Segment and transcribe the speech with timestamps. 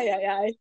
[0.00, 0.58] Ai, ai, ai.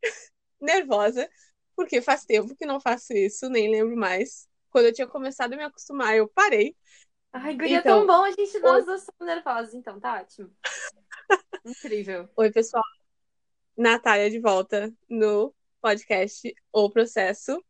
[0.59, 1.29] Nervosa,
[1.73, 4.49] porque faz tempo que não faço isso, nem lembro mais.
[4.69, 6.75] Quando eu tinha começado a me acostumar, eu parei.
[7.31, 8.25] Ai, guria, Então, tão bom.
[8.25, 10.53] A gente, nós duas somos nervosas, então, tá ótimo.
[11.65, 12.27] Incrível.
[12.35, 12.83] Oi, pessoal.
[13.77, 17.63] Natália de volta no podcast O Processo.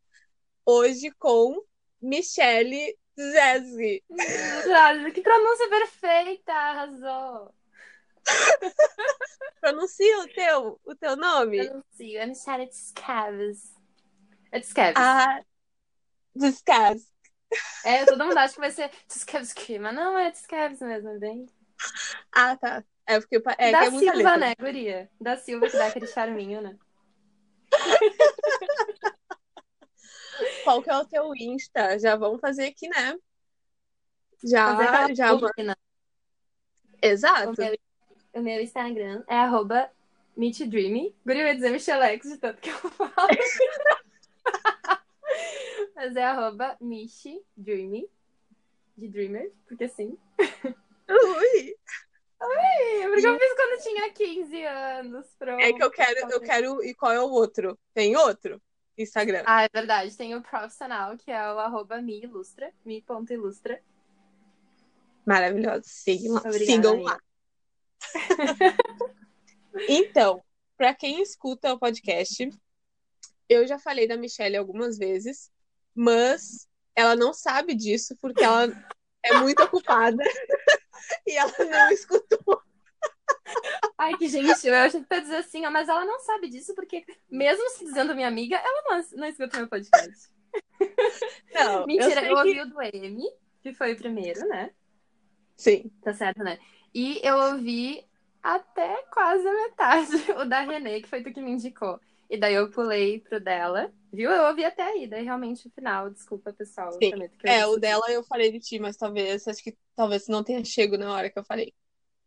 [0.66, 1.64] Hoje com
[2.02, 4.02] Michele Zezzi.
[5.14, 7.54] Que pronúncia perfeita, arrasou.
[9.60, 11.66] Pronuncia o teu, o teu nome?
[11.66, 13.74] Pronuncio, é Michelle Tscavs.
[14.52, 14.98] É Tscavs.
[14.98, 15.40] Ah,
[16.34, 17.10] descas.
[17.84, 21.46] É, todo mundo acha que vai ser Tscavski, mas não é Tscavs mesmo, é bem.
[22.32, 22.84] Ah, tá.
[23.06, 24.36] É porque é, que da é muita Silva, letra.
[24.38, 25.10] né, guria?
[25.20, 26.76] Da Silva que dá aquele charminho, né?
[30.64, 31.98] Qual que é o teu Insta?
[31.98, 33.14] Já vamos fazer aqui, né?
[34.44, 35.34] Já, Fazer já.
[35.64, 35.74] né?
[35.74, 35.76] O
[37.02, 37.62] Exato.
[38.34, 39.88] O meu Instagram é arroba
[40.36, 41.14] MeetDreamy.
[41.24, 43.10] Guria, eu ia dizer Michelex de tanto que eu falo.
[45.94, 48.08] Mas é arroba MichiDreamy.
[48.96, 50.18] De Dreamer, porque sim.
[51.08, 51.76] Ui.
[52.42, 55.26] Ih, Porque eu fiz quando eu tinha 15 anos.
[55.38, 55.60] Pronto.
[55.60, 56.84] É que eu quero, eu quero.
[56.84, 57.78] E qual é o outro?
[57.92, 58.60] Tem outro?
[58.96, 59.42] Instagram.
[59.46, 60.16] Ah, é verdade.
[60.16, 63.80] Tem o profissional, que é o arroba miilustra, mi.ilustra.
[65.24, 65.82] Maravilhoso.
[65.84, 66.36] Sigam.
[66.36, 67.18] Obrigada, Sigam lá.
[69.88, 70.42] Então,
[70.76, 72.50] para quem escuta o podcast,
[73.48, 75.50] eu já falei da Michelle algumas vezes,
[75.94, 78.66] mas ela não sabe disso porque ela
[79.22, 80.22] é muito ocupada
[81.26, 82.62] e ela não escutou.
[83.98, 84.74] Ai, que gentil.
[84.74, 88.14] Eu achei que dizer assim, ó, mas ela não sabe disso, porque mesmo se dizendo
[88.14, 90.30] minha amiga, ela não, não escuta meu podcast.
[91.52, 92.60] Não, Mentira, eu eu, sei que...
[92.60, 93.22] ouvi o do M,
[93.62, 94.70] que foi o primeiro, né?
[95.56, 95.90] Sim.
[96.02, 96.58] Tá certo, né?
[96.94, 98.04] E eu ouvi
[98.42, 100.10] até quase a metade
[100.40, 102.00] o da Renê, que foi tu que me indicou.
[102.28, 104.30] E daí eu pulei pro dela, viu?
[104.30, 106.92] Eu ouvi até aí, daí realmente o final, desculpa, pessoal.
[106.92, 107.12] Sim.
[107.42, 110.96] É, o dela eu falei de ti, mas talvez, acho que talvez não tenha chego
[110.96, 111.74] na hora que eu falei.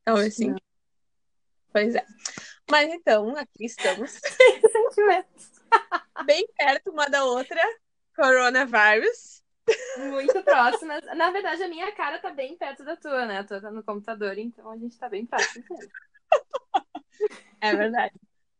[0.03, 0.53] Talvez sim.
[1.71, 2.05] Pois é.
[2.69, 4.11] Mas então, aqui estamos,
[4.71, 5.51] Sentimentos.
[6.25, 7.61] bem perto uma da outra,
[8.15, 9.42] coronavírus.
[9.97, 11.03] Muito próximas.
[11.15, 13.39] Na verdade, a minha cara tá bem perto da tua, né?
[13.39, 15.63] A tua tá no computador, então a gente tá bem próximo.
[17.61, 18.13] É verdade.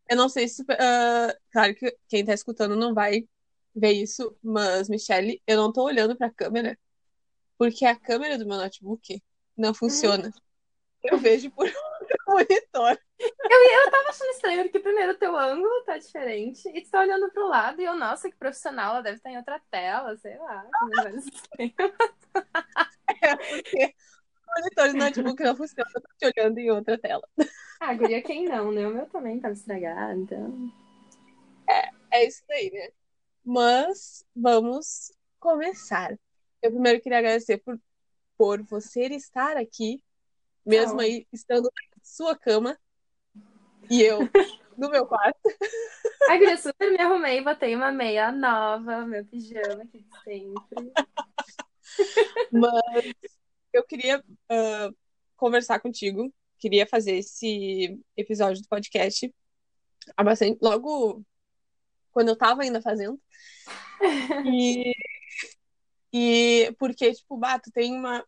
[0.09, 0.63] Eu não sei se.
[0.79, 3.27] ah, claro que quem tá escutando não vai
[3.75, 6.77] ver isso, mas, Michelle, eu não tô olhando pra câmera,
[7.57, 9.21] porque a câmera do meu notebook
[9.57, 10.31] não funciona.
[11.03, 11.67] Eu vejo por
[12.33, 12.97] monitor.
[13.19, 17.31] Eu tava achando estranho, porque primeiro o teu ângulo tá diferente, e tu tá olhando
[17.31, 20.65] pro lado, e eu, nossa, que profissional, ela deve estar em outra tela, sei lá.
[23.21, 23.93] É porque
[24.35, 27.27] o monitor do notebook não funciona, eu tô te olhando em outra tela.
[27.79, 28.87] Ah, guria, quem não, né?
[28.87, 30.71] O meu também tava estragado, então.
[32.11, 32.89] É isso daí, né?
[33.45, 36.17] Mas vamos começar.
[36.61, 37.79] Eu primeiro queria agradecer por,
[38.37, 40.03] por você estar aqui,
[40.65, 41.03] mesmo Ah.
[41.03, 41.69] aí estando
[42.03, 42.77] sua cama
[43.89, 44.29] e eu
[44.77, 45.39] no meu quarto.
[46.29, 50.91] Ai, guria, super me arrumei, botei uma meia nova, meu pijama aqui de sempre.
[52.51, 53.13] Mas
[53.71, 54.89] eu queria ah,
[55.35, 59.33] conversar contigo, queria fazer esse episódio do podcast
[60.15, 61.23] há bastante, logo
[62.11, 63.19] quando eu tava ainda fazendo.
[64.45, 64.93] E,
[66.11, 68.23] e porque, tipo, Bato tem uma,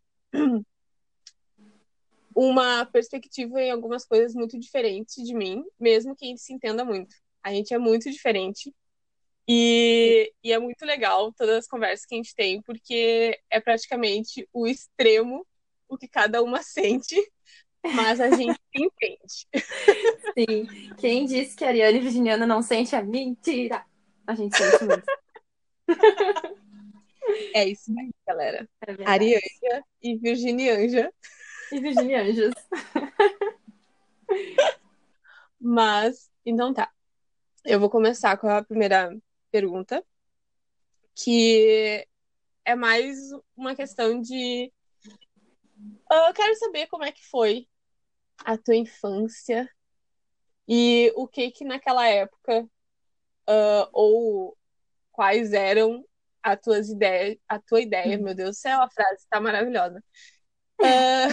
[2.35, 6.84] uma perspectiva em algumas coisas muito diferente de mim, mesmo que a gente se entenda
[6.84, 7.16] muito.
[7.41, 8.75] A gente é muito diferente.
[9.47, 14.47] E, e é muito legal todas as conversas que a gente tem, porque é praticamente
[14.51, 15.46] o extremo
[15.88, 17.16] o que cada uma sente,
[17.94, 19.47] mas a gente entende.
[20.34, 20.96] Sim.
[20.97, 23.85] Quem disse que a Ariane Virginiana não sente é mentira.
[24.28, 25.06] A gente sente muito.
[27.53, 28.67] É isso aí, galera.
[28.88, 29.05] É.
[29.05, 31.11] Arianja e Virginianja.
[31.72, 32.53] E Virginia Anjos.
[35.59, 36.91] Mas, então tá.
[37.64, 39.16] Eu vou começar com a primeira
[39.52, 40.03] pergunta,
[41.16, 42.08] que
[42.64, 43.17] é mais
[43.56, 44.72] uma questão de.
[46.12, 47.67] Ah, Eu quero saber como é que foi
[48.44, 49.70] a tua infância
[50.67, 52.67] e o que que naquela época,
[53.47, 54.58] ah, ou
[55.12, 56.06] quais eram
[56.44, 60.03] as tuas ideias, a tua ideia, meu Deus do céu, a frase tá maravilhosa.
[60.83, 61.27] Ah,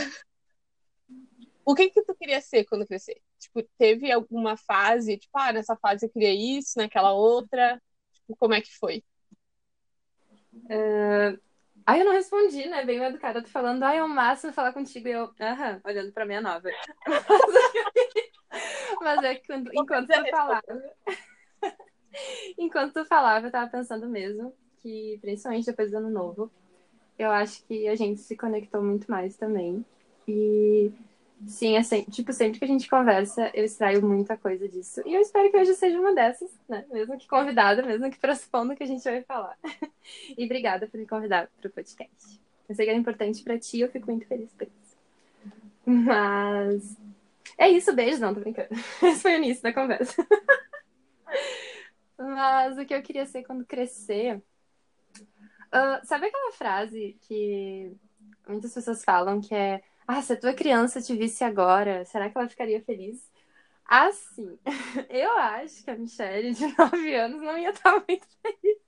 [1.65, 3.21] o que que tu queria ser quando crescer?
[3.39, 7.81] Tipo, teve alguma fase, tipo, ah, nessa fase eu queria isso, naquela outra?
[8.13, 9.05] Tipo, como é que foi?
[11.85, 12.85] Ai, eu não respondi, né?
[12.85, 15.09] Bem educada, tu falando, ai, é o máximo falar contigo.
[15.09, 16.69] E eu, aham, olhando pra minha nova.
[19.01, 20.63] Mas é que enquanto tu falava.
[22.59, 26.53] enquanto tu falava, eu tava pensando mesmo que, principalmente depois do ano novo,
[27.19, 29.85] eu acho que a gente se conectou muito mais também.
[30.27, 30.93] E
[31.47, 35.03] sim, assim, tipo, sempre que a gente conversa, eu extraio muita coisa disso.
[35.07, 36.85] E eu espero que hoje seja uma dessas, né?
[36.91, 39.57] Mesmo que convidada, mesmo que pressupondo que a gente vai falar.
[40.37, 42.41] e obrigada por me convidar para o podcast.
[42.69, 44.97] Eu sei que era importante para ti, eu fico muito feliz por isso.
[45.85, 46.97] Mas
[47.59, 48.69] é isso, beijo, não, tô brincando.
[49.03, 50.27] Esse foi o início da conversa.
[52.19, 54.43] Mas o que eu queria ser quando crescer.
[55.75, 57.91] Uh, sabe aquela frase que
[58.47, 62.37] muitas pessoas falam que é ah, se a tua criança te visse agora, será que
[62.37, 63.31] ela ficaria feliz?
[63.85, 64.59] Assim,
[65.09, 68.79] eu acho que a Michelle de 9 anos não ia estar muito feliz.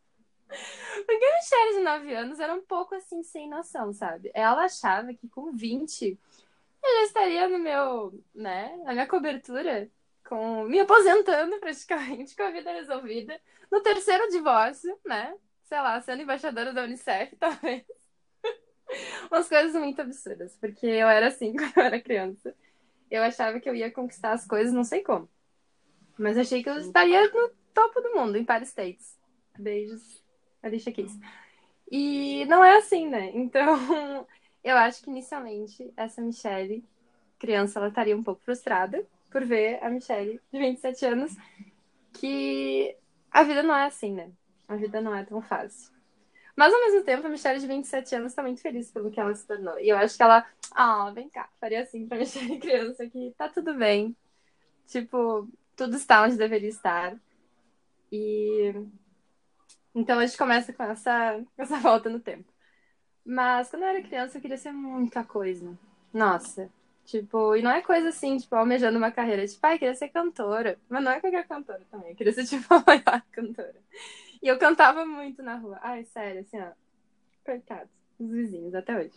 [1.06, 4.30] Porque a Michelle de 9 anos era um pouco assim, sem noção, sabe?
[4.34, 6.18] Ela achava que com 20
[6.82, 9.90] eu já estaria no meu, né, na minha cobertura,
[10.28, 13.40] com me aposentando praticamente, com a vida resolvida,
[13.70, 15.34] no terceiro divórcio, né?
[15.74, 17.84] Sei lá, sendo embaixadora da Unicef, talvez.
[19.28, 22.54] Umas coisas muito absurdas, porque eu era assim quando eu era criança.
[23.10, 25.28] Eu achava que eu ia conquistar as coisas, não sei como.
[26.16, 29.18] Mas achei que eu estaria no topo do mundo, em Paris States.
[29.58, 30.22] Beijos,
[30.62, 31.18] Alicia Keys.
[31.90, 33.32] E não é assim, né?
[33.34, 33.74] Então,
[34.62, 36.84] eu acho que inicialmente essa Michelle,
[37.36, 41.36] criança, ela estaria um pouco frustrada por ver a Michelle de 27 anos
[42.12, 42.96] que
[43.28, 44.30] a vida não é assim, né?
[44.74, 45.92] A vida não é tão fácil.
[46.56, 49.34] Mas ao mesmo tempo, a Michelle de 27 anos está muito feliz pelo que ela
[49.34, 49.78] se tornou.
[49.78, 53.48] E eu acho que ela, ah, vem cá, faria assim pra Michelle criança que tá
[53.48, 54.16] tudo bem.
[54.86, 57.16] Tipo, tudo está onde deveria estar.
[58.10, 58.74] E
[59.94, 62.52] então a gente começa com essa, essa volta no tempo.
[63.24, 65.78] Mas quando eu era criança, eu queria ser muita coisa.
[66.12, 66.68] Nossa.
[67.04, 69.46] Tipo, e não é coisa assim, tipo, almejando uma carreira.
[69.46, 70.78] Tipo, ai, queria ser cantora.
[70.88, 72.10] Mas não é qualquer cantora também.
[72.10, 73.76] Eu queria ser, tipo, a maior cantora.
[74.44, 75.78] E eu cantava muito na rua.
[75.80, 76.72] Ai, sério, assim, ó.
[77.46, 79.14] Coitados, os vizinhos, até hoje.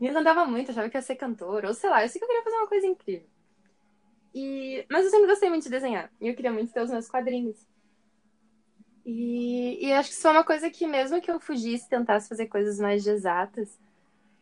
[0.00, 2.24] E eu cantava muito, achava que ia ser cantora, ou sei lá, eu sei que
[2.24, 3.28] eu queria fazer uma coisa incrível.
[4.34, 4.84] E...
[4.90, 6.10] Mas eu sempre gostei muito de desenhar.
[6.20, 7.56] E eu queria muito ter os meus quadrinhos.
[9.04, 12.48] E, e acho que isso foi uma coisa que, mesmo que eu fugisse, tentasse fazer
[12.48, 13.78] coisas mais exatas,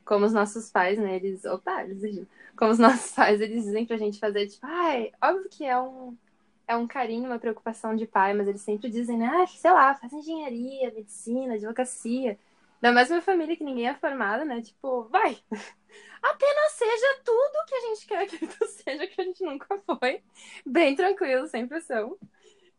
[0.03, 1.17] como os nossos pais, né?
[1.17, 1.45] Eles.
[1.45, 2.27] Opa, eles
[2.57, 6.17] Como os nossos pais, eles dizem pra gente fazer, tipo, ai, óbvio que é um
[6.66, 9.94] é um carinho, uma preocupação de pai, mas eles sempre dizem, né, ah, sei lá,
[9.94, 12.38] faz engenharia, medicina, advocacia.
[12.81, 14.61] Mais minha família que ninguém é formada, né?
[14.61, 15.38] Tipo, vai!
[16.22, 20.22] Apenas seja tudo que a gente quer que tu seja, que a gente nunca foi.
[20.66, 22.19] Bem tranquilo, sem pressão.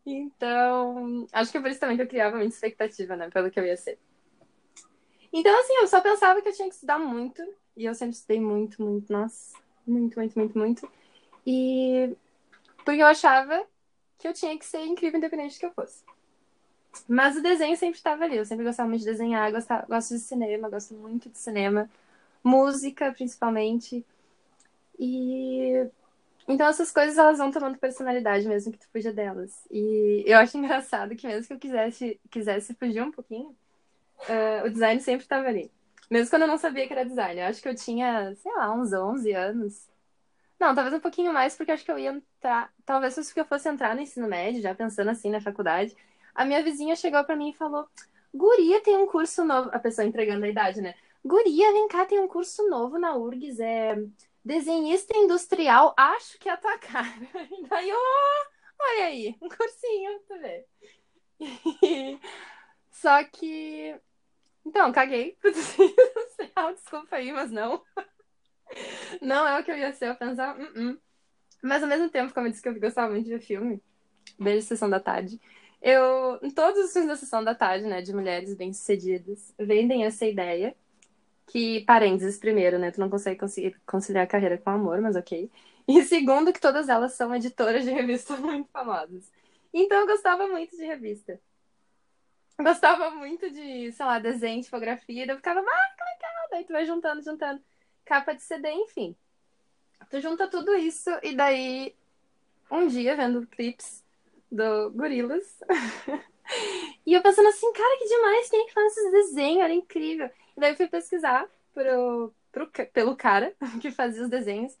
[0.04, 3.30] Então, acho que é por isso também que eu criava muita expectativa, né?
[3.30, 3.98] Pelo que eu ia ser.
[5.32, 7.42] Então, assim, eu só pensava que eu tinha que estudar muito.
[7.76, 9.56] E eu sempre estudei muito, muito, nossa.
[9.84, 10.92] Muito, muito, muito, muito.
[11.44, 12.16] E
[12.84, 13.66] porque eu achava
[14.18, 16.02] que eu tinha que ser incrível independente do que eu fosse.
[17.08, 18.36] Mas o desenho sempre estava ali.
[18.36, 21.90] Eu sempre gostava muito de desenhar, gostava, gosto de cinema, gosto muito de cinema,
[22.42, 24.04] música principalmente.
[24.98, 25.86] E
[26.48, 29.52] então essas coisas elas vão tomando personalidade mesmo que tu fuja delas.
[29.70, 33.54] E eu acho engraçado que mesmo que eu quisesse, quisesse fugir um pouquinho,
[34.28, 35.70] uh, o design sempre estava ali.
[36.10, 37.40] Mesmo quando eu não sabia que era design.
[37.40, 39.88] Eu acho que eu tinha, sei lá, uns 11 anos.
[40.58, 42.72] Não, talvez um pouquinho mais, porque acho que eu ia entrar.
[42.84, 45.94] Talvez se eu fosse entrar no ensino médio, já pensando assim na faculdade.
[46.34, 47.86] A minha vizinha chegou para mim e falou:
[48.34, 49.70] Guria, tem um curso novo.
[49.72, 50.94] A pessoa entregando a idade, né?
[51.24, 53.60] Guria, vem cá, tem um curso novo na URGS.
[53.60, 53.96] É
[54.46, 57.10] desenhista industrial, acho que é a tua cara.
[57.68, 58.46] Daí, oh,
[58.78, 60.64] olha aí, um cursinho, tu vê.
[62.92, 63.94] Só que.
[64.64, 67.82] Então, caguei pro desenho industrial, desculpa aí, mas não.
[69.20, 70.98] Não é o que eu ia ser, eu pensava, uh -uh.
[71.62, 73.82] Mas ao mesmo tempo, como eu disse que eu gostava muito de filme,
[74.38, 75.40] beijo Sessão da Tarde,
[75.80, 80.26] eu, em todos os filmes da Sessão da Tarde, né, de mulheres bem-sucedidas, vendem essa
[80.26, 80.76] ideia,
[81.46, 83.40] que, parênteses, primeiro, né, tu não consegue
[83.86, 85.50] conciliar a carreira com amor, mas ok.
[85.88, 89.30] E segundo, que todas elas são editoras de revistas muito famosas.
[89.72, 91.40] Então eu gostava muito de revista.
[92.58, 96.48] gostava muito de, sei lá, desenho, tipografia, eu ficava, ah, que legal!
[96.50, 97.62] Daí tu vai juntando, juntando
[98.06, 99.14] capa de CD, enfim.
[100.10, 101.94] Tu junta tudo isso e daí
[102.70, 104.02] um dia vendo clips
[104.50, 105.60] do Gorilas.
[107.04, 109.64] e eu pensando assim, cara, que demais, quem é que faz esses desenhos?
[109.64, 110.30] Era incrível.
[110.56, 114.74] E daí eu fui pesquisar pro, pro, pelo cara que fazia os desenhos.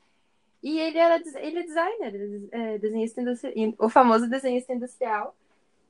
[0.62, 5.36] E ele era ele é designer, é desenhista industrial, o famoso desenhista industrial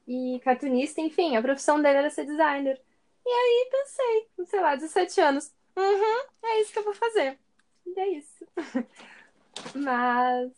[0.06, 2.80] e cartunista, enfim, a profissão dele era ser designer.
[3.24, 7.38] E aí pensei, sei lá, 17 anos, Uhum, é isso que eu vou fazer.
[7.86, 8.46] E é isso.
[9.74, 10.52] Mas.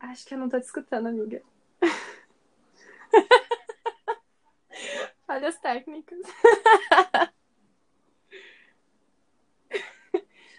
[0.00, 1.42] Acho que eu não tô te escutando, amiga.
[5.26, 6.20] Falhas técnicas.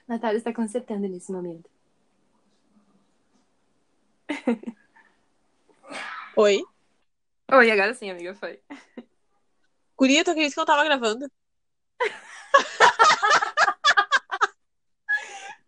[0.08, 1.70] Natália está consertando nesse momento.
[6.38, 6.62] Oi?
[7.52, 8.60] Oi, agora sim, amiga, foi.
[9.98, 11.30] Guria, tu acredita que eu tava gravando?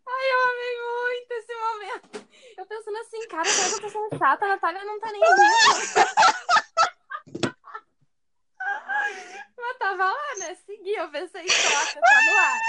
[0.05, 2.27] Ai, eu amei muito esse momento.
[2.56, 4.45] Eu pensando assim, cara, será que eu tô sendo chata?
[4.45, 5.37] A Natália não tá nem rindo.
[9.57, 10.55] Mas tava lá, né?
[10.65, 12.59] Segui, eu pensei, troca, tá no ar.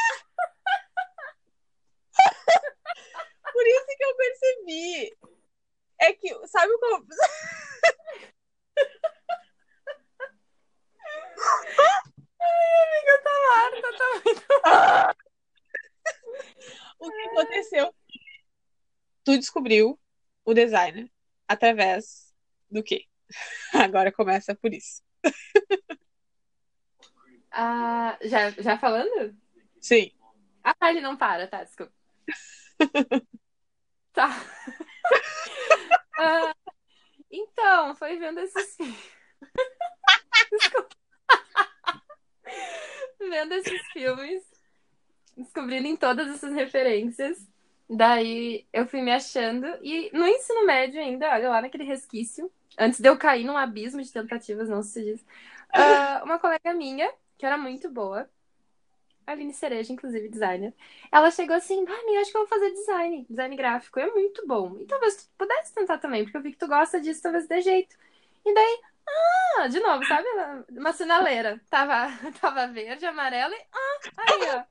[3.53, 5.17] Por isso que eu percebi.
[6.01, 7.05] É que, sabe como.
[12.41, 14.47] Ai, amiga, tá lá, tá, tá muito.
[17.01, 17.93] o que aconteceu?
[19.29, 20.01] Tu descobriu
[20.43, 21.13] o designer
[21.47, 22.35] através
[22.71, 23.05] do quê?
[23.75, 25.03] Agora começa por isso.
[27.51, 29.37] Ah, já, já falando?
[29.83, 30.11] Sim.
[30.65, 31.93] Ah, ele não para, tá, desculpa.
[34.15, 34.31] tá.
[36.21, 36.53] Ah,
[37.31, 39.11] então, foi vendo esses filmes.
[40.51, 40.97] Desculpa.
[43.21, 44.43] vendo esses filmes,
[45.37, 47.47] descobrindo em todas essas referências.
[47.89, 49.67] Daí eu fui me achando.
[49.83, 54.03] E no ensino médio ainda, olha lá naquele resquício, antes de eu cair num abismo
[54.03, 55.25] de tentativas, não se diz.
[55.73, 58.29] ah, uma colega minha, que era muito boa,
[59.27, 60.75] a Aline Cereja, inclusive designer,
[61.13, 64.47] ela chegou assim, ah, amiga, acho que eu vou fazer design, design gráfico, é muito
[64.47, 64.79] bom.
[64.81, 67.61] E talvez tu pudesse tentar também, porque eu vi que tu gosta disso, talvez dê
[67.61, 67.95] jeito.
[68.47, 68.81] E daí,
[69.59, 70.27] ah, de novo, sabe?
[70.71, 71.61] Uma sinaleira.
[71.71, 72.09] Tava,
[72.41, 74.65] tava verde, amarelo e, ah, aí, ó.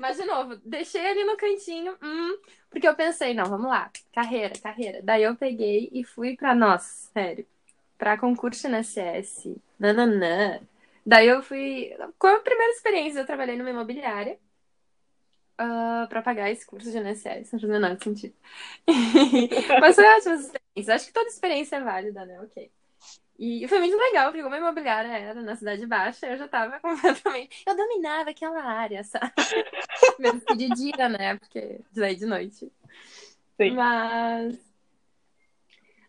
[0.00, 2.38] Mas, de novo, deixei ali no cantinho, hum,
[2.70, 5.00] porque eu pensei, não, vamos lá, carreira, carreira.
[5.02, 7.46] Daí eu peguei e fui pra, nossa, sério,
[7.98, 10.60] pra concurso na CS, nananã.
[11.04, 11.96] Daí eu fui.
[12.18, 14.38] Com a primeira experiência, eu trabalhei numa imobiliária
[15.60, 17.52] uh, para pagar esse curso de NSS.
[17.52, 18.34] Não faz o menor sentido.
[19.80, 20.94] Mas foi ótima experiência.
[20.94, 22.40] Acho que toda experiência é válida, né?
[22.40, 22.70] Ok.
[23.38, 26.80] E foi muito legal, porque como a imobiliária era na Cidade Baixa, eu já tava
[26.80, 27.62] completamente.
[27.66, 29.32] Eu dominava aquela área, sabe?
[30.18, 31.36] Mesmo que de dia, né?
[31.36, 32.72] Porque daí de noite.
[33.60, 33.70] Sim.
[33.72, 34.58] Mas.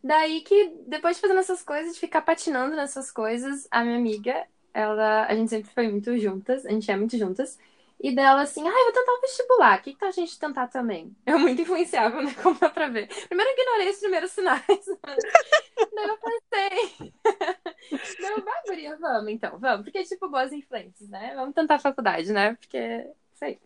[0.01, 4.47] Daí que, depois de fazendo essas coisas, de ficar patinando nessas coisas, a minha amiga,
[4.73, 7.59] ela, a gente sempre foi muito juntas, a gente é muito juntas.
[7.99, 9.79] E dela assim, ah, eu vou tentar o vestibular.
[9.79, 11.15] O que, que tá a gente tentar também?
[11.25, 12.33] Eu muito influenciável, né?
[12.43, 13.07] Como dá pra ver.
[13.27, 14.63] Primeiro eu ignorei os primeiros sinais.
[15.95, 17.13] Daí eu pensei.
[18.21, 19.83] Não, vai, guria, vamos então, vamos.
[19.83, 21.33] Porque, tipo, boas influências, né?
[21.35, 22.53] Vamos tentar a faculdade, né?
[22.55, 23.59] Porque, sei.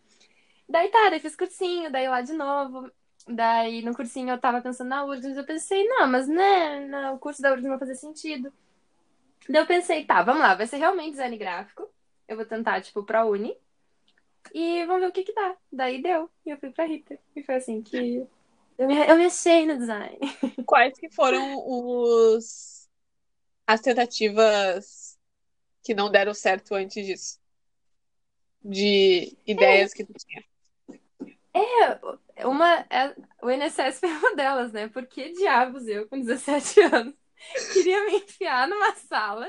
[0.69, 2.89] Daí tá, daí fiz cursinho, daí lá de novo.
[3.27, 7.41] Daí no cursinho eu tava pensando na URGS, eu pensei, não, mas né, no curso
[7.41, 8.51] da URGS não vai fazer sentido.
[9.50, 11.89] Daí eu pensei, tá, vamos lá, vai ser realmente design gráfico.
[12.27, 13.57] Eu vou tentar, tipo, pra Uni.
[14.53, 15.55] E vamos ver o que que dá.
[15.71, 16.29] Daí deu.
[16.45, 17.17] E eu fui pra Rita.
[17.36, 18.25] E foi assim que
[18.77, 20.17] eu me, eu me achei no design.
[20.65, 22.89] Quais que foram os
[23.67, 25.19] as tentativas
[25.83, 27.39] que não deram certo antes disso?
[28.63, 30.43] De ideias que tu tinha.
[31.53, 34.88] É, uma, é, o INSS foi uma delas, né?
[34.88, 37.13] Por que diabos eu, com 17 anos,
[37.74, 39.48] queria me enfiar numa sala,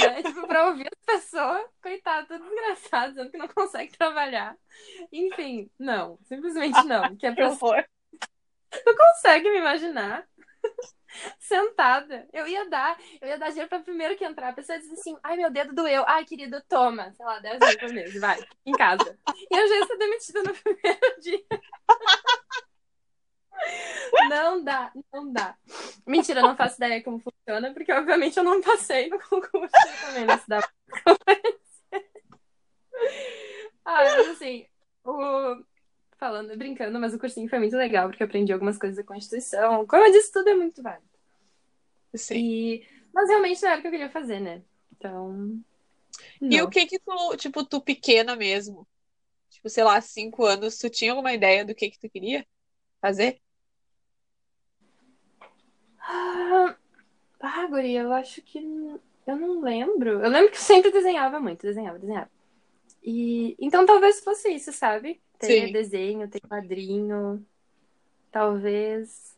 [0.00, 0.22] né?
[0.22, 4.56] Tipo, pra ouvir as pessoas, coitado, tudo desgraçado, dizendo que não consegue trabalhar.
[5.12, 7.02] Enfim, não, simplesmente não.
[7.16, 7.48] Que é pra...
[7.48, 7.84] horror.
[8.70, 10.26] Tu consegue me imaginar?
[11.38, 12.26] Sentada.
[12.32, 14.48] Eu ia dar, eu ia dar dinheiro pra primeiro que entrar.
[14.48, 16.04] A pessoa diz assim, ai, meu dedo doeu.
[16.06, 17.12] Ai, querido, toma.
[17.12, 19.18] Sei lá, 10 mil por mês, vai, em casa.
[19.50, 21.44] E eu já ia ser demitida no primeiro dia.
[24.28, 25.56] Não dá, não dá.
[26.06, 30.24] Mentira, eu não faço ideia como funciona, porque obviamente eu não passei no concurso também,
[30.24, 32.10] não se dá pra convencer.
[33.84, 34.66] Ah, mas assim,
[35.04, 35.62] o...
[36.16, 39.86] falando, brincando, mas o cursinho foi muito legal, porque eu aprendi algumas coisas da Constituição.
[39.86, 41.04] Como eu disse, tudo é muito válido.
[42.14, 42.36] Sim.
[42.36, 42.88] E...
[43.12, 44.62] Mas realmente não era o que eu queria fazer, né?
[44.92, 45.60] Então.
[46.40, 46.64] E não.
[46.64, 48.86] o que que tu, tipo, tu pequena mesmo?
[49.50, 52.46] Tipo, sei lá, cinco anos, tu tinha alguma ideia do que que tu queria
[53.00, 53.40] fazer?
[56.06, 56.76] Ah,
[57.40, 58.58] ah, guria, eu acho que.
[59.26, 60.22] Eu não lembro.
[60.22, 62.30] Eu lembro que eu sempre desenhava muito, desenhava, desenhava.
[63.02, 65.20] E então talvez fosse isso, sabe?
[65.38, 65.72] Ter Sim.
[65.72, 67.44] desenho, ter quadrinho.
[68.30, 69.34] Talvez.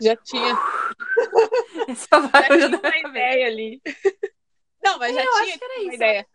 [0.00, 0.56] Já tinha,
[1.88, 3.82] Esse é o já tinha uma ideia ali.
[4.82, 5.94] Não, mas já Eu tinha uma isso.
[5.94, 6.26] ideia.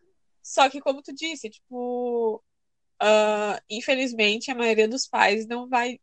[0.42, 2.44] Só que, como tu disse, tipo,
[3.00, 6.00] ah, infelizmente, a maioria dos pais não vai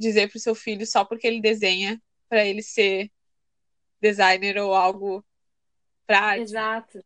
[0.00, 3.10] dizer pro seu filho só porque ele desenha para ele ser
[4.00, 5.24] designer ou algo
[6.06, 6.52] pra arte.
[6.52, 7.04] Exato.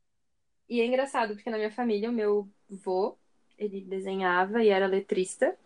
[0.69, 3.17] E é engraçado, porque na minha família, o meu vô,
[3.59, 5.57] ele desenhava e era letrista,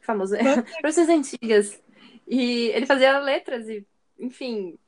[0.00, 0.34] famoso,
[0.82, 1.80] vocês antigas.
[2.26, 3.86] E ele fazia letras e,
[4.18, 4.78] enfim,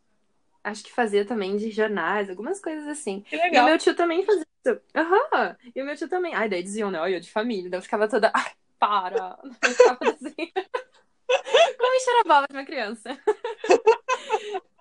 [0.64, 3.25] acho que fazia também de jornais, algumas coisas assim.
[3.28, 3.64] Que E legal.
[3.64, 4.80] o meu tio também fazia isso.
[4.95, 5.57] Aham.
[5.75, 6.35] E o meu tio também.
[6.35, 6.99] Ai, daí diziam, né?
[7.14, 7.71] Eu de família.
[7.71, 8.30] Daí eu ficava toda.
[8.35, 9.38] Ai, para.
[9.62, 10.52] Eu ficava assim.
[11.78, 13.18] Como encher a bola de uma criança.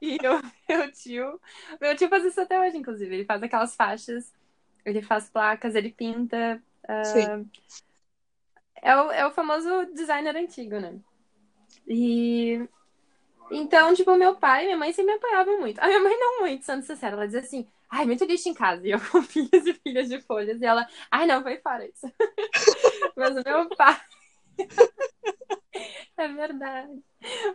[0.02, 1.42] E o meu tio.
[1.80, 3.14] Meu tio faz isso até hoje, inclusive.
[3.14, 4.34] Ele faz aquelas faixas,
[4.86, 6.62] ele faz placas, ele pinta.
[7.04, 7.50] Sim.
[8.82, 10.98] é, o, é o famoso designer antigo, né?
[11.88, 12.66] E.
[13.52, 15.80] Então, tipo, meu pai e minha mãe sempre me apoiavam muito.
[15.80, 17.16] A minha mãe não muito, sendo sincera.
[17.16, 18.88] Ela dizia assim, ai, muito lixo em casa.
[18.88, 20.62] E eu com filhas e filhas de folhas.
[20.62, 22.12] E ela, ai, não, foi fora isso.
[23.18, 24.00] Mas o meu pai...
[26.22, 27.04] é verdade.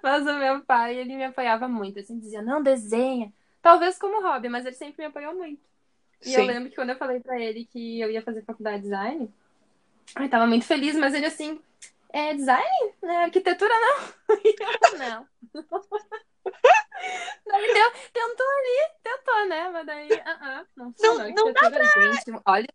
[0.02, 1.98] Mas o meu pai, ele me apoiava muito.
[1.98, 3.32] Assim, dizia, não, desenha.
[3.62, 5.62] Talvez como hobby, mas ele sempre me apoiou muito.
[6.24, 6.46] E eu Sim.
[6.46, 9.32] lembro que quando eu falei pra ele que eu ia fazer faculdade de design,
[10.14, 11.60] ai, tava muito feliz, mas ele assim,
[12.12, 12.94] é design?
[13.02, 14.36] É, arquitetura não?
[14.44, 15.28] E eu, não.
[17.46, 19.68] Daí deu, tentou ali, tentou, né?
[19.70, 21.18] Mas daí, ah, ah, não funcionou.
[21.18, 22.68] Não- não dá arquitetura, gente, olha,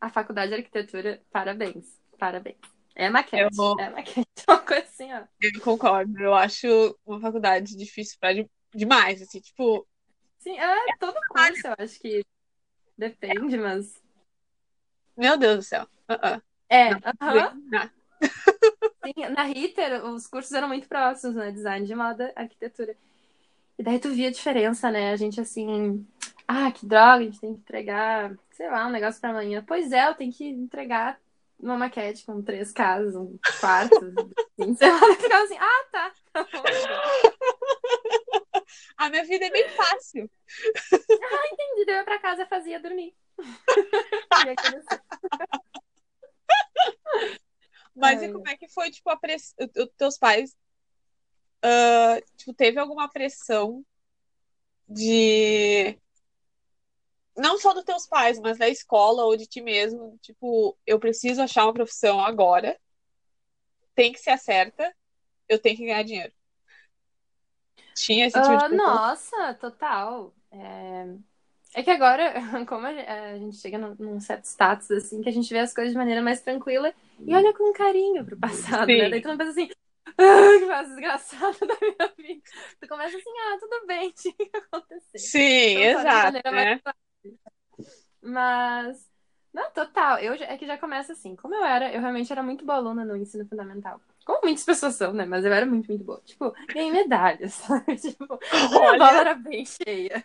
[0.00, 2.56] a faculdade de arquitetura, parabéns, parabéns.
[2.94, 5.22] É maquete, Eu- é maquete, uma coisa assim, ó.
[5.40, 6.18] Eu concordo.
[6.20, 6.66] Eu acho
[7.04, 9.86] uma faculdade difícil pra de- demais, assim, tipo,
[10.38, 12.24] Sim, é todo curso, eu acho que
[12.96, 13.94] depende, mas...
[15.16, 15.86] meu Deus do céu.
[16.08, 16.42] Ah, ah.
[16.68, 17.60] É, aham.
[17.70, 17.90] não.
[19.04, 21.50] Sim, na Ritter, os cursos eram muito próximos, né?
[21.50, 22.96] Design de moda, arquitetura.
[23.78, 25.12] E daí tu via a diferença, né?
[25.12, 26.06] A gente assim,
[26.48, 29.64] ah, que droga, a gente tem que entregar, sei lá, um negócio pra amanhã.
[29.66, 31.20] Pois é, eu tenho que entregar
[31.62, 34.98] uma maquete com três casas, um quarto, assim, sei lá.
[35.06, 36.12] Eu ficava assim, ah, tá.
[36.32, 36.44] tá.
[38.96, 40.28] A minha vida é bem fácil.
[40.92, 43.14] Entendi, daí eu ia pra casa, fazia, dormir.
[47.94, 48.26] Mas É.
[48.26, 49.54] e como é que foi, tipo, a pressão.
[49.76, 50.56] Os teus pais.
[51.62, 53.84] ah, tipo, teve alguma pressão
[54.88, 55.98] de.
[57.36, 60.18] Não só dos teus pais, mas da escola ou de ti mesmo.
[60.22, 62.78] Tipo, eu preciso achar uma profissão agora.
[63.94, 64.94] Tem que ser a certa.
[65.48, 66.32] Eu tenho que ganhar dinheiro.
[67.94, 70.34] Tinha esse tipo de Ah, nossa, total.
[70.50, 71.06] É...
[71.74, 72.34] é que agora,
[72.66, 75.74] como a gen- a gente chega num, certo status, assim, que a gente vê as
[75.74, 76.94] coisas de maneira mais tranquila
[77.26, 78.96] e olha com carinho pro passado, Sim.
[78.96, 79.08] né?
[79.08, 79.70] Daí tu não pensa assim,
[80.18, 82.42] ah, que fase desgraçada da minha vida.
[82.80, 85.28] Tu começa assim, ah, tudo bem, tinha que acontecer.
[85.28, 86.80] Sim, Então, exato, maneira mais né?
[86.84, 87.00] fácil.
[88.20, 89.10] Mas,
[89.52, 90.18] não, total.
[90.18, 91.36] Eu, é que já começa assim.
[91.36, 94.00] Como eu era, eu realmente era muito boa aluna no ensino fundamental.
[94.24, 95.26] Como muitas pessoas são, né?
[95.26, 96.22] Mas eu era muito, muito boa.
[96.24, 97.96] Tipo, ganhei medalhas, sabe?
[97.96, 100.24] Tipo, a bola era bem cheia.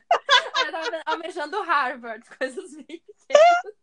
[0.66, 3.76] Eu tava almejando Harvard, coisas bem pequenas.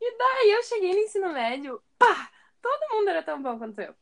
[0.00, 2.30] E daí eu cheguei no ensino médio, pá!
[2.60, 3.94] Todo mundo era tão bom quanto eu.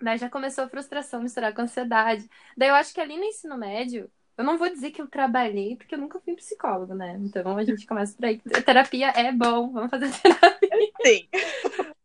[0.00, 2.28] Daí já começou a frustração misturar com ansiedade.
[2.56, 5.76] Daí eu acho que ali no ensino médio, eu não vou dizer que eu trabalhei,
[5.76, 7.18] porque eu nunca fui psicólogo, né?
[7.20, 8.38] Então a gente começa por aí.
[8.64, 10.70] Terapia é bom, vamos fazer terapia.
[11.04, 11.28] Sim.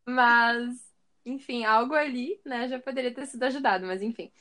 [0.05, 0.93] Mas,
[1.25, 4.31] enfim, algo ali, né, já poderia ter sido ajudado, mas enfim.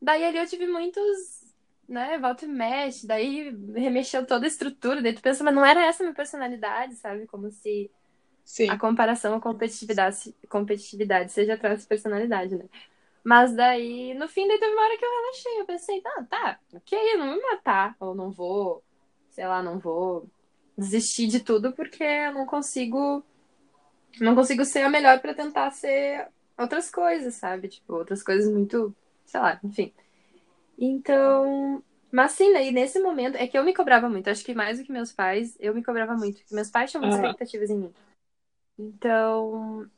[0.00, 1.44] Daí ali eu tive muitos,
[1.88, 5.84] né, volta e mexe, daí remexeu toda a estrutura, daí tu pensa, mas não era
[5.86, 7.26] essa a minha personalidade, sabe?
[7.26, 7.90] Como se
[8.44, 8.68] Sim.
[8.68, 12.64] a comparação, a competitividade, competitividade seja atrás de personalidade, né?
[13.24, 15.60] Mas daí, no fim, daí teve uma hora que eu relaxei.
[15.60, 17.96] Eu pensei, não, tá, ok, eu não vou me matar.
[17.98, 18.84] Ou não vou,
[19.30, 20.28] sei lá, não vou
[20.76, 23.24] desistir de tudo porque eu não consigo.
[24.20, 27.68] Não consigo ser a melhor pra tentar ser outras coisas, sabe?
[27.68, 29.92] Tipo, outras coisas muito, sei lá, enfim.
[30.78, 31.82] Então.
[32.12, 34.28] Mas sim, daí nesse momento é que eu me cobrava muito.
[34.28, 36.38] Acho que mais do que meus pais, eu me cobrava muito.
[36.38, 37.30] Porque meus pais tinham muitas Aham.
[37.30, 37.94] expectativas em mim.
[38.78, 39.88] Então,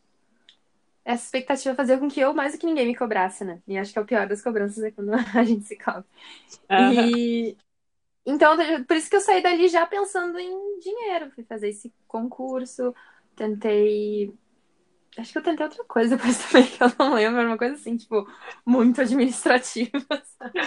[1.07, 3.63] essa expectativa fazia com que eu, mais do que ninguém, me cobrasse, né?
[3.69, 6.07] E acho que é o pior das cobranças é quando a gente se cobra.
[6.71, 7.11] Aham.
[7.11, 7.57] E
[8.27, 11.31] então, por isso que eu saí dali já pensando em dinheiro.
[11.33, 12.95] Fui fazer esse concurso,
[13.37, 14.35] tentei.
[15.19, 17.75] Acho que eu tentei outra coisa depois também, que eu não lembro, era uma coisa
[17.77, 18.29] assim, tipo,
[18.67, 19.91] muito administrativa,
[20.39, 20.61] sabe?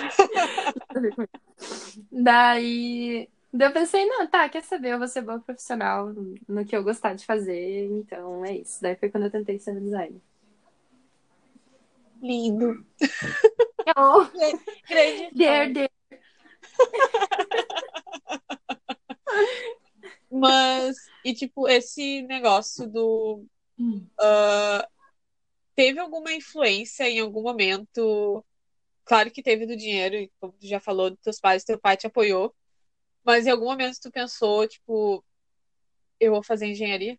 [2.12, 6.13] Daí, daí eu pensei, não, tá, quer saber, eu vou ser boa profissional
[6.47, 8.82] no que eu gostar de fazer, então é isso.
[8.82, 10.21] Daí foi quando eu tentei ser designer.
[12.21, 12.86] Lindo.
[13.95, 14.29] Oh,
[14.89, 15.29] Grande.
[15.36, 15.89] there.
[20.32, 23.45] Mas, e tipo, esse negócio do
[24.19, 24.88] ah,
[25.75, 28.45] teve alguma influência em algum momento?
[29.05, 32.05] Claro que teve do dinheiro, como tu já falou dos teus pais, teu pai te
[32.05, 32.53] apoiou,
[33.23, 35.23] mas em algum momento tu pensou, tipo,
[36.19, 37.17] eu vou fazer engenharia?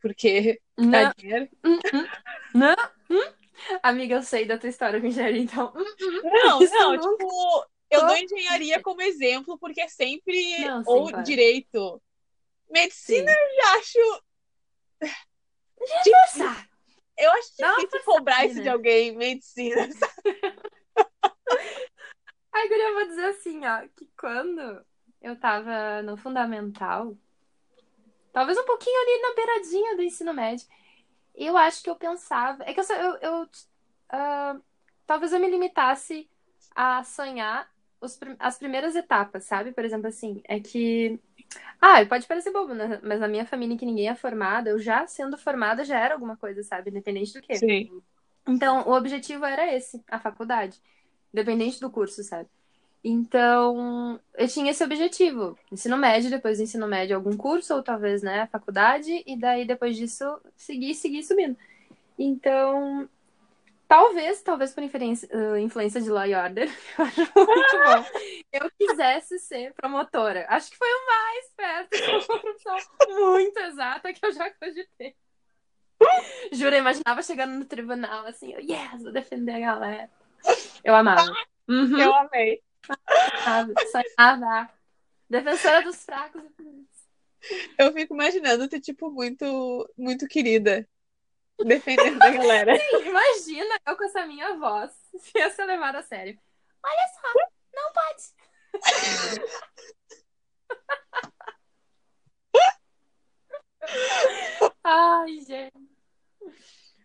[0.00, 1.48] Porque dá Não, dinheiro?
[1.64, 2.06] hum, hum,
[2.54, 2.76] não,
[3.10, 3.37] hum.
[3.82, 5.72] Amiga, eu sei da tua história com engenharia, então.
[5.76, 6.20] hum, hum.
[6.22, 7.10] Não, Isso não, nunca.
[7.10, 11.24] tipo, eu dou engenharia como exemplo, porque é sempre Não, sim, ou claro.
[11.24, 12.02] direito.
[12.70, 13.38] Medicina Sim.
[13.38, 14.22] eu já acho.
[15.78, 16.68] Força!
[17.16, 19.88] Eu acho difícil cobrar isso de alguém, medicina.
[22.52, 24.84] Ai, guria, eu vou dizer assim, ó, que quando
[25.20, 27.16] eu tava no fundamental,
[28.32, 30.66] talvez um pouquinho ali na beiradinha do ensino médio,
[31.46, 32.64] eu acho que eu pensava.
[32.64, 33.48] É que eu, só- eu, eu,
[34.10, 34.58] ah,
[35.06, 36.30] talvez eu me limitasse
[36.74, 37.70] a sonhar
[38.00, 39.72] os as primeiras etapas, sabe?
[39.72, 41.20] Por exemplo, assim, é que.
[41.80, 43.00] Ah, pode parecer bobo, né?
[43.04, 46.14] Mas na minha família em que ninguém é formada, eu já sendo formada já era
[46.14, 46.90] alguma coisa, sabe?
[46.90, 47.64] Independente do quê.
[47.64, 47.90] Sim.
[48.48, 50.80] Então, o objetivo era esse, a faculdade,
[51.32, 52.48] independente do curso, sabe?
[53.02, 58.22] Então, eu tinha esse objetivo, ensino médio, depois do ensino médio algum curso, ou talvez,
[58.22, 60.24] né, faculdade, e daí depois disso
[60.56, 61.56] seguir, seguir subindo.
[62.18, 63.08] Então,
[63.86, 68.04] talvez, talvez por influência, uh, influência de Law e Order, eu acho muito bom,
[68.52, 70.44] eu quisesse ser promotora.
[70.48, 72.76] Acho que foi o mais perto de uma profissão
[73.08, 75.14] muito exata que eu já cogitei.
[76.52, 80.10] Juro, eu imaginava chegando no tribunal assim, eu, yes, vou defender a galera.
[80.84, 81.32] Eu amava.
[81.68, 82.62] Uhum, Eu amei.
[83.90, 84.70] Sonhava.
[85.28, 86.42] Defensora dos fracos.
[87.78, 90.88] Eu fico imaginando tu, tipo, muito, muito querida.
[91.64, 92.76] Defendendo a galera.
[92.78, 96.38] Sim, imagina eu com essa minha voz, se ia ser levada a sério.
[96.84, 97.28] Olha só,
[97.74, 98.22] não pode.
[104.84, 105.72] Ai, gente.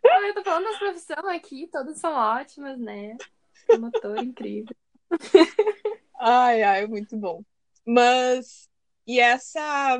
[0.03, 3.17] Eu tô falando das profissões aqui, todas são ótimas, né?
[3.65, 4.75] Promotor incrível.
[6.19, 7.43] Ai, ai, muito bom.
[7.85, 8.69] Mas,
[9.05, 9.99] e essa,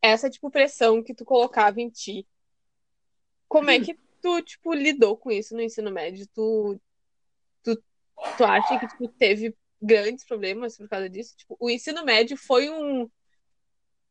[0.00, 2.26] essa, tipo, pressão que tu colocava em ti?
[3.48, 6.26] Como é que tu, tipo, lidou com isso no ensino médio?
[6.28, 6.80] Tu,
[7.64, 7.82] tu,
[8.36, 11.36] tu acha que, tipo, teve grandes problemas por causa disso?
[11.36, 13.10] Tipo, o ensino médio foi um,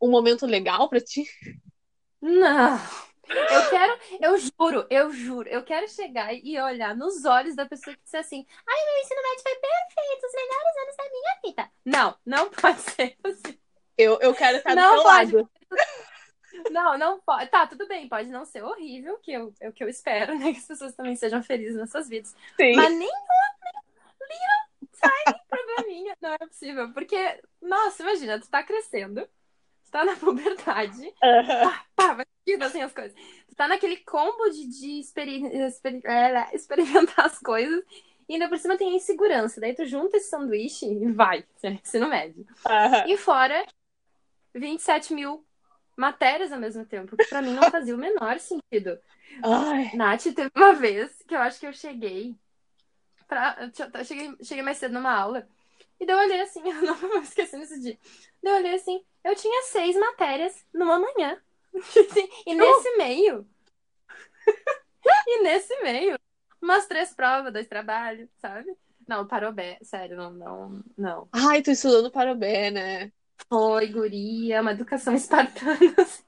[0.02, 1.26] um momento legal pra ti?
[2.22, 2.80] Não.
[3.28, 7.96] Eu quero, eu juro, eu juro, eu quero chegar e olhar nos olhos da pessoa
[7.96, 11.72] que disser assim: ai, meu ensino médio foi perfeito, os melhores anos da minha vida.
[11.86, 13.60] Não, não pode ser assim.
[13.98, 15.36] Eu, eu quero estar do Não teu pode.
[15.36, 15.52] lado.
[16.70, 17.50] Não, não pode.
[17.50, 20.52] Tá, tudo bem, pode não ser horrível, que eu, é o que eu espero, né?
[20.52, 22.36] Que as pessoas também sejam felizes nas suas vidas.
[22.58, 22.76] Sim.
[22.76, 23.10] Mas nem
[25.02, 26.16] sai probleminha.
[26.22, 26.94] Não é possível.
[26.94, 29.28] Porque, nossa, imagina, tu tá crescendo,
[29.92, 31.74] tu tá na puberdade, Aham.
[31.96, 33.14] pá, vai seguindo assim as coisas.
[33.48, 37.84] Tu tá naquele combo de, de experi- experi- é, experimentar as coisas.
[38.30, 39.60] E ainda por cima tem a insegurança.
[39.60, 42.48] Daí tu junta esse sanduíche e vai, ensino médio.
[42.66, 43.06] Aham.
[43.08, 43.66] E fora
[44.56, 45.46] 27 mil
[45.98, 48.98] matérias ao mesmo tempo, que pra mim não fazia o menor sentido.
[49.44, 49.92] Ai.
[49.94, 52.34] Nath, teve uma vez que eu acho que eu cheguei
[53.28, 53.70] pra.
[53.96, 55.48] Eu cheguei, cheguei mais cedo numa aula.
[56.00, 57.98] E daí eu olhei assim, eu não vou esquecer nesse dia.
[58.42, 61.42] Daí eu olhei assim, eu tinha seis matérias numa manhã.
[62.46, 63.48] E nesse meio.
[65.28, 66.18] e nesse meio,
[66.62, 68.76] umas três provas, dois trabalhos, sabe?
[69.08, 71.30] Não, parou bem, sério, não, não, não.
[71.32, 73.12] Ai, tu estudando para o bem, né?
[73.50, 76.24] Foi, guria, uma educação espartana, assim.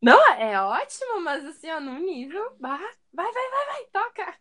[0.00, 2.56] Não, é ótimo, mas assim, ó, num nível.
[2.58, 2.78] Vai,
[3.12, 4.38] vai, vai, vai, vai, toca!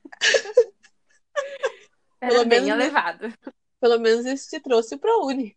[2.22, 3.34] Era Pelo bem menos- elevado.
[3.80, 5.56] Pelo menos isso te trouxe pra Uni.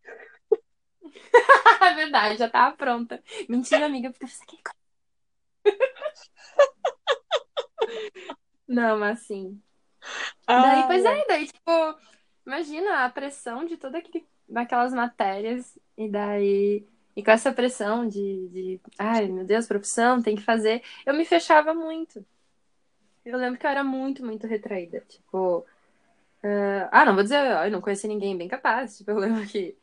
[1.82, 3.22] É verdade, já tava pronta.
[3.48, 4.62] Mentira, amiga, porque fiz aquele.
[8.68, 9.60] Não, mas assim.
[10.46, 11.70] Daí, pois é, daí, tipo,
[12.46, 18.48] imagina a pressão de toda aquele, daquelas matérias, e daí, e com essa pressão de,
[18.48, 22.24] de, ai, meu Deus, profissão, tem que fazer, eu me fechava muito.
[23.24, 25.66] Eu lembro que eu era muito, muito retraída, tipo,
[26.42, 29.76] ah, ah, não vou dizer, eu não conheci ninguém bem capaz, tipo, eu lembro que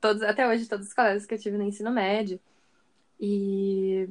[0.00, 2.40] todos, até hoje, todos os colegas que eu tive no ensino médio,
[3.20, 4.08] e,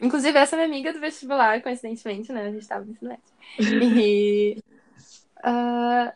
[0.00, 3.94] inclusive, essa é minha amiga do vestibular, coincidentemente, né, a gente tava no ensino médio.
[3.98, 4.62] E.
[5.42, 6.12] ah,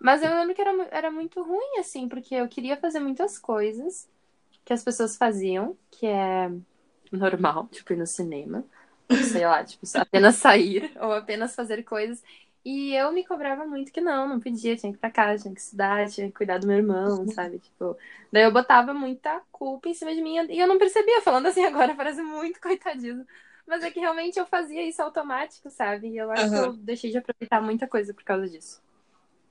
[0.00, 4.08] mas eu lembro que era, era muito ruim, assim, porque eu queria fazer muitas coisas
[4.64, 6.50] que as pessoas faziam, que é
[7.12, 8.64] normal, tipo ir no cinema,
[9.30, 12.22] sei lá, tipo, apenas sair ou apenas fazer coisas.
[12.64, 15.54] E eu me cobrava muito que não, não podia, tinha que ir pra casa, tinha
[15.54, 17.58] que estudar, tinha que cuidar do meu irmão, sabe?
[17.58, 17.96] Tipo,
[18.30, 21.64] daí eu botava muita culpa em cima de mim e eu não percebia, falando assim
[21.66, 23.26] agora, parece muito coitadismo.
[23.66, 26.08] Mas é que realmente eu fazia isso automático, sabe?
[26.08, 26.50] E eu acho Aham.
[26.50, 28.82] que eu deixei de aproveitar muita coisa por causa disso.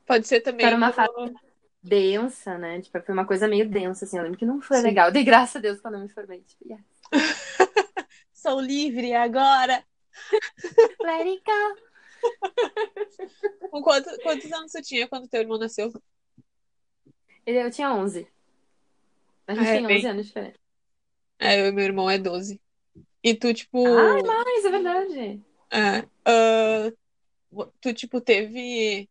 [0.06, 0.68] Pode ser também.
[0.68, 1.34] Era uma como-
[1.82, 2.82] Densa, né?
[2.82, 4.18] Tipo, foi uma coisa meio densa, assim.
[4.18, 4.88] Eu lembro que não foi Sim.
[4.88, 5.08] legal.
[5.08, 6.42] Eu dei graças a Deus quando eu me formei.
[6.42, 6.78] Tipo.
[8.34, 9.84] Sou livre agora.
[11.04, 11.89] Let it go.
[13.72, 15.92] Com quanto- quantos anos você tinha quando teu irmão nasceu?
[17.46, 18.28] Ele- Eu tinha 11.
[19.48, 20.60] A gente Ah, é tem 11 bem- anos de diferença.
[21.40, 22.62] É, eu e meu irmão é 12.
[23.24, 23.86] E tu, tipo.
[23.86, 25.44] Ai, mas é verdade.
[25.72, 26.92] É, ah,
[27.82, 29.10] tu, tipo, teve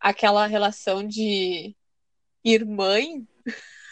[0.00, 1.74] aquela relação de
[2.44, 2.96] irmã?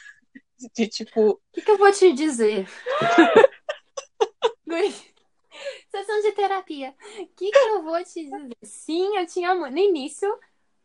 [0.77, 2.69] De, tipo, O que, que eu vou te dizer?
[4.65, 4.95] Guri,
[5.93, 6.95] Sessão de terapia.
[7.19, 8.57] O que, que eu vou te dizer?
[8.63, 9.55] Sim, eu tinha.
[9.55, 10.27] No início,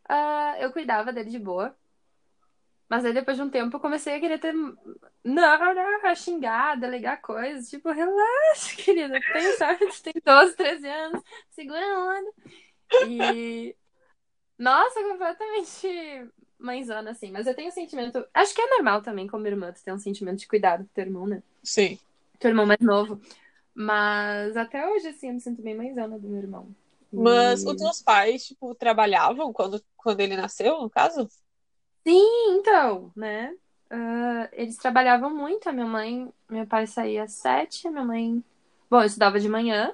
[0.07, 1.73] ah, eu cuidava dele de boa.
[2.89, 4.53] Mas aí depois de um tempo eu comecei a querer ter.
[4.53, 4.75] Não,
[5.23, 7.69] não, a xingar, delegar coisas.
[7.69, 9.17] Tipo, relaxa, querida.
[9.33, 9.89] Tem?
[9.91, 11.23] Tu tem 12, 13 anos.
[11.51, 12.31] Segura a onda.
[13.07, 13.75] E.
[14.57, 17.31] Nossa, completamente mãezona, assim.
[17.31, 18.25] Mas eu tenho um sentimento.
[18.33, 21.05] Acho que é normal também, como irmã, tu ter um sentimento de cuidado com teu
[21.05, 21.41] irmão, né?
[21.63, 21.97] sim.
[22.39, 23.19] Teu irmão mais novo.
[23.77, 26.75] Mas até hoje, assim, eu me sinto bem mãezona do meu irmão.
[27.15, 31.27] Mas E- os teus pais, tipo, trabalhavam quando, quando ele nasceu, no caso?
[32.07, 33.53] Sim, então, né?
[33.89, 35.67] Ah, eles trabalhavam muito.
[35.67, 38.43] A minha mãe, meu pai saía às sete, a minha mãe.
[38.89, 39.93] Bom, eu estudava de manhã,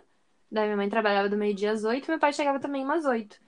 [0.51, 3.39] daí minha mãe trabalhava do meio-dia às oito, meu pai chegava também umas oito.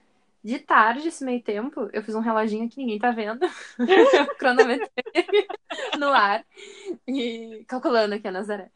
[0.42, 3.40] De tarde, esse meio tempo, eu fiz um reloginho que ninguém tá vendo.
[3.78, 4.90] Eu cronometrei
[5.94, 6.44] no ar.
[7.08, 8.70] E calculando aqui a Nazaré.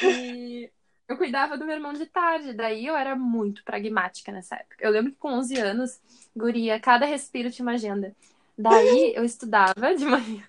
[0.00, 0.70] E
[1.08, 2.52] eu cuidava do meu irmão de tarde.
[2.52, 4.76] Daí eu era muito pragmática nessa época.
[4.80, 6.00] Eu lembro que com 11 anos,
[6.34, 8.14] guria, cada respiro tinha uma agenda.
[8.58, 10.42] Daí eu estudava de manhã.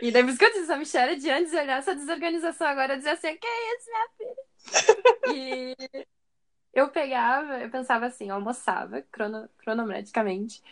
[0.00, 2.66] E daí por isso que eu disse, a Michelle, de antes de olhar essa desorganização
[2.66, 4.42] agora, dizia assim, que isso, minha filha?
[5.24, 5.76] E
[6.74, 10.62] eu pegava, eu pensava assim, eu almoçava crono, cronometricamente.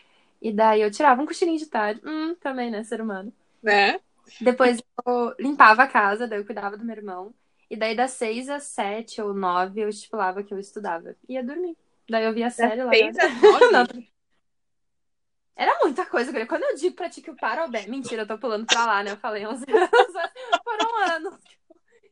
[0.40, 2.00] E daí eu tirava um cochilinho de tarde.
[2.04, 3.32] Hum, também, né, ser humano.
[3.62, 4.00] Né?
[4.40, 7.34] Depois eu limpava a casa, daí eu cuidava do meu irmão.
[7.70, 11.16] E daí das seis às sete ou nove eu estipulava que eu estudava.
[11.28, 11.76] E ia dormir.
[12.08, 12.92] Daí eu via a série lá.
[12.92, 13.70] Seis às nove?
[13.70, 13.86] Não.
[15.54, 16.46] Era muita coisa.
[16.46, 17.86] Quando eu digo pra ti que o Parobé...
[17.86, 19.12] Mentira, eu tô pulando pra lá, né?
[19.12, 19.90] Eu falei 11 anos.
[20.64, 21.38] Foram anos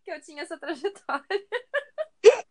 [0.05, 1.25] que eu tinha essa trajetória.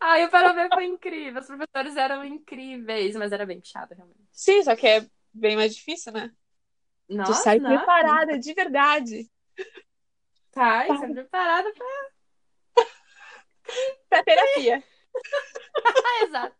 [0.00, 1.40] Ai, o Parobé foi incrível.
[1.40, 4.28] Os professores eram incríveis, mas era bem puxado, realmente.
[4.32, 6.32] Sim, só que é bem mais difícil, né?
[7.08, 7.76] Nossa, tu sai nossa.
[7.76, 9.30] preparada, de verdade.
[10.54, 11.86] Sai, sai preparada pra...
[14.08, 14.82] Pra terapia.
[16.22, 16.56] Exato.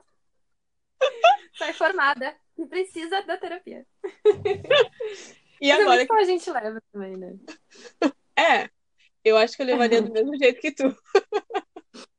[1.56, 2.36] Sai formada.
[2.58, 3.86] E precisa da terapia.
[5.60, 7.36] E Mas é agora muito como a gente leva também, né?
[8.36, 8.70] É,
[9.24, 10.96] eu acho que eu levaria do mesmo jeito que tu.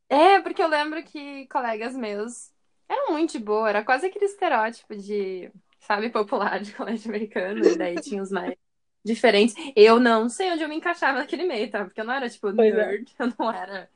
[0.09, 2.51] É, porque eu lembro que colegas meus
[2.89, 7.77] eram muito de boa, era quase aquele estereótipo de, sabe, popular de colégio americano, e
[7.77, 8.55] daí tinha os mais
[9.03, 9.55] diferentes.
[9.75, 11.85] Eu não sei onde eu me encaixava naquele meio, tá?
[11.85, 12.85] Porque eu não era, tipo, Pois é.
[12.87, 13.89] nerd, eu não era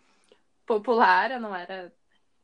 [0.65, 1.93] popular, eu não era.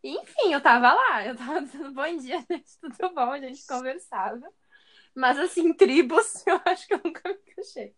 [0.04, 4.48] Enfim, eu tava lá, eu tava dizendo bom dia, gente, tudo bom, a gente conversava.
[5.16, 7.94] Mas assim, tribos, eu acho que eu nunca me encaixei.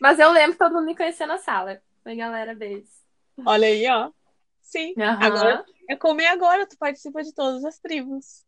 [0.00, 1.80] Mas eu lembro todo mundo me conhecia na sala.
[2.04, 2.88] Oi, galera, beijo.
[3.44, 4.10] Olha aí, ó.
[4.62, 4.94] Sim.
[4.98, 5.24] Aham.
[5.24, 8.45] Agora é como é agora, tu participa de todas as tribos.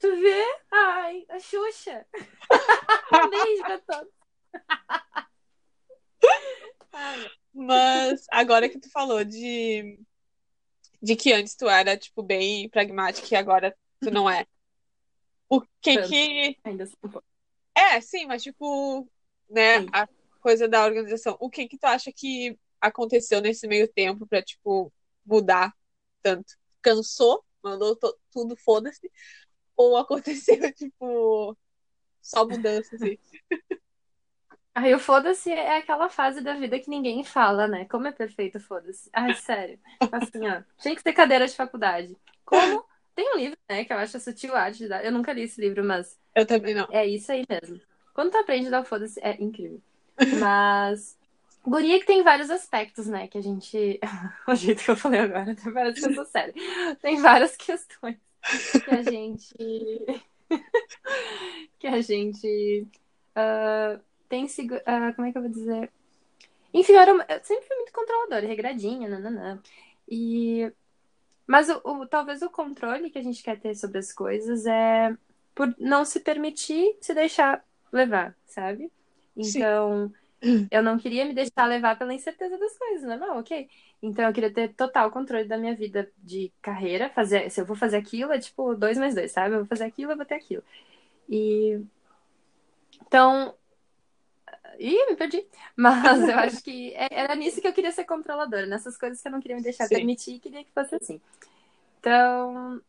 [0.00, 0.44] Tu vê?
[0.70, 2.06] Ai, a Xuxa.
[3.12, 4.12] Um beijo pra todos.
[6.92, 9.98] Ai, Mas agora que tu falou de,
[11.00, 14.46] de que antes tu era, tipo, bem pragmática e agora tu não é.
[15.48, 16.08] O que Tanto.
[16.08, 16.58] que.
[16.64, 16.90] ainda.
[17.74, 19.08] É, sim, mas tipo,
[19.48, 19.88] né, Sim.
[19.92, 20.08] a
[20.40, 21.36] coisa da organização.
[21.40, 24.92] O que que tu acha que aconteceu nesse meio tempo pra, tipo,
[25.24, 25.72] mudar
[26.22, 26.54] tanto?
[26.82, 27.44] Cansou?
[27.62, 27.96] Mandou
[28.32, 29.10] tudo, foda-se?
[29.76, 31.56] Ou aconteceu, tipo,
[32.22, 33.18] só mudança, assim?
[34.74, 37.86] Aí o foda-se é aquela fase da vida que ninguém fala, né?
[37.86, 39.08] Como é perfeito, foda-se.
[39.12, 39.78] Ai, sério.
[40.12, 40.62] Assim, ó.
[40.78, 42.14] Tinha que ter cadeira de faculdade.
[42.44, 42.84] Como?
[43.14, 45.02] Tem um livro, né, que eu acho a sutil arte de dar.
[45.02, 46.86] Eu nunca li esse livro, mas Eu também não.
[46.90, 47.80] É isso aí mesmo.
[48.12, 49.80] Quando tu aprende a dar foda-se, é incrível.
[50.38, 51.16] Mas.
[51.66, 53.28] Guria que tem vários aspectos, né?
[53.28, 53.98] Que a gente.
[54.46, 56.54] o jeito que eu falei agora, até parece que eu sou séria.
[57.00, 58.18] Tem várias questões
[58.84, 59.54] que a gente.
[61.78, 62.86] que a gente.
[63.34, 64.74] ah, tem sigo...
[64.86, 65.90] ah, como é que eu vou dizer?
[66.74, 67.14] Enfim, eu, era...
[67.14, 69.60] uma- eu sempre fui muito controladora, regradinha, nananã.
[70.08, 70.72] E.
[71.46, 75.16] Mas o, o- talvez o controle que a gente quer ter sobre as coisas é
[75.54, 78.90] por não se permitir se deixar levar, sabe?
[79.40, 79.58] Sim.
[79.58, 80.12] Então,
[80.70, 83.68] eu não queria me deixar levar pela incerteza das coisas, normal, ok?
[84.02, 87.76] Então eu queria ter total controle da minha vida de carreira, fazer, se eu vou
[87.76, 89.54] fazer aquilo, é tipo dois mais dois, sabe?
[89.54, 90.62] Eu vou fazer aquilo, eu vou ter aquilo.
[91.28, 91.80] E
[93.06, 93.54] então,
[94.78, 95.46] Ih, me perdi.
[95.76, 99.28] Mas eu acho que é, era nisso que eu queria ser controladora, nessas coisas que
[99.28, 99.96] eu não queria me deixar Sim.
[99.96, 101.20] permitir e queria que fosse assim.
[101.98, 102.80] Então,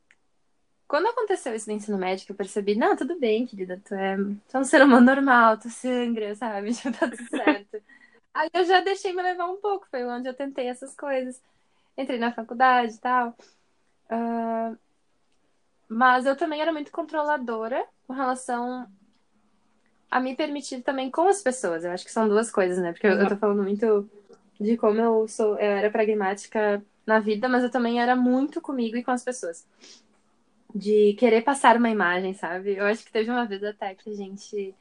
[0.88, 4.58] quando aconteceu isso no ensino médio, eu percebi, não, tudo bem, querida, tu é, tu
[4.58, 6.72] é um ser humano normal, tu sangra, sabe?
[6.74, 7.82] Já tá tudo certo.
[8.38, 11.42] Aí eu já deixei me levar um pouco, foi onde eu tentei essas coisas.
[11.98, 13.36] Entrei na faculdade e tal.
[14.12, 14.78] Uh,
[15.90, 18.88] mas eu também era muito controladora com relação
[20.12, 21.84] a me permitir também com as pessoas.
[21.84, 22.92] Eu acho que são duas coisas, né?
[22.92, 24.08] Porque eu, eu tô falando muito
[24.60, 28.98] de como eu sou, eu era pragmática na vida, mas eu também era muito comigo
[28.98, 29.66] e com as pessoas
[30.76, 32.76] de querer passar uma imagem, sabe?
[32.76, 34.76] Eu acho que teve uma vez até que a gente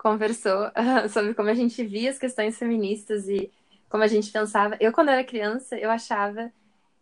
[0.00, 0.70] conversou
[1.12, 3.52] sobre como a gente via as questões feministas e
[3.88, 4.76] como a gente pensava.
[4.80, 6.50] Eu, quando era criança, eu achava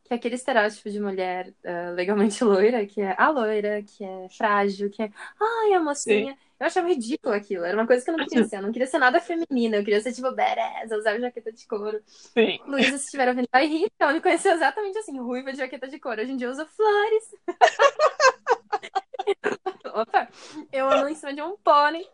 [0.04, 4.90] que aquele estereótipo de mulher uh, legalmente loira, que é a loira, que é frágil,
[4.90, 6.32] que é, ai, a mocinha.
[6.32, 6.38] Sim.
[6.58, 7.64] Eu achava ridículo aquilo.
[7.64, 8.56] Era uma coisa que eu não queria ser.
[8.56, 9.76] Eu não queria ser nada feminina.
[9.76, 12.02] Eu queria ser, tipo, badass, usar jaqueta de couro.
[12.04, 12.58] Sim.
[12.66, 13.88] Luísa, se estiver ouvindo, vai rir.
[13.96, 16.20] Ela me conheceu exatamente assim, ruiva de jaqueta de couro.
[16.20, 17.32] Hoje em dia eu uso flores.
[19.94, 20.28] Opa,
[20.72, 22.04] eu ando em cima de um pônei.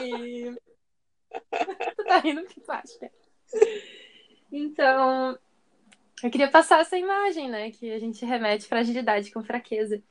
[0.00, 0.54] E...
[1.96, 3.10] tu tá rindo que tu acha?
[4.50, 5.38] Então,
[6.22, 7.70] eu queria passar essa imagem, né?
[7.70, 10.02] Que a gente remete fragilidade com fraqueza.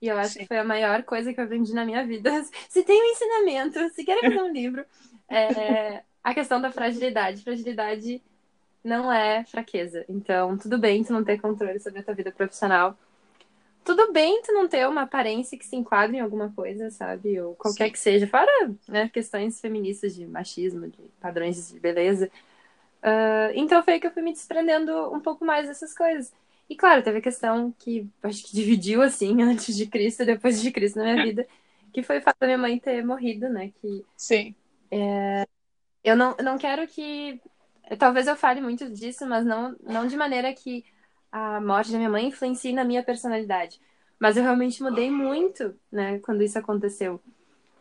[0.00, 0.40] E eu acho Sim.
[0.40, 2.30] que foi a maior coisa que eu aprendi na minha vida.
[2.68, 4.84] Se tem um ensinamento, se querem fazer um livro,
[5.28, 7.44] é a questão da fragilidade.
[7.44, 8.20] Fragilidade
[8.82, 10.04] não é fraqueza.
[10.08, 12.98] Então, tudo bem tu não ter controle sobre a tua vida profissional.
[13.84, 17.40] Tudo bem tu não ter uma aparência que se enquadre em alguma coisa, sabe?
[17.40, 17.92] Ou qualquer Sim.
[17.92, 18.26] que seja.
[18.26, 18.50] Fora
[18.88, 22.30] né, questões feministas de machismo, de padrões de beleza.
[23.02, 26.32] Uh, então foi que eu fui me desprendendo um pouco mais dessas coisas.
[26.70, 30.60] E claro, teve a questão que acho que dividiu assim, antes de Cristo e depois
[30.60, 31.46] de Cristo na minha vida,
[31.92, 33.72] que foi o fato da minha mãe ter morrido, né?
[33.80, 34.54] Que, Sim.
[34.90, 35.46] É,
[36.04, 37.40] eu não, não quero que.
[37.98, 40.84] Talvez eu fale muito disso, mas não, não de maneira que
[41.32, 43.80] a morte da minha mãe influencie na minha personalidade.
[44.18, 47.20] Mas eu realmente mudei muito, né, quando isso aconteceu.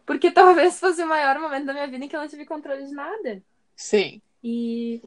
[0.06, 2.86] Porque talvez fosse o maior momento da minha vida em que eu não tive controle
[2.86, 3.44] de nada.
[3.76, 4.22] Sim.
[4.44, 5.02] E,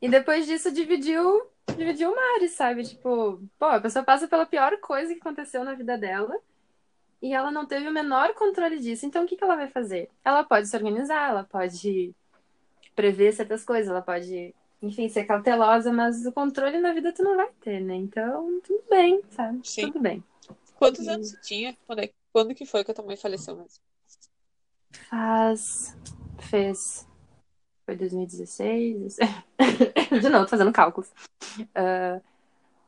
[0.00, 1.46] e depois disso dividiu
[1.76, 2.84] dividir o mar, sabe?
[2.84, 6.36] Tipo, pô, a pessoa passa pela pior coisa que aconteceu na vida dela
[7.20, 9.06] e ela não teve o menor controle disso.
[9.06, 10.10] Então, o que, que ela vai fazer?
[10.24, 12.12] Ela pode se organizar, ela pode
[12.96, 17.36] prever certas coisas, ela pode, enfim, ser cautelosa, mas o controle na vida tu não
[17.36, 17.94] vai ter, né?
[17.94, 19.60] Então, tudo bem, sabe?
[19.66, 19.86] Sim.
[19.86, 20.24] Tudo bem.
[20.74, 21.08] Quantos e...
[21.08, 21.76] anos você tinha?
[21.86, 22.10] Quando, é...
[22.32, 23.80] Quando que foi que a tua mãe faleceu mesmo?
[25.08, 25.96] Faz.
[26.40, 27.06] Fez
[27.84, 29.16] foi 2016.
[30.20, 31.10] De novo, fazendo cálculos.
[31.58, 32.22] Uh,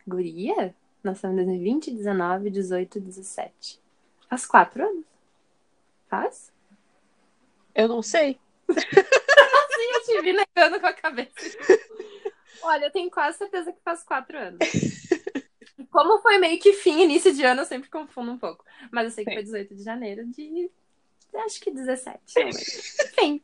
[0.06, 0.74] guria?
[1.02, 3.80] Nasceu em 2020, 19, 18, 17.
[4.28, 5.04] Faz quatro anos?
[6.08, 6.52] Faz?
[7.74, 8.38] Eu não sei.
[9.92, 11.30] Eu te vi negando com a cabeça.
[12.62, 14.58] Olha, eu tenho quase certeza que faz quatro anos.
[15.90, 18.64] Como foi meio que fim, início de ano, eu sempre confundo um pouco.
[18.90, 19.36] Mas eu sei que Sim.
[19.36, 20.70] foi 18 de janeiro de.
[21.34, 22.20] Acho que 17.
[22.38, 23.42] Enfim.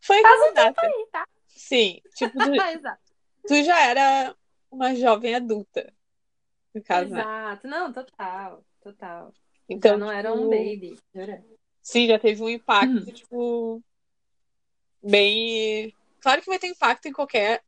[0.00, 1.26] Foi Faz um tempo aí, tá?
[1.48, 2.50] Sim, tipo, tu,
[3.46, 4.34] tu já era
[4.70, 5.92] uma jovem adulta,
[6.74, 7.20] no caso, né?
[7.20, 7.78] Exato, né?
[7.78, 9.34] não, total, total.
[9.68, 10.18] Então, já não tipo...
[10.18, 11.44] era um tipo, baby, jura?
[11.82, 13.12] Sim, já teve um impacto, hum.
[13.12, 13.82] tipo,
[15.02, 15.94] bem...
[16.20, 17.62] Claro que vai ter impacto em qualquer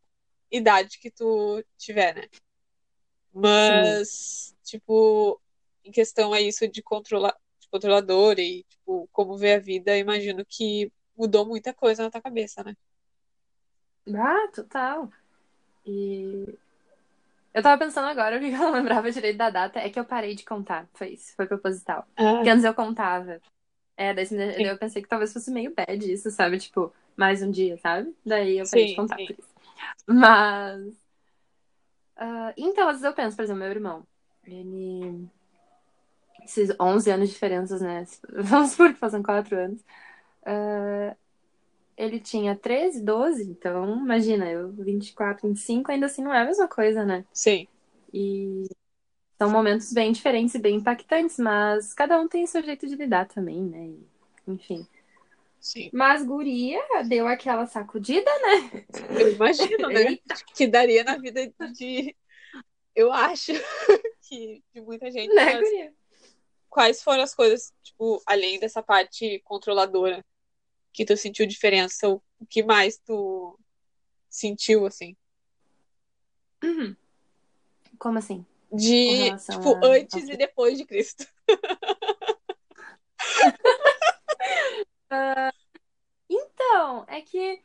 [0.51, 2.29] idade que tu tiver, né?
[3.33, 4.57] Mas, Sim.
[4.63, 5.41] tipo,
[5.85, 10.45] em questão a isso de controlar, de controlador e, tipo, como ver a vida, imagino
[10.47, 12.77] que mudou muita coisa na tua cabeça, né?
[14.15, 15.11] Ah, total.
[15.87, 16.59] E
[17.55, 20.05] eu tava pensando agora, o que eu não lembrava direito da data é que eu
[20.05, 20.89] parei de contar.
[20.95, 22.07] Foi isso, foi proposital.
[22.17, 22.35] Ah.
[22.37, 23.41] Porque antes eu contava.
[23.97, 26.59] É, daí, daí eu pensei que talvez fosse meio bad isso, sabe?
[26.59, 28.15] Tipo, mais um dia, sabe?
[28.25, 29.27] Daí eu parei sim, de contar sim.
[29.27, 29.49] por isso.
[30.07, 30.87] Mas.
[32.17, 34.07] Uh, então, às vezes eu penso, por exemplo, meu irmão.
[34.45, 35.27] Ele.
[36.45, 38.05] Esses 11 anos de diferenças, né?
[38.33, 39.81] Vamos por que fazem 4 anos.
[40.43, 41.17] Uh,
[41.97, 46.67] ele tinha 13, 12, então imagina, eu 24, 25, ainda assim não é a mesma
[46.67, 47.25] coisa, né?
[47.33, 47.69] Sim.
[48.13, 48.67] E
[49.39, 53.27] são momentos bem diferentes e bem impactantes, mas cada um tem seu jeito de lidar
[53.27, 53.93] também, né?
[54.47, 54.87] Enfim.
[55.63, 55.89] Sim.
[55.93, 58.85] Mas guria deu aquela sacudida, né?
[59.19, 60.19] Eu imagino, né?
[60.57, 62.17] que daria na vida de.
[62.97, 63.53] Eu acho
[64.29, 65.33] que de muita gente.
[65.33, 65.61] Né, mas...
[65.61, 65.95] guria?
[66.69, 70.25] Quais foram as coisas, tipo, além dessa parte controladora,
[70.93, 73.57] que tu sentiu diferença, o que mais tu
[74.29, 75.17] sentiu, assim?
[76.65, 76.97] Uhum.
[78.01, 78.45] Como assim?
[78.73, 79.91] De, tipo, a...
[79.91, 81.25] antes e depois de Cristo.
[85.13, 85.53] uh,
[86.29, 87.63] então, é que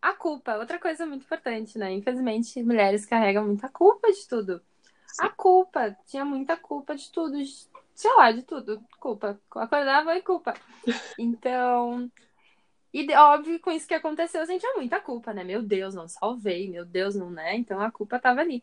[0.00, 1.92] a culpa, outra coisa muito importante, né?
[1.92, 4.60] Infelizmente, mulheres carregam muita culpa de tudo.
[5.18, 7.36] A culpa, tinha muita culpa de tudo,
[7.94, 8.82] sei lá, de tudo.
[8.98, 9.40] Culpa.
[9.54, 10.54] Acordava e culpa.
[11.18, 12.10] Então,
[12.92, 15.42] e óbvio, com isso que aconteceu, a gente tinha muita culpa, né?
[15.42, 17.56] Meu Deus, não salvei, meu Deus, não, né?
[17.56, 18.62] Então a culpa tava ali.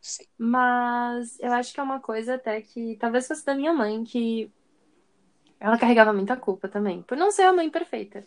[0.00, 0.26] Sim.
[0.36, 4.52] Mas eu acho que é uma coisa até que talvez fosse da minha mãe, que
[5.62, 8.26] ela carregava muita culpa também, por não ser a mãe perfeita.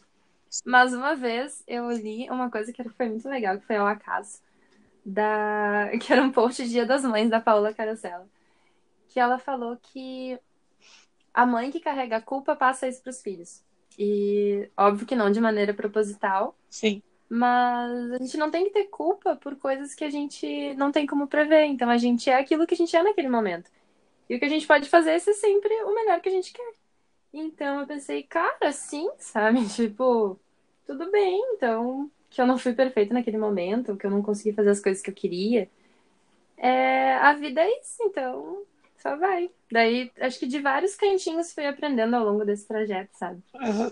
[0.66, 4.40] Mas uma vez eu li uma coisa que foi muito legal, que foi ao acaso,
[5.06, 5.92] da...
[6.00, 8.26] que era um post Dia das Mães da Paula Carosella.
[9.10, 10.40] Que ela falou que
[11.34, 13.62] a mãe que carrega a culpa passa isso para os filhos.
[14.00, 16.56] E óbvio que não de maneira proposital.
[16.70, 17.04] Sim.
[17.28, 21.06] Mas a gente não tem que ter culpa por coisas que a gente não tem
[21.06, 21.66] como prever.
[21.66, 23.70] Então a gente é aquilo que a gente é naquele momento.
[24.30, 26.54] E o que a gente pode fazer é ser sempre o melhor que a gente
[26.54, 26.85] quer.
[27.38, 29.60] Então eu pensei, cara, sim, sabe?
[29.76, 30.40] Tipo,
[30.86, 34.70] tudo bem, então, que eu não fui perfeita naquele momento, que eu não consegui fazer
[34.70, 35.70] as coisas que eu queria.
[36.56, 38.64] É, a vida é isso, então
[38.98, 39.52] só vai.
[39.70, 43.44] Daí, acho que de vários cantinhos fui aprendendo ao longo desse trajeto, sabe?
[43.54, 43.92] Uhum.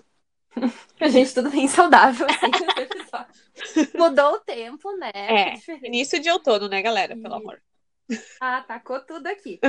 [1.01, 5.11] A gente tudo bem saudável, assim, Mudou o tempo, né?
[5.13, 7.17] É, início de outono, né, galera?
[7.17, 7.61] Pelo amor.
[8.39, 9.59] Ah, tacou tudo aqui.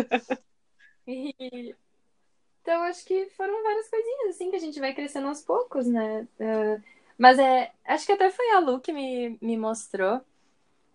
[1.06, 1.74] E...
[2.64, 6.26] Então, acho que foram várias coisinhas, assim, que a gente vai crescendo aos poucos, né?
[6.40, 6.82] Uh,
[7.18, 10.22] mas é, acho que até foi a Lu que me, me mostrou.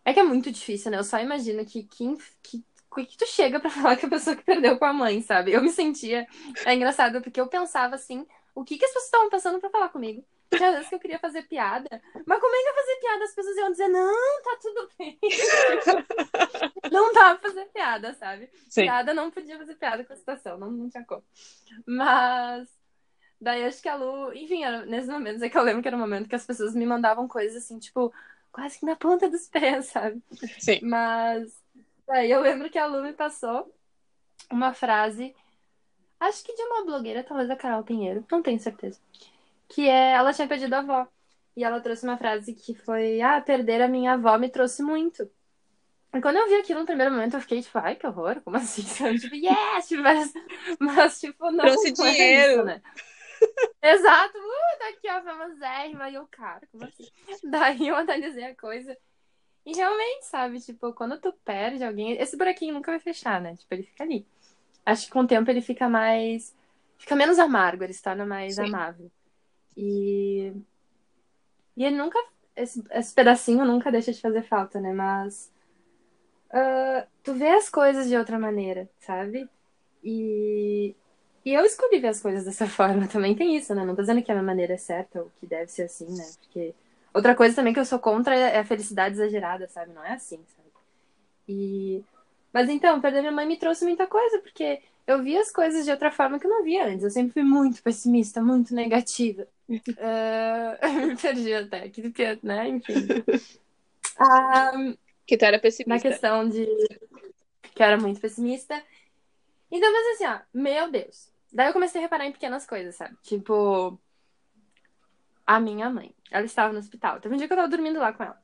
[0.03, 0.97] É que é muito difícil, né?
[0.97, 2.63] Eu só imagino que quem, que,
[3.05, 5.51] que tu chega para falar que a pessoa que perdeu com a mãe, sabe?
[5.53, 6.28] Eu me sentia.
[6.65, 9.89] É engraçado, porque eu pensava assim, o que, que as pessoas estavam pensando para falar
[9.89, 10.26] comigo?
[10.52, 13.24] Tinha às vezes que eu queria fazer piada, mas como é que eu fazer piada?
[13.24, 15.20] As pessoas iam dizer, não, tá tudo bem.
[16.91, 18.50] não dava pra fazer piada, sabe?
[18.68, 18.84] Sim.
[18.84, 21.24] Piada não podia fazer piada com a situação, não, não tinha como.
[21.86, 22.68] Mas
[23.39, 25.97] daí acho que a Lu, enfim, era, nesses momentos é que eu lembro que era
[25.97, 28.12] um momento que as pessoas me mandavam coisas assim, tipo,
[28.52, 30.22] quase que na ponta dos pés, sabe?
[30.60, 30.80] Sim.
[30.82, 31.54] Mas
[32.08, 33.72] daí eu lembro que a Lu me passou
[34.52, 35.36] uma frase,
[36.20, 39.00] acho que de uma blogueira, talvez da Carol Pinheiro, não tenho certeza
[39.70, 41.07] que é ela tinha perdido a avó.
[41.55, 45.30] E ela trouxe uma frase que foi: Ah, perder a minha avó me trouxe muito.
[46.13, 48.57] E quando eu vi aquilo no primeiro momento, eu fiquei tipo, ai, que horror, como
[48.57, 48.82] assim?
[49.20, 49.88] tipo, yes!
[49.88, 50.34] Tipo, mas,
[50.80, 51.65] mas, tipo, não.
[51.65, 52.53] Trouxe dinheiro.
[52.53, 52.82] Isso, né?
[53.82, 56.09] Exato, uh, daqui a famosérrima.
[56.09, 57.07] E eu, cara, como assim?
[57.43, 58.97] Daí eu analisei a coisa.
[59.65, 63.55] E realmente, sabe, tipo, quando tu perde alguém, esse buraquinho nunca vai fechar, né?
[63.55, 64.26] Tipo, ele fica ali.
[64.86, 66.55] Acho que com o tempo ele fica mais.
[66.97, 68.63] Fica menos amargo, ele se torna mais Sim.
[68.63, 69.11] amável.
[69.76, 70.53] E.
[71.76, 72.20] E ele nunca.
[72.55, 74.93] Esse, esse pedacinho nunca deixa de fazer falta, né?
[74.93, 75.51] Mas.
[76.49, 79.49] Uh, tu vê as coisas de outra maneira, sabe?
[80.03, 80.95] E.
[81.45, 83.07] E eu escolhi ver as coisas dessa forma.
[83.07, 83.86] Também tem isso, né?
[83.86, 86.26] Não tô dizendo que a minha maneira é certa ou que deve ser assim, né?
[86.41, 86.74] Porque.
[87.13, 89.93] Outra coisa também que eu sou contra é a felicidade exagerada, sabe?
[89.93, 90.70] Não é assim, sabe?
[91.47, 92.03] E.
[92.53, 95.91] Mas então, perder minha mãe me trouxe muita coisa, porque eu vi as coisas de
[95.91, 97.03] outra forma que eu não via antes.
[97.03, 99.47] Eu sempre fui muito pessimista, muito negativa.
[99.68, 99.74] uh,
[101.07, 102.68] me perdi até, que, né?
[102.68, 102.93] Enfim.
[104.22, 104.95] Um,
[105.26, 105.95] que tu era pessimista.
[105.95, 106.64] Na questão de
[107.74, 108.80] que eu era muito pessimista.
[109.72, 111.32] Então, mas assim, ó, meu Deus.
[111.51, 113.18] Daí eu comecei a reparar em pequenas coisas, sabe?
[113.24, 113.99] Tipo,
[115.45, 116.14] a minha mãe.
[116.30, 117.20] Ela estava no hospital.
[117.20, 118.39] Teve um dia que eu tava dormindo lá com ela.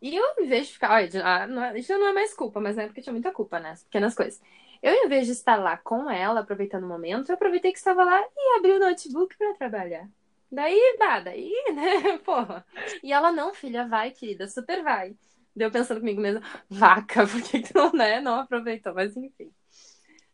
[0.00, 2.84] E eu, vez de ficar, olha, ah, é, isso não é mais culpa, mas na
[2.84, 3.70] época tinha muita culpa, né?
[3.72, 4.40] As pequenas coisas.
[4.82, 8.04] Eu, em vez de estar lá com ela, aproveitando o momento, eu aproveitei que estava
[8.04, 10.08] lá e abri o notebook para trabalhar.
[10.50, 12.66] Daí, nada, daí, né, porra.
[13.02, 15.16] E ela, não, filha, vai, querida, super vai.
[15.54, 18.94] Deu pensando comigo mesmo, vaca, por que tu não, né, não aproveitou?
[18.94, 19.52] Mas enfim.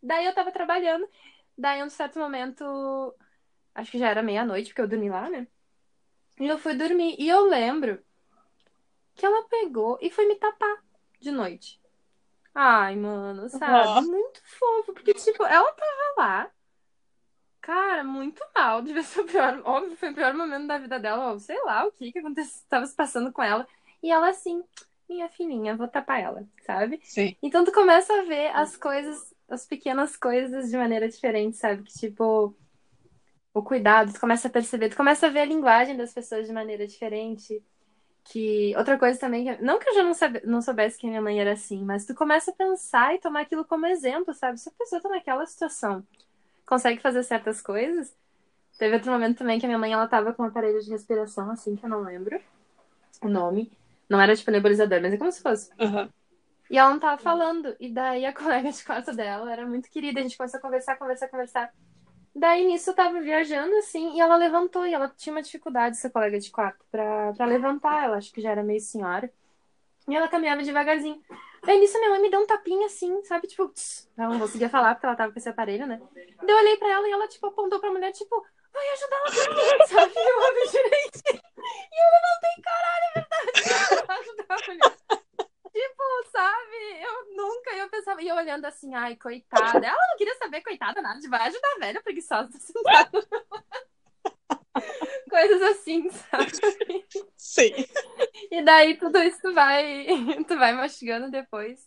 [0.02, 1.08] Daí eu tava trabalhando,
[1.56, 2.64] daí, um certo momento,
[3.74, 5.46] acho que já era meia-noite, porque eu dormi lá, né?
[6.40, 7.16] E eu fui dormir.
[7.18, 8.02] E eu lembro
[9.14, 10.82] que ela pegou e foi me tapar
[11.20, 11.80] de noite.
[12.58, 14.00] Ai, mano, sabe?
[14.00, 14.12] Uhum.
[14.12, 14.94] Muito fofo.
[14.94, 16.50] Porque, tipo, ela tava lá.
[17.60, 18.80] Cara, muito mal.
[18.82, 19.60] Devia ser o pior.
[19.62, 21.32] Óbvio, foi o pior momento da vida dela.
[21.32, 23.68] Ou sei lá o que que aconteceu, tava se passando com ela.
[24.02, 24.64] E ela assim,
[25.06, 26.98] minha filhinha, vou tapar ela, sabe?
[27.02, 27.36] Sim.
[27.42, 31.82] Então tu começa a ver as coisas, as pequenas coisas de maneira diferente, sabe?
[31.82, 32.56] Que tipo,
[33.52, 36.54] o cuidado, tu começa a perceber, tu começa a ver a linguagem das pessoas de
[36.54, 37.62] maneira diferente
[38.26, 41.40] que outra coisa também, não que eu já não, sabe, não soubesse que minha mãe
[41.40, 44.58] era assim, mas tu começa a pensar e tomar aquilo como exemplo, sabe?
[44.58, 46.06] Se a pessoa tá naquela situação,
[46.66, 48.14] consegue fazer certas coisas,
[48.78, 51.50] Teve outro momento também que a minha mãe, ela tava com um aparelho de respiração,
[51.50, 52.38] assim, que eu não lembro
[53.22, 53.72] o nome.
[54.08, 55.70] Não era tipo nebulizador, mas é como se fosse.
[55.80, 56.10] Aham.
[56.70, 57.74] E ela não tava falando.
[57.80, 60.20] E daí a colega de quarto dela era muito querida.
[60.20, 61.72] A gente começou a conversar, conversar, conversar.
[62.38, 64.86] Daí nisso eu tava viajando assim e ela levantou.
[64.86, 68.04] E ela tinha uma dificuldade, essa colega de quarto, pra, pra levantar.
[68.04, 69.32] Ela acho que já era meio senhora.
[70.06, 71.20] E ela caminhava devagarzinho.
[71.64, 73.48] Daí nisso minha mãe me deu um tapinha assim, sabe?
[73.48, 74.08] Tipo, tss.
[74.18, 76.00] ela não conseguia falar porque ela tava com esse aparelho, né?
[76.14, 79.86] Daí eu olhei pra ela e ela, tipo, apontou pra mulher, tipo, vai ajudar ela
[79.88, 80.12] sabe?
[80.14, 81.22] Eu olhei direito.
[81.26, 84.06] E eu levantei, caralho, é verdade.
[84.06, 85.25] Vai ajudar a mulher.
[85.76, 87.02] Tipo, sabe?
[87.02, 89.86] Eu nunca, eu pensava, e eu olhando assim, ai, coitada.
[89.86, 93.28] Ela não queria saber, coitada, nada, de vai ajudar a velha preguiçosa tá sentada.
[95.28, 96.50] Coisas assim, sabe?
[97.36, 97.74] Sim.
[98.50, 100.06] E daí tudo isso tu vai,
[100.48, 101.86] tu vai mastigando depois.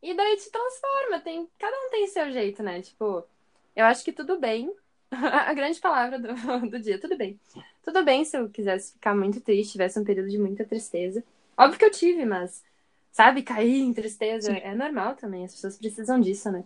[0.00, 2.80] E daí te transforma, tem, cada um tem seu jeito, né?
[2.80, 3.26] Tipo,
[3.74, 4.72] eu acho que tudo bem.
[5.10, 6.32] A grande palavra do,
[6.70, 7.40] do dia, tudo bem.
[7.82, 11.24] Tudo bem se eu quisesse ficar muito triste, tivesse um período de muita tristeza.
[11.56, 12.62] Óbvio que eu tive, mas,
[13.10, 14.60] sabe, cair em tristeza Sim.
[14.60, 16.64] é normal também, as pessoas precisam disso, né?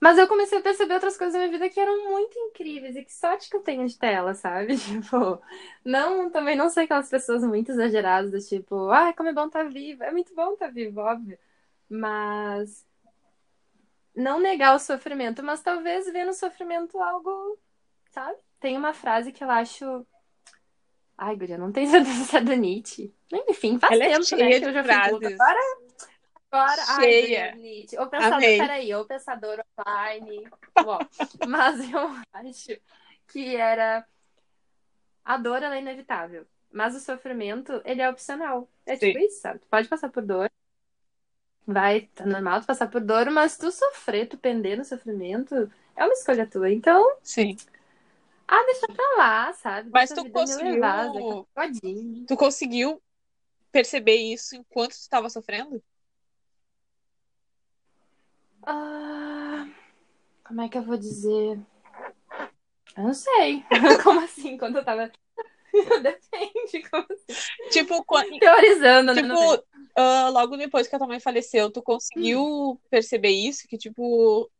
[0.00, 3.04] Mas eu comecei a perceber outras coisas na minha vida que eram muito incríveis e
[3.04, 4.74] que sorte que eu tenho de tela, sabe?
[4.80, 5.42] Tipo,
[5.84, 9.68] não, também não sou aquelas pessoas muito exageradas do tipo, ai, como é bom estar
[9.68, 10.02] vivo.
[10.02, 11.38] É muito bom estar vivo, óbvio.
[11.86, 12.86] Mas
[14.14, 17.58] não negar o sofrimento, mas talvez ver no sofrimento algo,
[18.10, 18.38] sabe?
[18.58, 20.06] Tem uma frase que eu acho.
[21.22, 23.14] Ai, Guria, não tenho certeza se é do Nietzsche.
[23.46, 24.58] Enfim, faz Ela é tempo, cheia né?
[24.58, 25.40] Que eu já fui frases.
[25.40, 25.60] Agora,
[26.50, 27.50] agora, ai, Cheia.
[27.52, 27.98] Guria, Nietzsche.
[27.98, 28.58] O pensador, Amei.
[28.58, 30.48] peraí, o pensador online.
[30.82, 30.98] Bom,
[31.46, 32.00] mas eu
[32.32, 32.80] acho
[33.28, 34.06] que era.
[35.22, 36.46] A dor, ela é inevitável.
[36.72, 38.66] Mas o sofrimento, ele é opcional.
[38.86, 39.26] É tipo Sim.
[39.26, 39.58] isso, sabe?
[39.58, 40.50] Tu pode passar por dor.
[41.66, 46.04] Vai, tá normal tu passar por dor, mas tu sofrer, tu pender no sofrimento, é
[46.04, 46.70] uma escolha tua.
[46.70, 47.56] Então, Sim.
[48.50, 49.90] Ah, deixa pra lá, sabe?
[49.92, 52.26] Mas Deixa tu conseguiu- Pagodinho.
[52.26, 53.02] Tu conseguiu
[53.70, 55.82] perceber isso enquanto tu estava sofrendo?
[58.62, 59.66] Ah,
[60.44, 61.58] como é que eu vou dizer?
[62.96, 63.64] Eu não sei.
[64.04, 64.58] Como assim?
[64.58, 65.10] Quando eu tava.
[66.02, 67.70] Depende, como assim?
[67.70, 69.22] Tipo, quando, Teorizando, né?
[69.22, 73.68] Tipo ah, logo depois que a tua mãe faleceu, tu conseguiu perceber isso?
[73.68, 74.50] Que, tipo,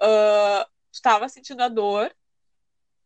[0.00, 2.10] ah, tu tava sentindo a dor.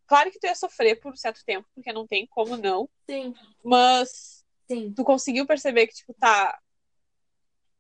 [0.07, 2.89] Claro que tu ia sofrer por um certo tempo, porque não tem como não.
[3.09, 4.93] Sim, Mas sim.
[4.95, 6.59] tu conseguiu perceber que, tipo, tá,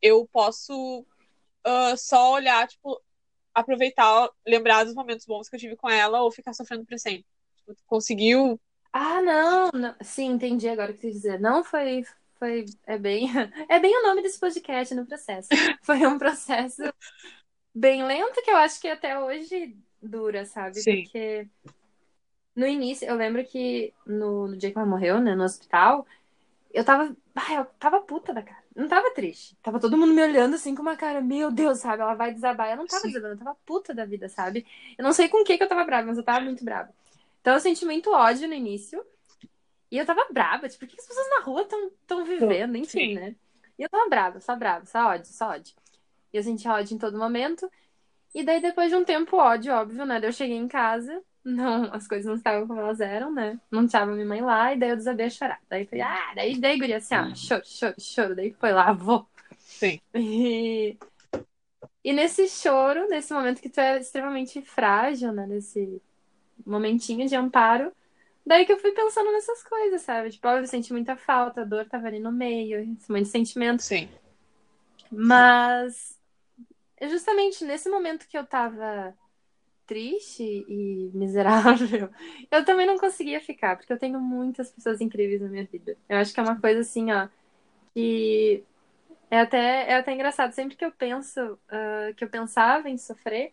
[0.00, 1.06] eu posso
[1.64, 3.00] ah, só olhar, tipo,
[3.54, 7.26] aproveitar, lembrar dos momentos bons que eu tive com ela ou ficar sofrendo pra sempre.
[7.56, 8.60] Tipo, tu conseguiu.
[8.92, 9.94] Ah, não, não.
[10.02, 11.40] Sim, entendi agora o que você quis dizer.
[11.40, 12.04] Não foi,
[12.38, 13.28] foi, é bem,
[13.68, 15.48] é bem o nome desse podcast no processo.
[15.82, 16.82] Foi um processo
[17.74, 20.80] bem lento que eu acho que até hoje dura, sabe?
[20.80, 21.02] Sim.
[21.02, 21.48] Porque
[22.54, 26.06] no início, eu lembro que no, no dia que ela morreu, né, no hospital,
[26.72, 28.62] eu tava, ah, eu tava puta da cara.
[28.74, 29.56] Não tava triste.
[29.62, 32.02] Tava todo mundo me olhando assim com uma cara, meu Deus, sabe?
[32.02, 32.70] Ela vai desabar.
[32.70, 33.08] Eu não tava Sim.
[33.08, 34.66] desabando, eu tava puta da vida, sabe?
[34.98, 36.92] Eu não sei com o que que eu tava brava, mas eu tava muito brava.
[37.40, 39.04] Então eu senti muito ódio no início.
[39.90, 42.88] E eu tava brava, tipo, por que as pessoas na rua tão, tão vivendo, enfim,
[42.98, 43.14] Sim.
[43.14, 43.36] né?
[43.78, 45.74] E eu tava brava, só brava, só ódio, só ódio.
[46.32, 47.70] E eu sentia ódio em todo momento.
[48.34, 50.18] E daí, depois de um tempo, ódio, óbvio, né?
[50.18, 53.60] Daí eu cheguei em casa, não, as coisas não estavam como elas eram, né?
[53.70, 55.60] Não tava minha mãe lá, e daí eu desabei a chorar.
[55.68, 58.34] Daí foi, ah, daí, daí, guria, assim, ó, choro, choro, choro.
[58.34, 59.28] Daí foi lá, vou.
[59.58, 60.00] Sim.
[60.14, 60.96] E,
[62.02, 65.46] e nesse choro, nesse momento que tu é extremamente frágil, né?
[65.46, 66.00] Nesse
[66.64, 67.92] momentinho de amparo,
[68.46, 70.30] daí que eu fui pensando nessas coisas, sabe?
[70.30, 73.28] Tipo, ó, eu senti muita falta, a dor tava ali no meio, esse monte de
[73.28, 73.82] sentimento.
[73.82, 74.08] Sim.
[75.10, 76.18] Mas
[77.02, 79.14] justamente nesse momento que eu tava
[79.86, 82.10] triste e miserável,
[82.50, 85.96] eu também não conseguia ficar, porque eu tenho muitas pessoas incríveis na minha vida.
[86.08, 87.28] Eu acho que é uma coisa assim, ó,
[87.94, 88.64] que
[89.30, 90.52] é até, é até engraçado.
[90.52, 93.52] Sempre que eu penso, ah, que eu pensava em sofrer,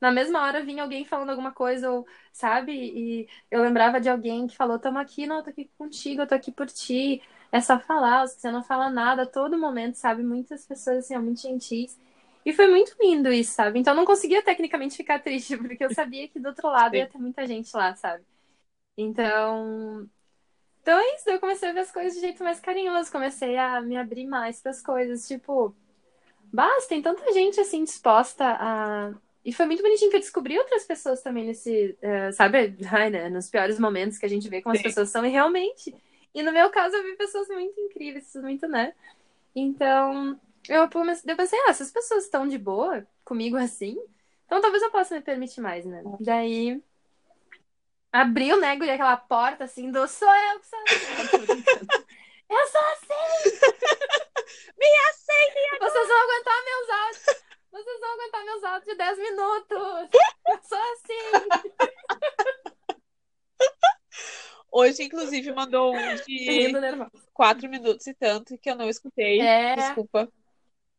[0.00, 2.72] na mesma hora vinha alguém falando alguma coisa, ou, sabe?
[2.72, 6.26] E eu lembrava de alguém que falou, tamo aqui, não, eu tô aqui contigo, eu
[6.26, 7.22] tô aqui por ti.
[7.52, 10.22] É só falar, você não fala nada a todo momento, sabe?
[10.22, 11.98] Muitas pessoas, assim, ó, muito gentis.
[12.44, 13.78] E foi muito lindo isso, sabe?
[13.78, 17.06] Então eu não conseguia tecnicamente ficar triste, porque eu sabia que do outro lado ia
[17.06, 18.24] ter muita gente lá, sabe?
[18.96, 20.08] Então.
[20.82, 23.80] Então é isso, eu comecei a ver as coisas de jeito mais carinhoso, comecei a
[23.80, 25.74] me abrir mais para as coisas, tipo,
[26.52, 29.14] basta, tem tanta gente assim disposta a.
[29.44, 33.28] E foi muito bonitinho que eu descobri outras pessoas também nesse, eh, sabe, ai, né,
[33.28, 34.88] nos piores momentos que a gente vê como as Sim.
[34.88, 35.94] pessoas são, e realmente.
[36.34, 38.94] E no meu caso eu vi pessoas muito incríveis, muito, né?
[39.54, 40.38] Então,
[40.68, 43.96] eu comecei, eu pensei, ah, se as pessoas estão de boa comigo assim,
[44.46, 46.02] então talvez eu possa me permitir mais, né?
[46.20, 46.82] Daí
[48.12, 51.64] Abriu, né, Guria, aquela porta assim do sou eu que sou assim.
[52.52, 53.56] Eu sou assim!
[54.78, 55.78] Me aceite!
[55.80, 57.24] Vocês vão aguentar meus áudios.
[57.72, 60.10] Vocês vão aguentar meus áudios de 10 minutos.
[60.46, 61.22] Eu sou assim.
[64.70, 67.10] Hoje, inclusive, mandou um de Rindo nervosa.
[67.32, 69.40] quatro minutos e tanto que eu não escutei.
[69.40, 69.76] É.
[69.76, 70.30] Desculpa.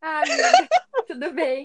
[0.06, 0.68] Ai, amiga,
[1.08, 1.64] tudo bem.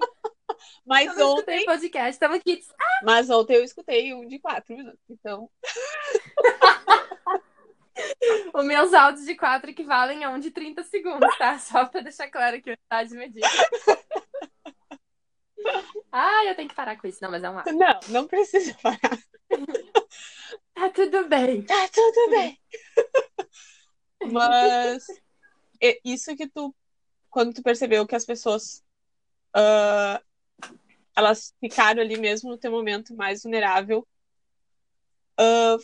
[0.87, 2.11] Mas Eu ontem, podcast.
[2.13, 2.61] Estamos aqui.
[3.03, 5.01] mas ontem eu escutei um de quatro minutos.
[5.11, 5.51] Então,
[8.55, 11.59] Os meus áudios de 4 equivalem a um de 30 segundos, tá?
[11.59, 13.47] Só pra deixar claro que tá de medida.
[16.11, 17.19] Ah, eu tenho que parar com isso.
[17.21, 17.71] Não, mas é um ato.
[17.73, 19.19] não, não precisa parar.
[20.73, 21.63] Tá tudo bem.
[21.63, 22.59] Tá tudo bem.
[24.33, 25.05] Mas
[26.03, 26.75] isso que tu,
[27.31, 28.83] quando tu percebeu que as pessoas
[29.55, 30.23] ah,
[31.17, 34.07] elas ficaram ali mesmo no teu momento mais vulnerável,
[35.37, 35.77] ah,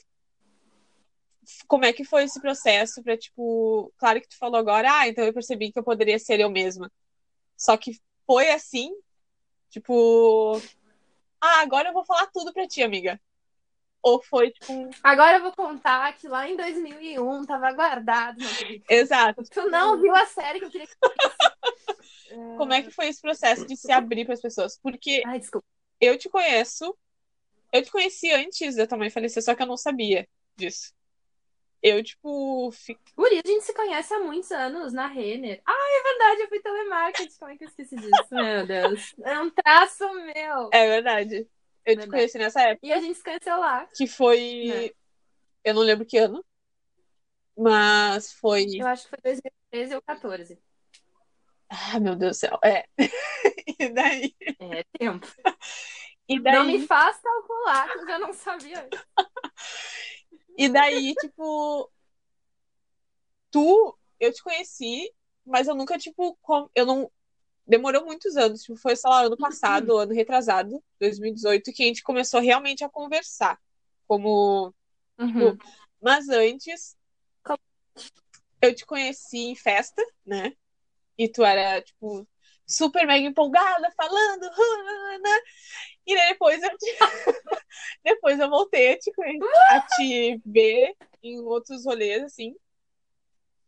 [1.66, 5.24] como é que foi esse processo pra, tipo, claro que tu falou agora, ah, então
[5.24, 6.90] eu percebi que eu poderia ser eu mesma.
[7.56, 8.94] Só que foi assim,
[9.70, 10.60] tipo,
[11.40, 13.20] ah, agora eu vou falar tudo pra ti, amiga.
[14.06, 18.36] Ou foi, tipo, um- Agora eu vou contar que lá em 2001 tava guardado.
[18.88, 19.42] Exato.
[19.50, 20.94] tu não viu a série que eu queria que.
[22.58, 24.78] Como é que foi esse processo de se abrir para as pessoas?
[24.82, 25.66] Porque Ai, desculpa.
[26.00, 26.94] eu te conheço,
[27.72, 30.92] eu te conheci antes da tua mãe falecer, só que eu não sabia disso.
[31.82, 35.60] Eu, tipo, fi- Guri, a gente se conhece há muitos anos na Renner.
[35.66, 37.38] Ai, é verdade, eu fui telemarketing.
[37.38, 38.28] Como é que eu esqueci disso?
[38.32, 39.14] Meu Deus.
[39.22, 40.70] É um traço meu.
[40.72, 41.46] é verdade.
[41.86, 43.86] Eu te conheci nessa época, E a gente se lá.
[43.94, 44.64] que foi.
[44.66, 44.90] Né.
[45.62, 46.44] Eu não lembro que ano,
[47.56, 48.66] mas foi.
[48.78, 50.58] Eu acho que foi 2013 ou 14.
[51.68, 52.58] Ah, meu Deus do céu.
[52.62, 52.84] É.
[53.76, 54.34] E daí?
[54.60, 55.26] É tempo.
[56.26, 58.88] E Não me daí, faz calcular, que eu já não sabia.
[60.56, 61.90] e daí, tipo,
[63.50, 65.12] tu, eu te conheci,
[65.44, 67.10] mas eu nunca, tipo, com- eu não.
[67.66, 72.02] Demorou muitos anos, tipo, foi, sei lá, ano passado, ano retrasado, 2018, que a gente
[72.02, 73.58] começou realmente a conversar.
[74.06, 74.74] Como.
[75.18, 75.56] Uhum.
[76.02, 76.96] Mas antes,
[78.60, 80.52] eu te conheci em festa, né?
[81.16, 82.26] E tu era, tipo,
[82.66, 84.50] super mega empolgada, falando.
[86.06, 86.86] E depois eu te...
[88.04, 89.12] depois eu voltei a te,
[89.70, 92.54] a te ver em outros rolês, assim.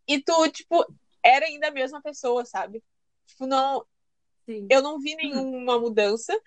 [0.06, 0.84] E tu, tipo,
[1.22, 2.82] era ainda a mesma pessoa, sabe?
[3.26, 3.84] Tipo, não,
[4.46, 4.66] Sim.
[4.70, 6.38] eu não vi nenhuma mudança.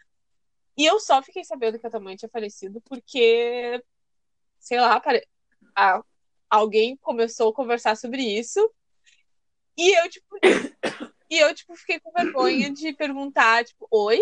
[0.78, 3.84] E eu só fiquei sabendo que a tua mãe tinha falecido porque,
[4.60, 5.28] sei lá, pare...
[6.50, 8.60] alguém começou a conversar sobre isso.
[9.78, 10.38] E eu, tipo,
[11.30, 14.22] e eu, tipo, fiquei com vergonha de perguntar, tipo, oi?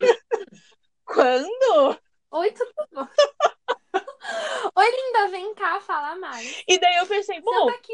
[1.04, 2.00] Quando?
[2.30, 3.06] Oi, tudo bom?
[4.76, 6.62] Oi, linda, vem cá falar mais.
[6.68, 7.92] E daí eu pensei, bom, aqui,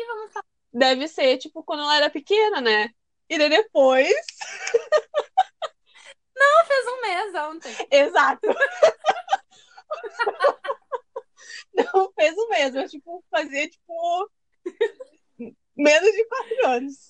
[0.72, 2.90] deve ser, tipo, quando ela era pequena, né?
[3.32, 4.10] E daí depois,
[6.66, 7.74] Fez um mês ontem.
[7.90, 8.46] exato.
[11.74, 14.30] Não fez o mesmo, eu, tipo, fazia, tipo,
[15.76, 17.08] menos de quatro anos.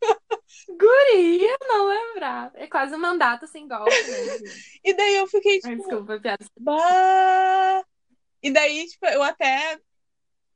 [0.68, 2.50] Guria, não lembrar.
[2.54, 4.38] É quase um mandato sem golpe, né?
[4.82, 6.44] E daí eu fiquei, Ai, tipo, desculpa, piada.
[6.58, 7.84] bah...
[8.42, 9.78] E daí, tipo, eu até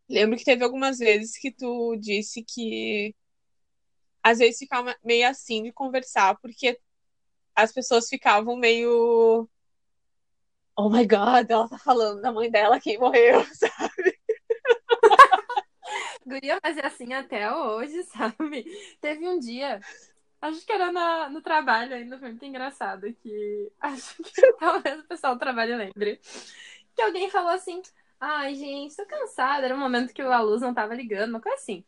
[0.08, 3.14] lembro que teve algumas vezes que tu disse que
[4.24, 6.80] às vezes ficava meio assim de conversar, porque
[7.54, 9.46] as pessoas ficavam meio.
[10.74, 14.18] Oh my God, ela tá falando da mãe dela quem morreu, sabe?
[16.26, 18.64] Guria, mas é assim até hoje, sabe?
[18.98, 19.78] Teve um dia,
[20.40, 25.04] acho que era na, no trabalho ainda, foi muito engraçado, que acho que talvez o
[25.04, 26.18] pessoal do trabalho lembre,
[26.96, 27.82] que alguém falou assim,
[28.18, 31.58] ai, gente, tô cansada, era um momento que a luz não tava ligando, uma coisa
[31.58, 31.84] assim.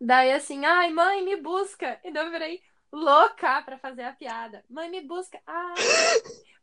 [0.00, 2.00] Daí assim, ai, mãe, me busca.
[2.02, 4.64] E daí eu virei louca pra fazer a piada.
[4.68, 5.40] Mãe, me busca.
[5.46, 5.74] Ah.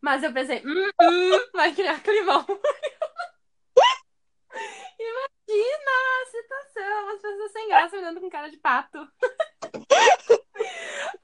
[0.02, 2.46] Mas eu pensei, hum, hum, vai criar climão.
[5.00, 8.98] Imagina a situação, as pessoas sem graça me olhando com cara de pato.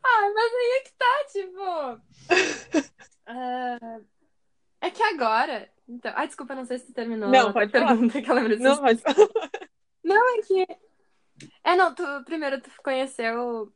[0.06, 1.64] Ai, mas aí é que tá, tipo.
[3.26, 4.00] ah,
[4.82, 5.72] é que agora.
[5.88, 7.88] Então, ai, desculpa, não sei se tu terminou Não, pode falar.
[7.88, 8.64] pergunta que lembro disso.
[8.64, 9.30] Não, pode falar.
[10.04, 10.68] Não, é que.
[11.74, 13.74] É, não, tu primeiro tu conheceu.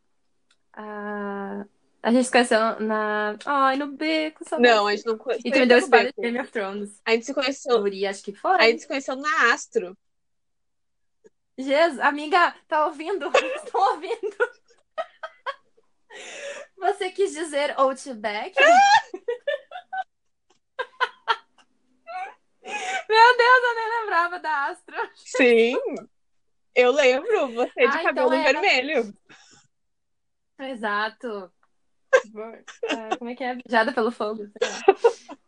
[0.72, 1.66] A...
[2.04, 3.36] A gente se conheceu na.
[3.44, 4.76] Ai, no beco, saudade.
[4.76, 5.50] Não, a gente não conheceu.
[5.50, 6.22] E tu me deu spoiler de.
[6.22, 7.02] Game of Thrones.
[7.04, 7.80] A gente se conheceu.
[7.80, 8.56] Guri, acho que foi.
[8.56, 9.98] A gente se conheceu na Astro.
[11.58, 13.32] Jesus, amiga, tá ouvindo?
[13.58, 14.38] Estão ouvindo?
[16.78, 18.56] Você quis dizer Outback?
[23.10, 25.12] Meu Deus, eu nem lembrava da Astra.
[25.16, 25.76] Sim,
[26.78, 29.14] eu lembro, você de Ah, cabelo então era- vermelho.
[30.60, 31.52] Exato.
[32.90, 33.56] Ah, como é que é?
[33.56, 34.44] Beijada pelo fogo.
[34.44, 34.96] lá.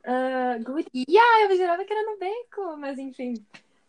[0.05, 3.33] Ah, guria, eu jurava que era no beco, mas enfim.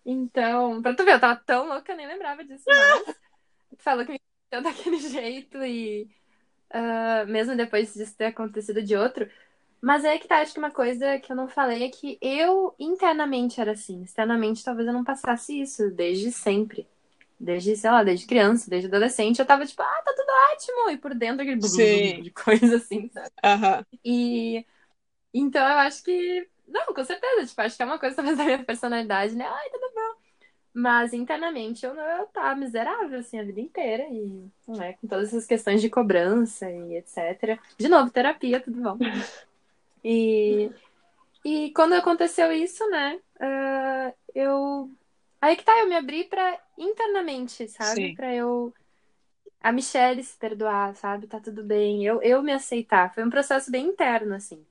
[0.05, 3.05] Então, pra tu ver, eu tava tão louca, eu nem lembrava disso mais.
[3.05, 4.21] Tu falou que me
[4.51, 6.09] deu daquele jeito e
[6.71, 9.31] ah, mesmo depois disso ter acontecido de outro.
[9.83, 12.75] Mas é que tá, acho que uma coisa que eu não falei é que eu
[12.79, 14.03] internamente era assim.
[14.03, 16.87] Externamente talvez eu não passasse isso desde sempre.
[17.43, 20.91] Desde, sei lá, desde criança, desde adolescente, eu tava tipo, ah, tá tudo ótimo.
[20.91, 22.23] E por dentro aquele Sim.
[22.23, 23.31] de coisa assim, sabe?
[23.43, 23.87] Aham.
[24.05, 24.67] E
[25.33, 26.49] então eu acho que.
[26.69, 29.47] Não, com certeza, tipo, acho que é uma coisa talvez da minha personalidade, né?
[29.47, 30.21] Ai, tudo bom.
[30.73, 34.05] Mas internamente eu, eu tava miserável, assim, a vida inteira.
[34.05, 37.59] E, não é, com todas essas questões de cobrança e etc.
[37.77, 38.99] De novo, terapia, tudo bom.
[40.05, 40.71] E,
[41.45, 43.21] e quando aconteceu isso, né?
[43.41, 44.91] ah, eu.
[45.41, 48.15] Aí que tá, eu me abri pra internamente, sabe?
[48.15, 48.73] Pra eu.
[49.63, 51.27] A Michelle se perdoar, sabe?
[51.27, 52.05] Tá tudo bem.
[52.05, 53.13] Eu, eu me aceitar.
[53.15, 54.65] Foi um processo bem interno, assim.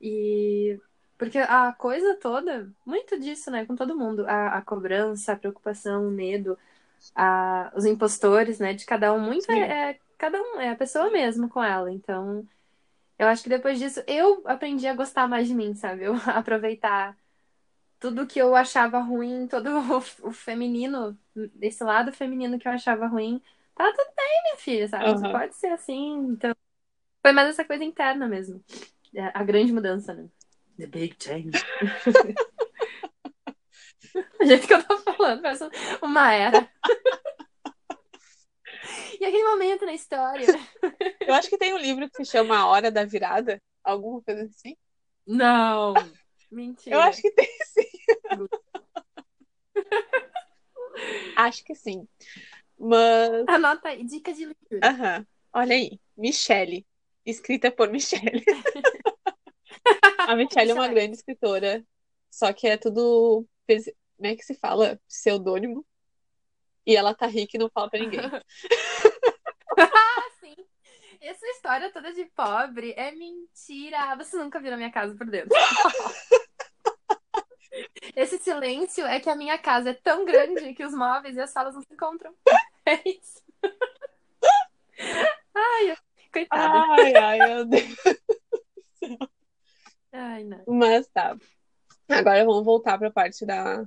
[0.00, 0.78] E.
[1.16, 3.64] Porque a coisa toda, muito disso, né?
[3.66, 4.26] Com todo mundo.
[4.26, 6.56] A, a cobrança, a preocupação, o medo,
[7.14, 8.74] a, os impostores, né?
[8.74, 9.20] De cada um.
[9.20, 9.98] Muito é, é.
[10.18, 11.90] Cada um é a pessoa mesmo com ela.
[11.90, 12.46] Então.
[13.18, 16.04] Eu acho que depois disso eu aprendi a gostar mais de mim, sabe?
[16.04, 17.16] Eu aproveitar
[17.98, 19.68] tudo que eu achava ruim, todo
[20.24, 21.18] o, o feminino,
[21.60, 23.42] esse lado feminino que eu achava ruim.
[23.74, 25.04] Tá tudo bem, minha filha, sabe?
[25.04, 25.32] Aham.
[25.32, 26.16] Pode ser assim.
[26.30, 26.54] Então,
[27.22, 28.62] foi mais essa coisa interna mesmo.
[29.14, 30.28] É, A grande mudança, né?
[30.78, 31.52] The big change.
[34.40, 35.68] O jeito que eu tô falando, parece
[36.00, 36.68] uma era.
[39.20, 40.46] E aquele momento na história.
[41.20, 44.44] Eu acho que tem um livro que se chama A Hora da Virada, alguma coisa
[44.44, 44.76] assim.
[45.26, 45.94] Não!
[46.50, 46.96] Mentira.
[46.96, 47.88] Eu acho que tem sim.
[51.36, 52.08] acho que sim.
[52.78, 55.26] Mas, Anota aí, dica de leitura.
[55.52, 56.86] Olha aí, Michele,
[57.24, 58.44] escrita por Michele.
[60.20, 61.84] A Michele é uma grande escritora,
[62.30, 65.00] só que é tudo, como é que se fala?
[65.08, 65.86] Pseudônimo.
[66.84, 68.20] E ela tá rica e não fala pra ninguém.
[71.20, 71.26] Ah.
[71.26, 74.14] Essa história toda de pobre é mentira.
[74.16, 75.50] Você nunca viu a minha casa por dentro.
[78.16, 81.50] Esse silêncio é que a minha casa é tão grande que os móveis e as
[81.50, 82.34] salas não se encontram.
[82.84, 83.42] É isso.
[85.54, 85.96] Ai,
[86.32, 86.84] coitada.
[86.94, 87.94] Ai, ai, meu Deus.
[90.12, 90.64] Ai, não.
[90.66, 91.36] Mas tá.
[92.08, 93.84] Agora vamos voltar pra parte da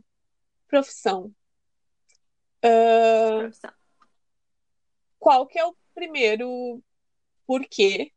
[0.67, 1.33] profissão.
[2.63, 3.71] Ah, Profissão.
[5.19, 6.81] qual que é o primeiro
[7.51, 8.13] porquê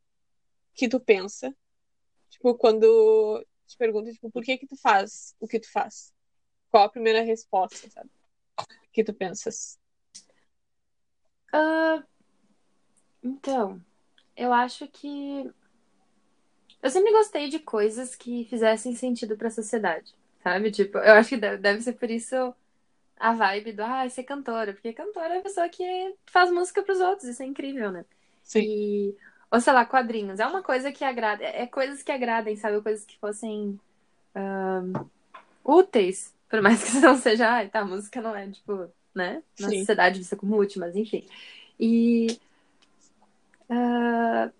[0.76, 1.52] que tu pensa?
[2.30, 6.12] Tipo, quando te pergunta, tipo, por que que tu faz o que tu faz?
[6.70, 8.08] Qual a primeira resposta, sabe?
[8.92, 9.76] Que tu pensas?
[11.52, 12.04] Ah,
[13.20, 13.84] então,
[14.36, 15.52] eu acho que
[16.80, 20.14] eu sempre gostei de coisas que fizessem sentido pra sociedade,
[20.44, 20.70] sabe?
[20.70, 22.54] Tipo, eu acho que deve, ser por isso
[23.16, 27.00] a vibe do, ah, ser cantora, porque cantora é a pessoa que faz música pros
[27.00, 28.04] outros, isso é incrível, né?
[28.44, 28.60] Sim.
[28.62, 29.16] E,
[29.50, 32.80] ou sei lá, quadrinhos, é uma coisa que agrada, é é coisas que agradem, sabe?
[32.82, 33.78] Coisas que fossem
[34.34, 34.92] ahn,
[35.64, 39.42] úteis, por mais que não seja, ai, tá, a música não é, tipo, né?
[39.58, 39.78] Na Sim.
[39.78, 41.26] sociedade vista como útil, mas enfim.
[41.78, 42.28] E
[43.68, 44.50] ah,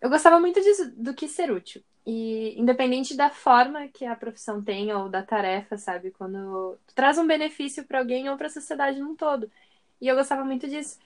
[0.00, 1.82] eu gostava muito disso, do que ser útil.
[2.06, 6.10] E independente da forma que a profissão tem ou da tarefa, sabe?
[6.10, 9.50] Quando tu traz um benefício pra alguém ou pra sociedade num todo.
[10.00, 10.98] E eu gostava muito disso.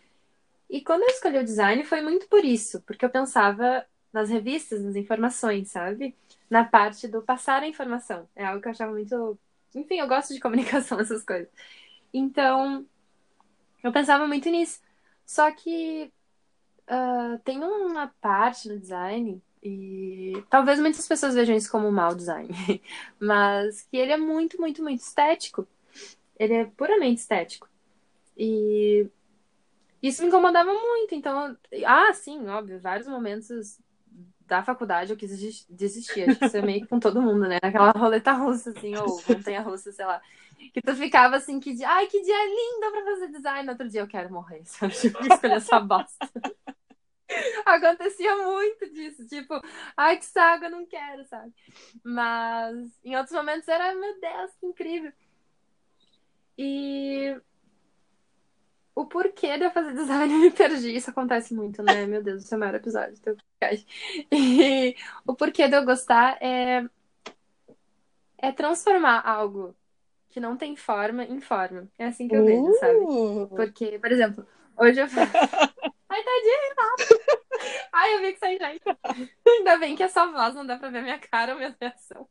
[0.68, 4.82] E quando eu escolhi o design foi muito por isso, porque eu pensava nas revistas,
[4.82, 6.14] nas informações, sabe?
[6.50, 8.28] Na parte do passar a informação.
[8.36, 9.38] É algo que eu achava muito.
[9.74, 11.48] Enfim, eu gosto de comunicação, essas coisas.
[12.12, 12.86] Então,
[13.82, 14.80] eu pensava muito nisso.
[15.26, 16.12] Só que
[16.88, 22.14] ah, tem uma parte no design, e talvez muitas pessoas vejam isso como um mau
[22.14, 22.48] design,
[23.20, 25.66] mas que ele é muito, muito, muito estético.
[26.38, 27.68] Ele é puramente estético.
[28.36, 29.06] E
[30.02, 31.14] isso me incomodava muito.
[31.14, 33.78] Então, ah, sim, óbvio, vários momentos
[34.46, 36.22] da faculdade eu quis desi- desistir.
[36.24, 37.58] Acho que isso é meio que com todo mundo, né?
[37.62, 40.20] Naquela roleta russa, assim, ou montanha russa, sei lá.
[40.72, 43.64] Que tu ficava assim, que dia, ai, que dia lindo pra fazer design.
[43.66, 44.94] No outro dia eu quero morrer, sabe?
[44.94, 46.30] Tipo, escolher essa bosta.
[47.66, 49.60] Acontecia muito disso, tipo,
[49.96, 51.52] ai, que saco, eu não quero, sabe?
[52.02, 55.12] Mas em outros momentos era, meu Deus, que incrível.
[56.56, 57.36] E
[58.98, 60.96] o porquê de eu fazer design eu me perdi.
[60.96, 62.04] Isso acontece muito, né?
[62.04, 63.86] Meu Deus, esse é o maior episódio do podcast.
[64.32, 66.84] E o porquê de eu gostar é,
[68.38, 69.74] é transformar algo
[70.30, 71.88] que não tem forma em forma.
[71.96, 72.98] É assim que eu vejo, sabe?
[72.98, 73.48] Uh.
[73.54, 74.46] Porque, por exemplo,
[74.76, 75.06] hoje eu
[76.10, 77.38] Ai, tadinha, Renata.
[77.92, 78.82] Ai, eu vi que sai gente.
[79.46, 82.28] Ainda bem que é só voz, não dá pra ver minha cara ou minha reação.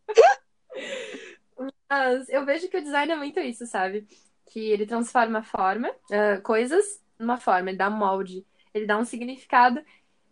[1.89, 4.07] Mas eu vejo que o design é muito isso, sabe?
[4.49, 9.05] Que ele transforma forma, uh, coisas numa forma, ele dá um molde, ele dá um
[9.05, 9.83] significado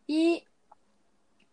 [0.07, 0.43] e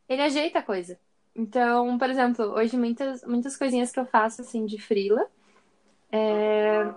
[0.08, 0.98] ele ajeita a coisa.
[1.34, 5.26] Então, por exemplo, hoje muitas, muitas coisinhas que eu faço assim de frila
[6.10, 6.92] é,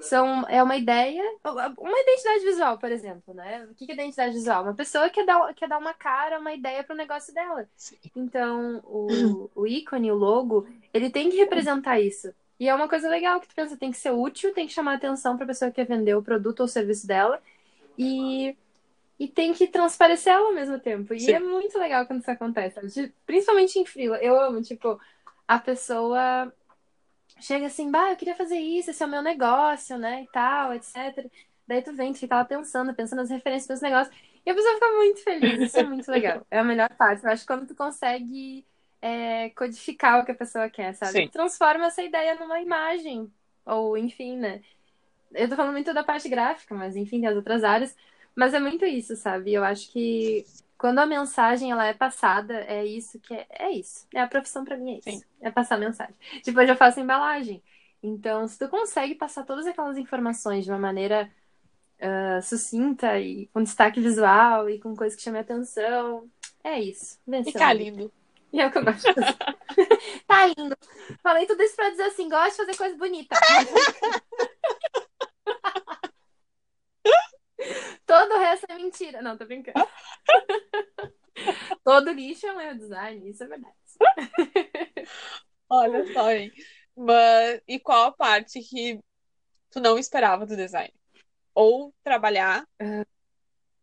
[0.00, 3.68] são, é uma ideia, uma identidade visual, por exemplo, né?
[3.70, 4.62] O que é identidade visual?
[4.62, 7.68] Uma pessoa quer dar, quer dar uma cara, uma ideia para o negócio dela.
[7.76, 7.98] Sim.
[8.16, 12.34] Então, o, o ícone, o logo, ele tem que representar isso.
[12.58, 14.94] E é uma coisa legal que tu pensa, tem que ser útil, tem que chamar
[14.94, 17.40] atenção para a pessoa que quer vender o produto ou o serviço dela.
[17.98, 18.56] E
[19.22, 21.14] e tem que transparecer ela ao mesmo tempo.
[21.14, 21.32] E Sim.
[21.34, 24.18] é muito legal quando isso acontece, principalmente em frila.
[24.18, 24.98] Eu amo, tipo,
[25.46, 26.52] a pessoa
[27.40, 30.74] chega assim, bah, eu queria fazer isso, esse é o meu negócio, né, e tal,
[30.74, 31.30] etc.
[31.68, 34.12] Daí tu vem, tu fica lá pensando, pensando nas referências dos negócios.
[34.44, 36.44] E a pessoa fica muito feliz, isso é muito legal.
[36.50, 37.24] É a melhor parte.
[37.24, 38.66] Eu acho que quando tu consegue
[39.02, 41.12] é, codificar o que a pessoa quer, sabe?
[41.12, 41.28] Sim.
[41.28, 43.30] Transforma essa ideia numa imagem.
[43.66, 44.62] Ou, enfim, né?
[45.34, 47.94] Eu tô falando muito da parte gráfica, mas enfim, tem as outras áreas.
[48.34, 49.52] Mas é muito isso, sabe?
[49.52, 50.46] Eu acho que
[50.78, 54.06] quando a mensagem ela é passada, é isso que é, é isso.
[54.14, 55.18] É a profissão para mim é isso.
[55.18, 55.26] Sim.
[55.40, 56.14] É passar mensagem.
[56.42, 57.62] Tipo, eu faço embalagem.
[58.02, 61.30] Então, se tu consegue passar todas aquelas informações de uma maneira
[62.00, 66.28] uh, sucinta e com destaque visual e com coisa que chame atenção,
[66.62, 67.18] é isso.
[67.26, 67.52] Venceu.
[67.52, 68.12] Fica lindo.
[68.52, 69.36] E é o que eu gosto de fazer.
[70.28, 70.76] tá lindo.
[71.22, 73.34] Falei tudo isso pra dizer assim, gosto de fazer coisa bonita.
[78.04, 79.22] Todo o resto é mentira.
[79.22, 79.78] Não, tô brincando.
[81.82, 83.74] Todo lixo é um erro design, isso é verdade.
[85.68, 86.52] Olha só, hein?
[86.94, 89.00] Mas, e qual a parte que
[89.70, 90.92] tu não esperava do design?
[91.54, 93.06] Ou trabalhar, uh...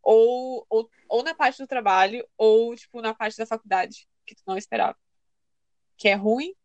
[0.04, 4.44] ou, ou, ou na parte do trabalho, ou tipo na parte da faculdade, que tu
[4.48, 4.98] não esperava.
[5.98, 6.56] Que é ruim,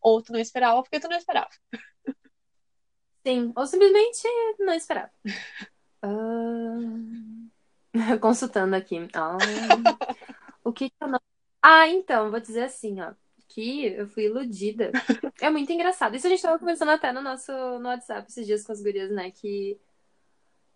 [0.00, 1.50] ou tu não esperava porque tu não esperava.
[3.26, 4.22] Sim, ou simplesmente
[4.58, 5.10] não esperava.
[6.02, 7.48] Uh...
[8.20, 9.08] Consultando aqui.
[9.14, 9.36] Ah,
[10.64, 11.20] o que, que eu não.
[11.62, 13.12] Ah, então, vou dizer assim, ó.
[13.48, 14.92] Que eu fui iludida.
[15.40, 16.16] É muito engraçado.
[16.16, 19.08] Isso a gente tava conversando até no nosso no WhatsApp esses dias com as gurias,
[19.10, 19.30] né?
[19.30, 19.78] Que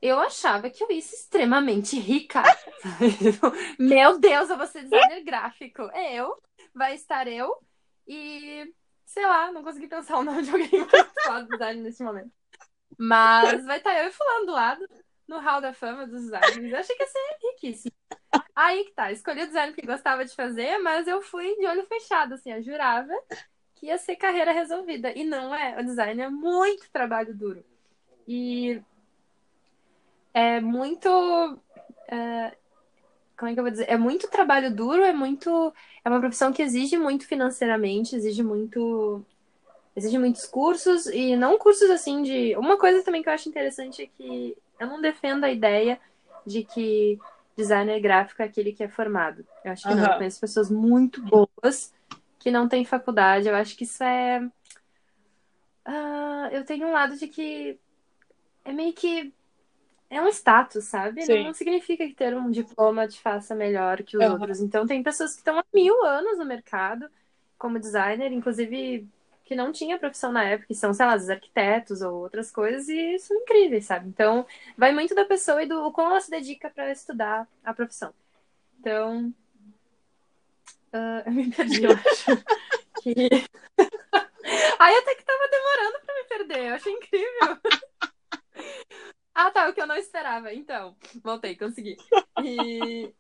[0.03, 2.43] eu achava que eu ia ser extremamente rica.
[3.79, 5.83] Meu Deus, eu vou ser designer gráfico.
[5.95, 6.37] Eu,
[6.75, 7.57] vai estar eu
[8.07, 8.69] e,
[9.07, 12.33] sei lá, não consegui pensar o nome de alguém que fala design nesse momento.
[12.99, 14.89] Mas vai estar eu e fulano do lado
[15.29, 16.73] no Hall da Fama dos designers.
[16.73, 17.95] Eu achei que ia ser riquíssimo.
[18.57, 21.87] Aí que tá, escolhi o design que gostava de fazer, mas eu fui de olho
[21.87, 23.13] fechado, assim, eu jurava
[23.77, 25.13] que ia ser carreira resolvida.
[25.17, 25.81] E não é.
[25.81, 27.65] O design é muito trabalho duro.
[28.27, 28.83] E
[30.35, 31.09] é muito.
[32.09, 32.57] É...
[33.37, 33.87] Como é que eu vou dizer?
[33.89, 35.73] É muito trabalho duro, é muito.
[36.05, 39.25] É uma profissão que exige muito financeiramente, exige muito.
[39.95, 42.57] Exige muitos cursos, e não cursos assim de.
[42.57, 46.01] Uma coisa também que eu acho interessante é que eu não defendo a ideia
[46.47, 47.19] de que
[47.57, 49.47] designer gráfico é aquele que é formado.
[49.65, 50.01] Eu acho que uhum.
[50.01, 50.13] não.
[50.13, 51.93] Eu conheço pessoas muito boas
[52.39, 53.49] que não têm faculdade.
[53.49, 54.41] Eu acho que isso é.
[55.87, 57.79] Uh, eu tenho um lado de que
[58.65, 59.33] é meio que.
[60.13, 61.27] É um status, sabe?
[61.27, 64.33] Não, não, significa que ter um diploma te faça melhor que os uhum.
[64.33, 64.61] outros.
[64.61, 67.09] Então, tem pessoas que estão há mil anos no mercado
[67.57, 69.09] como designer, inclusive
[69.43, 72.91] que não tinha profissão na época, que são, sei lá, os arquitetos ou outras coisas,
[72.91, 74.07] e são incríveis, sabe?
[74.07, 74.45] Então,
[74.77, 78.13] vai muito da pessoa e do como ela se dedica para estudar a profissão.
[78.81, 79.33] Então,
[80.93, 82.45] uh, eu me perdi, eu acho.
[83.03, 83.15] que...
[84.79, 87.59] Aí até que tava demorando para me perder, eu achei incrível.
[89.35, 90.53] ah, tá, o que eu não esperava.
[90.53, 91.97] Então, voltei, consegui.
[92.43, 93.13] E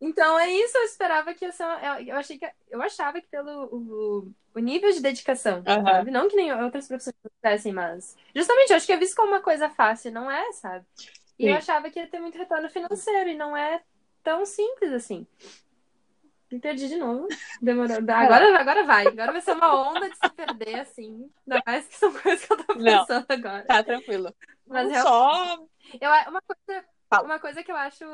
[0.00, 1.64] então é isso, eu esperava que essa.
[2.06, 2.48] Eu, achei que.
[2.70, 5.84] Eu achava que pelo o, o nível de dedicação, uhum.
[5.84, 6.10] sabe?
[6.10, 8.16] Não que nem outras profissões acontecem, mas.
[8.34, 10.86] Justamente, eu acho que é visto como uma coisa fácil, não é, sabe?
[11.38, 11.50] E Sim.
[11.50, 13.82] eu achava que ia ter muito retorno financeiro, e não é
[14.22, 15.26] tão simples assim.
[16.50, 17.26] Me perdi de novo.
[17.60, 17.96] Demorou.
[18.08, 19.06] Agora, agora vai.
[19.06, 21.30] Agora vai ser uma onda de se perder, assim.
[21.46, 23.64] Ainda mais que são coisas que eu tô pensando não, agora.
[23.64, 24.34] Tá tranquilo.
[24.68, 25.66] Mas eu, só.
[26.00, 26.84] Eu, uma, coisa,
[27.24, 28.04] uma coisa que eu acho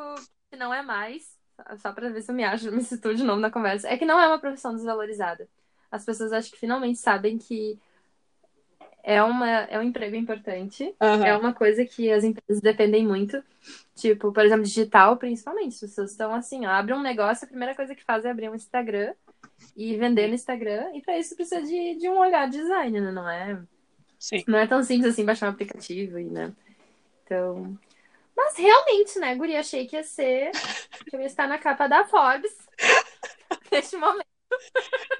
[0.50, 1.34] que não é mais
[1.76, 4.05] só pra ver se eu me acho, me situo de novo na conversa, é que
[4.05, 5.48] não é uma profissão desvalorizada.
[5.90, 7.78] As pessoas acho que finalmente sabem que
[9.02, 11.24] é, uma, é um emprego importante, uhum.
[11.24, 13.42] é uma coisa que as empresas dependem muito.
[13.94, 15.74] Tipo, por exemplo, digital, principalmente.
[15.74, 18.48] As pessoas estão assim, ó, abre um negócio, a primeira coisa que faz é abrir
[18.48, 19.14] um Instagram
[19.76, 23.12] e vender no Instagram, e para isso precisa de, de um olhar de design, né?
[23.12, 23.62] não é?
[24.25, 24.43] Sim.
[24.49, 26.51] Não é tão simples assim baixar um aplicativo e, né?
[27.22, 27.79] Então.
[28.35, 30.51] Mas realmente, né, Guri, achei que ia ser.
[31.07, 32.57] que eu ia estar na capa da Forbes
[33.70, 34.25] neste momento.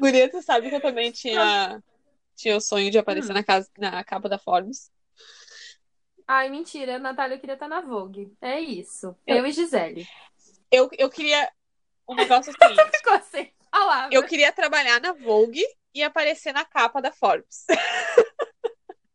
[0.01, 1.83] Guria, tu sabe que eu também tinha,
[2.35, 3.35] tinha o sonho de aparecer Hum.
[3.35, 4.91] na, casa, na capa da Forbes.
[6.27, 8.35] Ai, mentira, Natália, eu queria estar na Vogue.
[8.41, 9.15] É isso.
[9.27, 10.07] Eu- Eu, e Gisele.
[10.71, 11.53] Eu, eu queria
[12.09, 12.75] um negócio assim.
[12.97, 14.15] Ficou sem palavras.
[14.15, 15.63] Eu queria trabalhar na Vogue
[15.95, 17.67] e aparecer na capa da Forbes.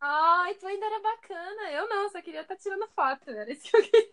[0.01, 1.71] Ai, tu ainda era bacana.
[1.71, 3.29] Eu não, só queria estar tirando foto.
[3.29, 4.09] Era isso que eu queria.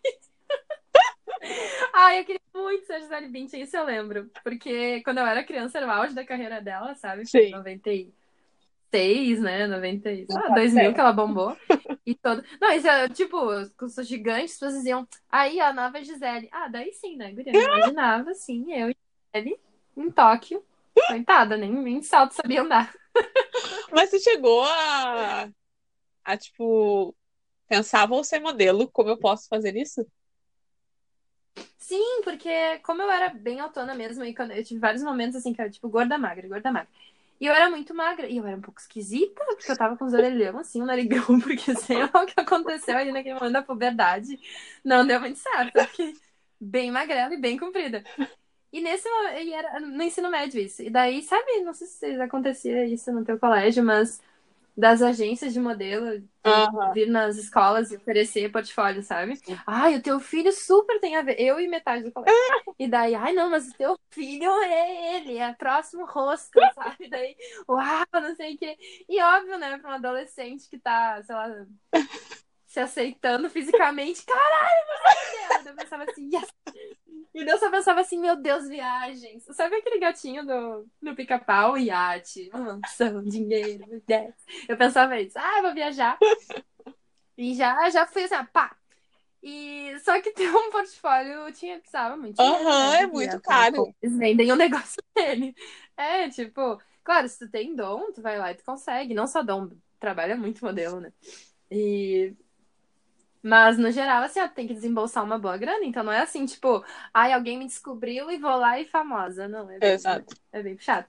[1.92, 4.30] Ai, eu queria muito ser a Gisele Bündchen, isso eu lembro.
[4.42, 7.26] Porque quando eu era criança era o auge da carreira dela, sabe?
[7.26, 7.50] Sim.
[7.50, 9.66] 96, né?
[9.66, 10.92] 90, sei lá, Não, 2000 é.
[10.92, 11.56] que ela bombou.
[12.04, 12.42] E todo...
[12.60, 16.48] Não, isso é tipo, os sou gigantes, as pessoas diziam, aí a nova Gisele.
[16.52, 17.52] Ah, daí sim, né, guria?
[17.52, 18.96] Eu imaginava, sim, eu e
[19.34, 19.58] Gisele
[19.96, 20.64] em Tóquio.
[21.08, 22.94] Coitada, nem, nem salto sabia andar.
[23.92, 25.48] Mas tu chegou a,
[26.26, 27.14] a tipo,
[27.68, 30.06] pensar, vou ser modelo, como eu posso fazer isso?
[31.78, 35.60] Sim, porque como eu era bem autona mesmo, e eu tive vários momentos assim, que
[35.60, 36.88] era tipo gorda magra, gorda magra.
[37.40, 40.04] E eu era muito magra, e eu era um pouco esquisita, porque eu tava com
[40.06, 43.62] os orelhão, assim, um narigão, porque sei lá o que aconteceu ali naquele momento da
[43.62, 44.38] puberdade.
[44.84, 46.14] Não deu muito certo, eu fiquei
[46.60, 48.02] bem magrela e bem comprida.
[48.72, 50.82] E nesse momento, e era no ensino médio isso.
[50.82, 54.20] E daí, sabe, não sei se acontecia isso no teu colégio, mas
[54.76, 56.92] das agências de modelo de Aham.
[56.92, 59.40] vir nas escolas e oferecer portfólio, sabe?
[59.66, 61.40] Ai, o teu filho super tem a ver.
[61.40, 62.36] Eu e metade do colégio.
[62.78, 67.08] E daí, ai, não, mas o teu filho é ele, é próximo rosto, sabe?
[67.08, 67.34] Daí,
[67.66, 68.76] uau, não sei o quê.
[69.08, 71.66] E óbvio, né, pra um adolescente que tá, sei lá,
[72.66, 76.52] se aceitando fisicamente, caralho, você é Eu pensava assim, yes!
[77.36, 79.44] E eu só pensava assim, meu Deus, viagens.
[79.52, 81.76] Sabe aquele gatinho do, do pica-pau?
[81.76, 84.34] Iate, mansão, dinheiro, ideias.
[84.66, 86.18] Eu pensava isso, ah, eu vou viajar.
[87.36, 88.74] E já, já fui assim, ah, pá.
[89.42, 93.02] E só que ter um portfólio tinha, precisava muito Aham, né?
[93.02, 93.94] é muito caro.
[94.00, 95.54] Eles vendem o negócio dele.
[95.94, 99.12] É, tipo, claro, se tu tem dom, tu vai lá e tu consegue.
[99.12, 99.68] Não só dom,
[100.00, 101.12] trabalha muito modelo, né?
[101.70, 102.34] E...
[103.46, 105.84] Mas, no geral, assim, ó, tem que desembolsar uma boa grana.
[105.84, 106.84] Então, não é assim, tipo,
[107.14, 109.46] ai, alguém me descobriu e vou lá e famosa.
[109.46, 110.34] Não, é bem, Exato.
[110.50, 111.06] é bem puxado.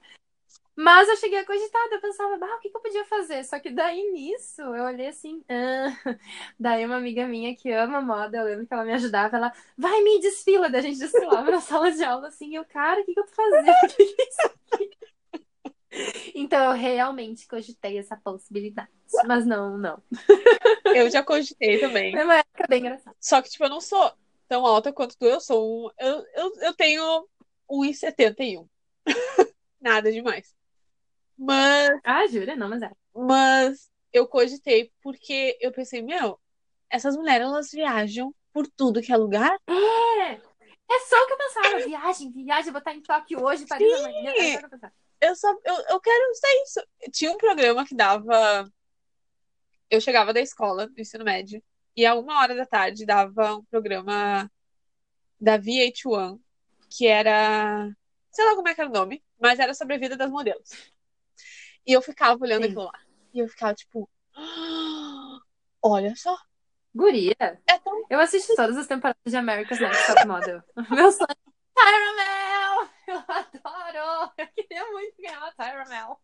[0.76, 3.42] Mas eu cheguei a cogitar, eu pensava, bah, o que, que eu podia fazer?
[3.42, 5.88] Só que daí nisso, eu olhei assim, ah.
[6.60, 10.00] daí uma amiga minha que ama moda, eu lembro que ela me ajudava, ela, vai,
[10.02, 13.04] me desfila, daí a gente desfilava na sala de aula, assim, e eu, cara, o
[13.04, 13.66] que, que eu tô fazendo?
[13.82, 14.90] O que que é isso aqui?
[16.34, 18.88] Então eu realmente cogitei essa possibilidade.
[19.26, 20.02] Mas não, não.
[20.84, 22.12] Eu já cogitei também.
[22.12, 23.16] Foi uma época bem engraçada.
[23.20, 24.12] Só que, tipo, eu não sou
[24.46, 25.26] tão alta quanto tu.
[25.26, 25.90] Eu sou um.
[25.98, 27.28] Eu, eu, eu tenho
[27.70, 28.68] 1,71.
[29.80, 30.54] Nada demais.
[31.36, 32.56] Mas, Ah, jura?
[32.56, 32.90] Não, mas é.
[33.14, 36.38] mas eu cogitei porque eu pensei, meu,
[36.90, 39.56] essas mulheres elas viajam por tudo que é lugar.
[39.68, 40.32] É!
[40.90, 41.78] É só o que eu pensava.
[41.86, 44.32] Viagem, viagem, vou estar em Tóquio hoje, Paris amanhã.
[44.32, 44.92] É só o que eu pensava.
[45.20, 46.80] Eu só eu, eu quero ser isso.
[47.12, 48.70] Tinha um programa que dava.
[49.90, 51.62] Eu chegava da escola, do ensino médio,
[51.96, 54.50] e a uma hora da tarde dava um programa
[55.40, 56.38] da VH1,
[56.90, 57.90] que era.
[58.30, 60.70] Sei lá como é que era o nome, mas era sobre a vida das modelos.
[61.86, 62.68] E eu ficava olhando Sim.
[62.68, 63.00] aquilo lá.
[63.32, 64.08] E eu ficava tipo.
[64.36, 65.38] "Ah,
[65.82, 66.36] Olha só.
[66.94, 67.36] Guria.
[67.40, 68.04] É tão.
[68.10, 70.62] Eu assisti todas as temporadas de America's Next Top Model.
[70.90, 71.28] Meu sonho.
[71.74, 72.90] Tyra
[74.18, 74.32] Mel!
[74.38, 76.20] Eu queria muito ganhar uma Tyra Mel.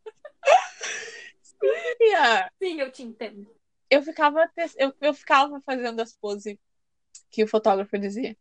[2.59, 3.55] Sim, eu te entendo.
[3.89, 6.59] Eu ficava, eu, eu ficava fazendo as poses
[7.31, 8.37] que o fotógrafo dizia.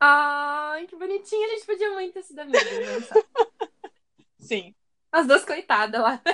[0.00, 1.46] Ai, que bonitinha.
[1.46, 3.24] A gente podia muito esse da amiga, não sabe?
[4.38, 4.74] Sim.
[5.12, 6.22] As duas coitadas lá.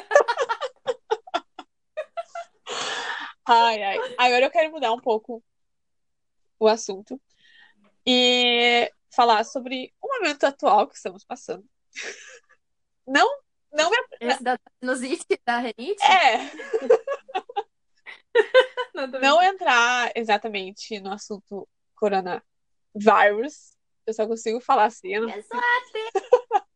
[3.51, 3.97] Ai, ai.
[4.19, 5.43] Agora eu quero mudar um pouco
[6.59, 7.19] o assunto
[8.07, 11.67] e falar sobre o momento atual que estamos passando.
[13.09, 13.27] Não,
[13.73, 13.99] não é.
[14.21, 16.05] Esse da sinusite, da renite.
[16.05, 16.37] É,
[19.21, 23.77] Não, entrar exatamente no assunto coronavírus.
[24.07, 25.09] Eu só consigo falar assim.
[25.15, 25.31] eu não-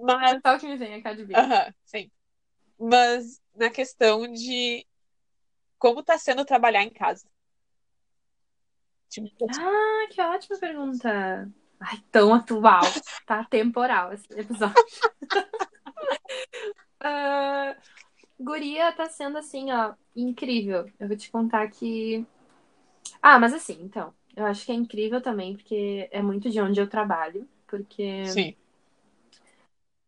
[0.00, 1.34] Mas, só o que me vem a bico.
[1.38, 2.10] aham, sim.
[2.78, 4.86] Mas na questão de
[5.78, 7.26] como tá sendo trabalhar em casa.
[9.08, 11.50] Tipo, Ah, que ótima pergunta.
[11.80, 12.82] Ai, tão atual.
[13.26, 14.74] Tá temporal esse episódio.
[17.00, 17.76] Ah,
[18.40, 20.90] guria tá sendo assim, ó, incrível.
[20.98, 22.26] Eu vou te contar que.
[23.22, 24.12] Ah, mas assim, então.
[24.36, 27.48] Eu acho que é incrível também, porque é muito de onde eu trabalho.
[27.66, 28.56] Porque, sim.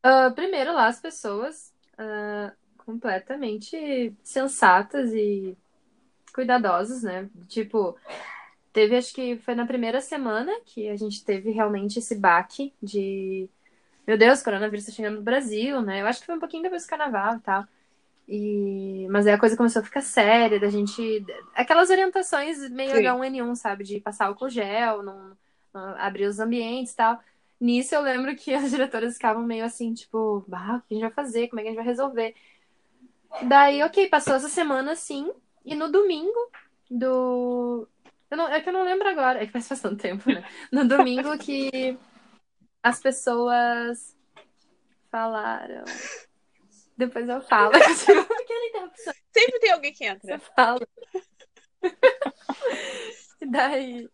[0.03, 5.57] ah, primeiro, lá as pessoas, ah, completamente sensatas e
[6.33, 7.29] cuidadosas, né?
[7.49, 7.97] Tipo,
[8.73, 13.49] teve, acho que foi na primeira semana que a gente teve realmente esse baque de.
[14.07, 16.01] Meu Deus, o coronavírus tá chegando no Brasil, né?
[16.01, 17.65] Eu acho que foi um pouquinho depois do carnaval e tal.
[18.29, 19.07] E...
[19.11, 21.25] Mas aí a coisa começou a ficar séria, da gente.
[21.55, 23.03] Aquelas orientações meio Sim.
[23.03, 23.85] H1N1, sabe?
[23.85, 25.37] De passar álcool gel, não,
[25.75, 27.21] não abrir os ambientes e tal.
[27.61, 31.03] Nisso eu lembro que as diretoras ficavam meio assim, tipo, bah, o que a gente
[31.03, 31.49] vai fazer?
[31.49, 32.35] Como é que a gente vai resolver?
[33.43, 35.31] Daí, ok, passou essa semana assim,
[35.65, 36.51] e no domingo
[36.91, 37.87] do.
[38.31, 40.45] Eu não, é que eu não lembro agora, é que faz tanto tempo, né?
[40.71, 41.99] No domingo que
[42.83, 44.17] as pessoas
[45.11, 45.85] falaram.
[46.97, 47.73] Depois eu falo.
[48.73, 48.91] Eu.
[49.33, 50.39] Sempre tem alguém que Você entra.
[50.39, 50.87] fala.
[53.41, 54.09] E daí.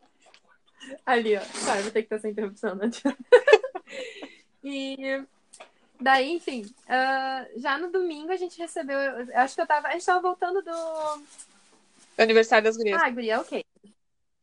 [1.04, 1.40] Ali, ó.
[1.40, 2.90] Eu vou ter que ter essa interrupção, né?
[4.62, 5.22] E
[6.00, 8.98] daí, enfim, ah, já no domingo a gente recebeu.
[8.98, 9.88] eu Acho que eu tava.
[9.88, 11.22] A gente tava voltando do.
[12.18, 13.02] Aniversário das gurias.
[13.02, 13.65] Ah, guria, ok.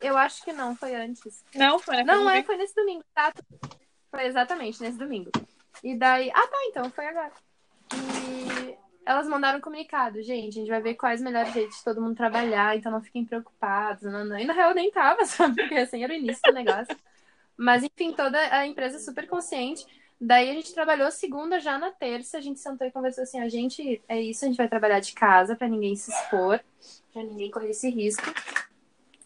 [0.04, 1.44] Eu acho que não, foi antes.
[1.56, 3.34] Não, foi na Não, é, foi nesse domingo, tá?
[4.12, 5.32] Foi exatamente nesse domingo.
[5.82, 6.30] E daí.
[6.30, 7.32] Ah, tá, então, foi agora.
[7.94, 12.02] E elas mandaram um comunicado, gente, a gente vai ver quais melhores jeitos de todo
[12.02, 14.04] mundo trabalhar, então não fiquem preocupados.
[14.04, 14.38] Não, não.
[14.38, 15.56] E na real eu nem tava, sabe?
[15.56, 16.98] Porque assim era o início do negócio.
[17.56, 19.88] Mas enfim, toda a empresa super consciente.
[20.20, 23.50] Daí a gente trabalhou segunda, já na terça, a gente sentou e conversou assim, a
[23.50, 26.62] gente, é isso, a gente vai trabalhar de casa pra ninguém se expor,
[27.12, 28.24] pra ninguém correr esse risco.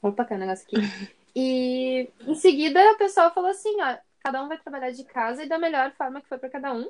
[0.01, 0.77] Opa, caiu um negócio aqui.
[1.35, 5.49] E em seguida o pessoal falou assim, ó, cada um vai trabalhar de casa e
[5.49, 6.89] da melhor forma que for pra cada um.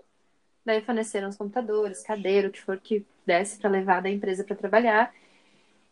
[0.66, 4.56] Daí forneceram os computadores, cadeira, o que for que desse pra levar da empresa pra
[4.56, 5.14] trabalhar.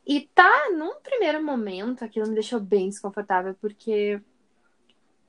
[0.05, 4.21] E tá, num primeiro momento, aquilo me deixou bem desconfortável, porque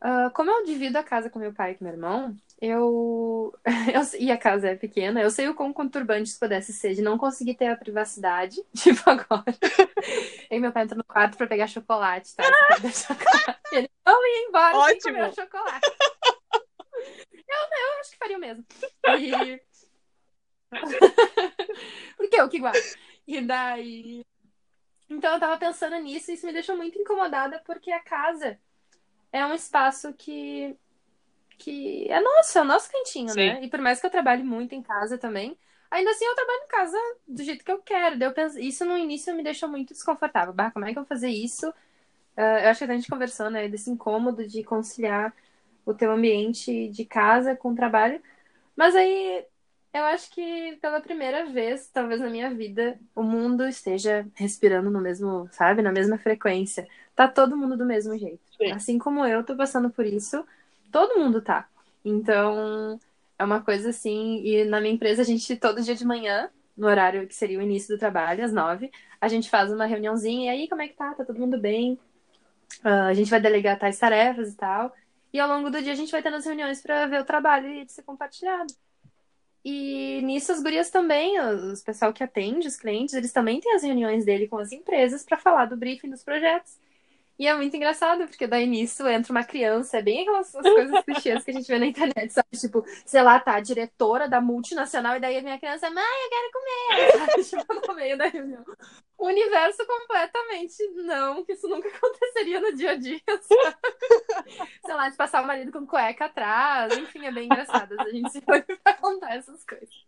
[0.01, 3.55] ah, como eu divido a casa com meu pai e com meu irmão, eu,
[3.93, 7.03] eu e a casa é pequena, eu sei o quão conturbante isso pudesse ser de
[7.03, 9.45] não conseguir ter a privacidade, tipo agora.
[10.51, 12.45] E meu pai entra no quarto pra pegar chocolate, tá?
[12.45, 13.61] Chocolate.
[13.73, 15.15] E ele não ia embora sem Ótimo.
[15.15, 15.91] comer o chocolate.
[17.49, 18.65] Eu, eu acho que faria o mesmo.
[19.19, 19.63] E...
[22.17, 22.79] Porque eu que guardo.
[23.27, 24.25] E daí.
[25.09, 28.59] Então eu tava pensando nisso e isso me deixou muito incomodada porque a casa
[29.33, 30.77] é um espaço que
[31.59, 33.37] que é nosso, é o nosso cantinho, Sim.
[33.37, 33.65] né?
[33.65, 35.59] E por mais que eu trabalhe muito em casa também,
[35.91, 38.23] ainda assim eu trabalho em casa do jeito que eu quero.
[38.23, 40.53] Eu penso, isso no início me deixou muito desconfortável.
[40.53, 41.73] Bah, como é que eu vou fazer isso?
[42.37, 45.35] Ah, eu acho que a gente conversou, né, desse incômodo de conciliar
[45.85, 48.21] o teu ambiente de casa com o trabalho.
[48.77, 49.45] Mas aí
[49.95, 55.01] eu acho que pela primeira vez, talvez na minha vida, o mundo esteja respirando no
[55.01, 56.87] mesmo, sabe, na mesma frequência.
[57.15, 58.43] Tá todo mundo do mesmo jeito.
[58.59, 58.73] Sim.
[58.73, 60.47] Assim como eu tô passando por isso,
[60.97, 61.69] todo mundo tá.
[62.03, 62.99] Então,
[63.39, 66.87] é uma coisa assim, e na minha empresa a gente todo dia de manhã, no
[66.87, 68.91] horário que seria o início do trabalho, às nove,
[69.21, 71.13] a gente faz uma reuniãozinha, e aí, como é que tá?
[71.13, 71.99] Tá todo mundo bem?
[72.83, 74.91] Ah, a gente vai delegar tais tarefas e tal.
[75.35, 77.69] E ao longo do dia a gente vai tendo as reuniões para ver o trabalho
[77.69, 78.73] e ser compartilhado.
[79.63, 83.83] E nisso as gurias também, os pessoal que atende os clientes, eles também têm as
[83.83, 86.79] reuniões dele com as empresas para falar do briefing dos projetos.
[87.39, 91.05] E é muito engraçado, porque daí nisso entra uma criança, é bem aquelas as coisas
[91.05, 92.49] clichês que a gente vê na internet, sabe?
[92.59, 96.53] Tipo, sei lá, tá diretora da multinacional, e daí a minha criança, mãe, eu quero
[96.53, 97.37] comer!
[97.47, 98.65] Tipo, no meio da reunião.
[99.19, 104.71] O universo completamente não, que isso nunca aconteceria no dia a dia, sabe?
[104.85, 108.01] Sei lá, de passar o marido com cueca atrás, enfim, é bem engraçado.
[108.01, 110.07] A gente se foi pra contar essas coisas.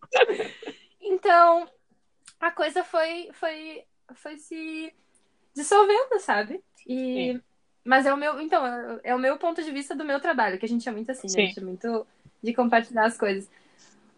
[1.00, 1.68] Então,
[2.40, 3.84] a coisa foi, foi,
[4.14, 4.94] foi se
[5.54, 6.62] dissolvendo, sabe?
[6.88, 6.94] E...
[7.34, 7.42] Sim.
[7.84, 8.66] Mas é o meu, então,
[9.02, 11.26] é o meu ponto de vista do meu trabalho, que a gente é muito assim,
[11.28, 11.44] né?
[11.44, 12.06] A gente é muito
[12.42, 13.48] de compartilhar as coisas.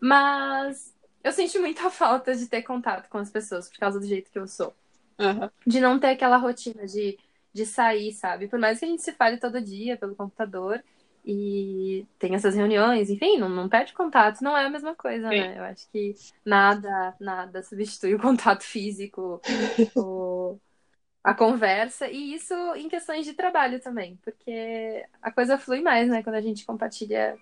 [0.01, 0.93] Mas
[1.23, 4.39] eu senti muita falta de ter contato com as pessoas por causa do jeito que
[4.39, 4.75] eu sou.
[5.19, 5.51] Aham.
[5.67, 7.19] De não ter aquela rotina de,
[7.53, 8.49] de sair, sabe?
[8.49, 10.83] Por mais que a gente se fale todo dia pelo computador
[11.25, 15.39] e tem essas reuniões, enfim, não, não perde contato, não é a mesma coisa, Sim.
[15.39, 15.59] né?
[15.59, 16.15] Eu acho que
[16.45, 19.41] nada, nada substitui o contato físico,
[19.95, 20.59] o,
[21.23, 26.23] a conversa, e isso em questões de trabalho também, porque a coisa flui mais, né,
[26.23, 27.39] quando a gente compartilha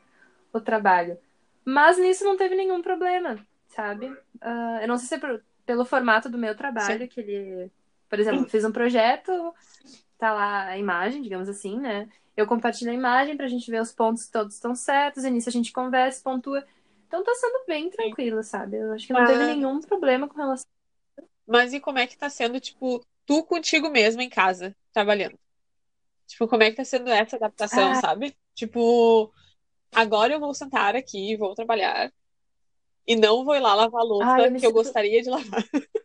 [0.53, 1.17] o trabalho.
[1.65, 3.39] Mas nisso não teve nenhum problema,
[3.69, 4.13] sabe?
[4.41, 7.71] Ah, eu não sei se é por- pelo formato do meu trabalho, que ele,
[8.09, 9.55] por exemplo, fiz um projeto,
[10.19, 12.09] tá lá a imagem, digamos assim, né?
[12.37, 15.49] Eu compartilho a imagem pra gente ver os pontos que todos estão certos, e nisso
[15.49, 16.65] a gente conversa, pontua.
[17.07, 18.77] Então tá sendo bem tranquilo, sabe?
[18.77, 20.67] Eu acho que não Mas- teve nenhum problema com relação.
[21.47, 25.39] Mas e como é que tá sendo, tipo, tu contigo mesmo em casa, trabalhando?
[26.27, 27.95] Tipo, como é que tá sendo essa adaptação, Ah.
[27.97, 28.37] sabe?
[28.55, 29.33] Tipo,
[29.93, 32.11] agora eu vou sentar aqui, vou trabalhar.
[33.07, 35.23] e não vou ir lá lavar a louça Ai, eu que me eu sinto- gostaria
[35.23, 35.65] de lavar.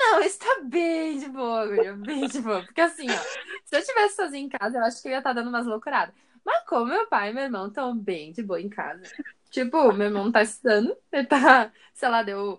[0.00, 2.62] Não, isso tá bem de boa, guria, bem de boa.
[2.64, 3.18] Porque assim, ó,
[3.64, 6.14] se eu estivesse sozinha em casa, eu acho que eu ia estar dando umas loucuradas.
[6.44, 9.02] Mas como meu pai e meu irmão estão bem de boa em casa.
[9.50, 12.58] Tipo, meu irmão não tá estudando, ele tá, sei lá, deu.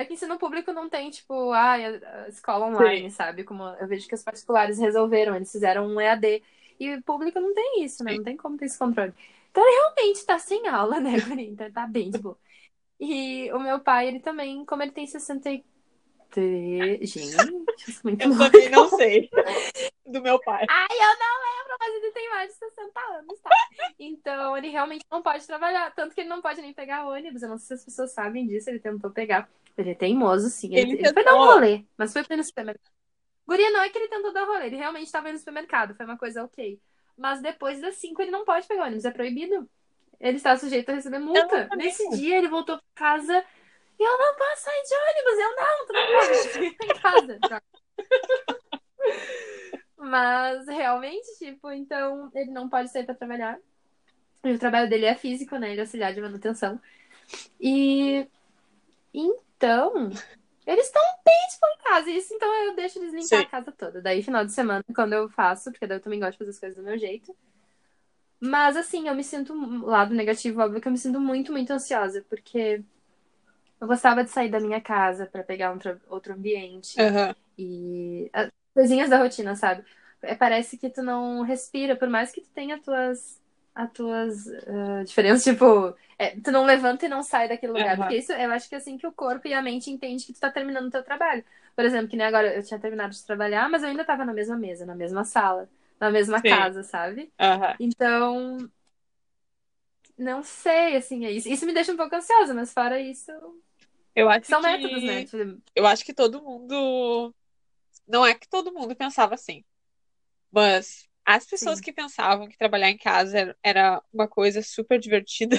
[0.00, 3.44] É que ensino público não tem, tipo, ah, a escola online, sabe?
[3.44, 6.42] Como eu vejo que os particulares resolveram, eles fizeram um EAD.
[6.78, 8.12] E o público não tem isso, né?
[8.12, 8.16] Sim.
[8.18, 9.12] Não tem como ter esse controle.
[9.50, 11.48] Então ele realmente tá sem aula, né, guria?
[11.48, 12.38] Então tá bem de boa.
[12.98, 15.62] E o meu pai, ele também, como ele tem 63.
[17.02, 17.10] Gente,
[17.88, 18.44] isso é muito Eu louco.
[18.50, 19.28] também não sei
[20.06, 20.64] do meu pai.
[20.68, 23.50] Ai, eu não lembro, mas ele tem mais de 60 anos, tá?
[23.98, 25.92] Então, ele realmente não pode trabalhar.
[25.94, 27.42] Tanto que ele não pode nem pegar ônibus.
[27.42, 28.70] Eu não sei se as pessoas sabem disso.
[28.70, 29.48] Ele tentou pegar.
[29.76, 30.74] Ele é teimoso, sim.
[30.74, 32.92] Ele, Ele ele foi dar um rolê, mas foi pra ir no supermercado.
[33.46, 34.66] Guria, não é que ele tentou dar rolê.
[34.66, 35.94] Ele realmente tava indo no supermercado.
[35.96, 36.80] Foi uma coisa ok.
[37.16, 39.04] Mas depois das 5 ele não pode pegar ônibus.
[39.04, 39.68] É proibido.
[40.20, 41.68] Ele está sujeito a receber multa.
[41.76, 43.44] Nesse dia, ele voltou pra casa.
[43.98, 45.38] E eu não posso sair de ônibus.
[45.38, 46.68] Eu não, tu não pode.
[46.68, 47.38] Em casa.
[47.48, 47.62] Tá?
[49.96, 53.58] Mas realmente, tipo, então ele não pode sair pra trabalhar.
[54.44, 55.70] E o trabalho dele é físico, né?
[55.70, 56.80] Ele é auxiliar de manutenção.
[57.60, 58.26] E
[59.12, 59.49] então,
[60.66, 61.40] eles estão bem.
[62.16, 63.36] Isso então eu deixo eles limpar Sim.
[63.40, 64.00] a casa toda.
[64.00, 66.58] Daí, final de semana, quando eu faço, porque daí eu também gosto de fazer as
[66.60, 67.36] coisas do meu jeito.
[68.40, 69.52] Mas assim, eu me sinto,
[69.84, 72.82] lado negativo, óbvio que eu me sinto muito, muito ansiosa, porque
[73.80, 76.98] eu gostava de sair da minha casa pra pegar um tra- outro ambiente.
[76.98, 77.34] Aham.
[77.58, 79.84] E as coisinhas da rotina, sabe?
[80.22, 83.39] É, parece que tu não respira, por mais que tu tenha as tuas,
[83.74, 87.96] as tuas ah, diferenças, tipo, é, tu não levanta e não sai daquele lugar.
[87.96, 87.98] Aham.
[87.98, 90.32] Porque isso, eu acho que é assim que o corpo e a mente entende que
[90.32, 91.44] tu tá terminando o teu trabalho.
[91.76, 94.32] Por exemplo, que nem agora eu tinha terminado de trabalhar, mas eu ainda tava na
[94.34, 95.68] mesma mesa, na mesma sala,
[96.00, 96.48] na mesma Sim.
[96.48, 97.32] casa, sabe?
[97.38, 97.78] Aham.
[97.78, 98.70] Então,
[100.18, 101.48] não sei, assim, é isso.
[101.48, 103.32] Isso me deixa um pouco ansiosa, mas fora isso,
[104.14, 105.24] Eu acho são que métodos, né?
[105.24, 107.34] Tipo, eu acho que todo mundo
[108.08, 109.64] não é que todo mundo pensava assim,
[110.52, 111.84] mas as pessoas Sim.
[111.84, 115.56] que pensavam que trabalhar em casa era- uma coisa super divertida,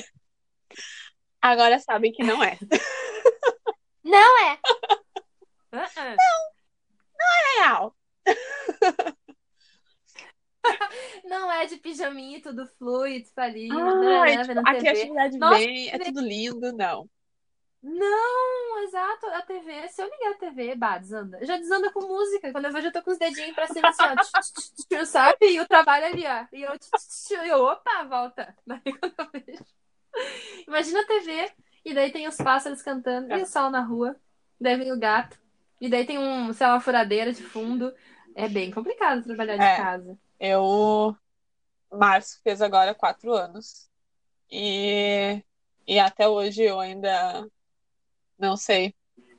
[1.41, 2.57] agora sabem que não é.
[4.03, 4.59] Não é!
[5.73, 6.17] Uh-uh.
[7.59, 7.95] Real.
[11.23, 14.63] Não é de pijaminha e tudo flui, tu tá ali, Ah, é, tipo, vendo a
[14.71, 14.79] TV.
[14.79, 17.07] criatividade Nossa, vem, é tudo lindo, não.
[17.83, 21.43] Não, exato, a TV, se eu ligar a TV, bah, desanda.
[21.43, 24.03] Já desanda com música, quando eu vejo eu tô com os dedinhos pra cima assim,
[24.03, 25.37] ó, tch, tch, tch, sabe?
[25.41, 26.73] E o trabalho ali, ó, e eu,
[27.43, 28.55] eu, opa, volta.
[28.67, 29.65] Daí quando eu vejo.
[30.67, 31.51] Imagina a TV,
[31.83, 34.15] e daí tem os pássaros cantando, e o sol na rua,
[34.59, 35.39] daí vem o gato,
[35.79, 37.93] e daí tem um, sei lá, uma furadeira de fundo.
[38.35, 39.77] É bem complicado trabalhar de É.
[39.77, 40.17] casa.
[40.39, 41.15] Eu,
[41.91, 43.89] março fez agora quatro anos
[44.49, 45.43] e,
[45.87, 47.45] e até hoje eu ainda
[48.41, 48.93] não sei.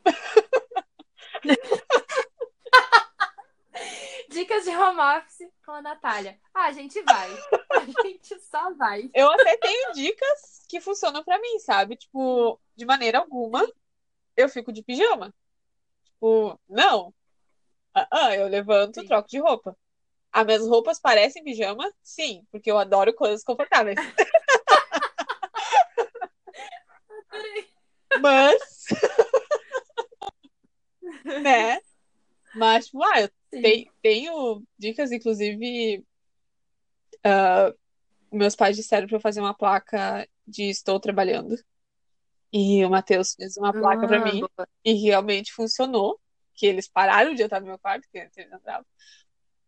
[4.30, 6.38] Dicas de home office com a Natália.
[6.54, 7.30] Ah, a gente vai.
[7.70, 9.10] A gente só vai.
[9.12, 11.96] Eu até tenho dicas que funcionam pra mim, sabe?
[11.96, 13.66] Tipo, de maneira alguma
[14.36, 15.34] eu fico de pijama.
[16.04, 17.12] Tipo, não.
[17.94, 19.06] Ah, ah, eu levanto, Sim.
[19.06, 19.76] troco de roupa.
[20.30, 21.92] As minhas roupas parecem pijama?
[22.02, 23.98] Sim, porque eu adoro coisas confortáveis.
[28.20, 28.60] Mas,
[31.42, 31.78] né?
[32.54, 33.28] Mas, tipo, ah, eu
[33.60, 36.04] te- tenho dicas, inclusive,
[37.24, 37.72] ah,
[38.30, 41.56] meus pais disseram pra eu fazer uma placa de estou trabalhando.
[42.52, 44.68] E o Matheus fez uma placa pra Ah, mim boa.
[44.84, 46.20] e realmente funcionou.
[46.54, 48.84] Que eles pararam de entrar no meu quarto, que antes eles entravam.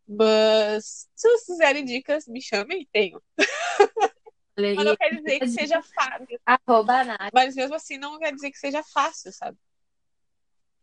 [0.07, 3.23] Mas se vocês quiserem dicas, me chamem, tenho.
[4.57, 6.41] Mas não quer dizer que seja fácil.
[6.47, 7.31] Arroba Nath.
[7.33, 9.59] Mas mesmo assim não quer dizer que seja fácil, sabe?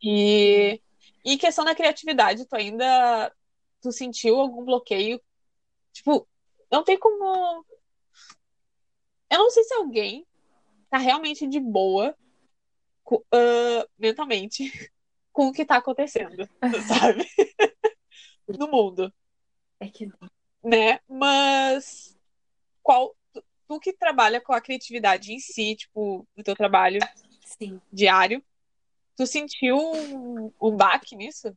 [0.02, 0.80] E,
[1.24, 3.32] e questão da criatividade, tu ainda
[3.80, 5.20] tu sentiu algum bloqueio?
[5.92, 6.28] Tipo,
[6.70, 7.64] não tem como.
[9.30, 10.26] Eu não sei se alguém
[10.90, 12.14] tá realmente de boa
[13.32, 14.70] ah, mentalmente
[15.32, 16.48] com o que tá acontecendo,
[16.86, 17.26] sabe?
[18.58, 19.12] No mundo,
[19.80, 20.10] É que
[20.62, 21.00] né?
[21.08, 22.16] Mas
[22.82, 23.16] qual
[23.72, 27.00] tu, que trabalha com a criatividade em si, tipo, no teu trabalho
[27.44, 27.80] sim.
[27.92, 28.42] diário,
[29.16, 31.56] tu sentiu um, um baque nisso?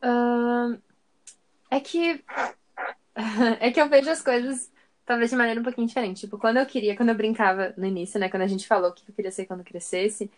[0.00, 0.78] Ahn,
[1.70, 2.24] é que
[3.60, 4.70] é que eu vejo as coisas
[5.04, 6.20] talvez de maneira um pouquinho diferente.
[6.20, 8.28] Tipo, quando eu queria, quando eu brincava no início, né?
[8.28, 10.30] Quando a gente falou o que eu queria ser quando crescesse,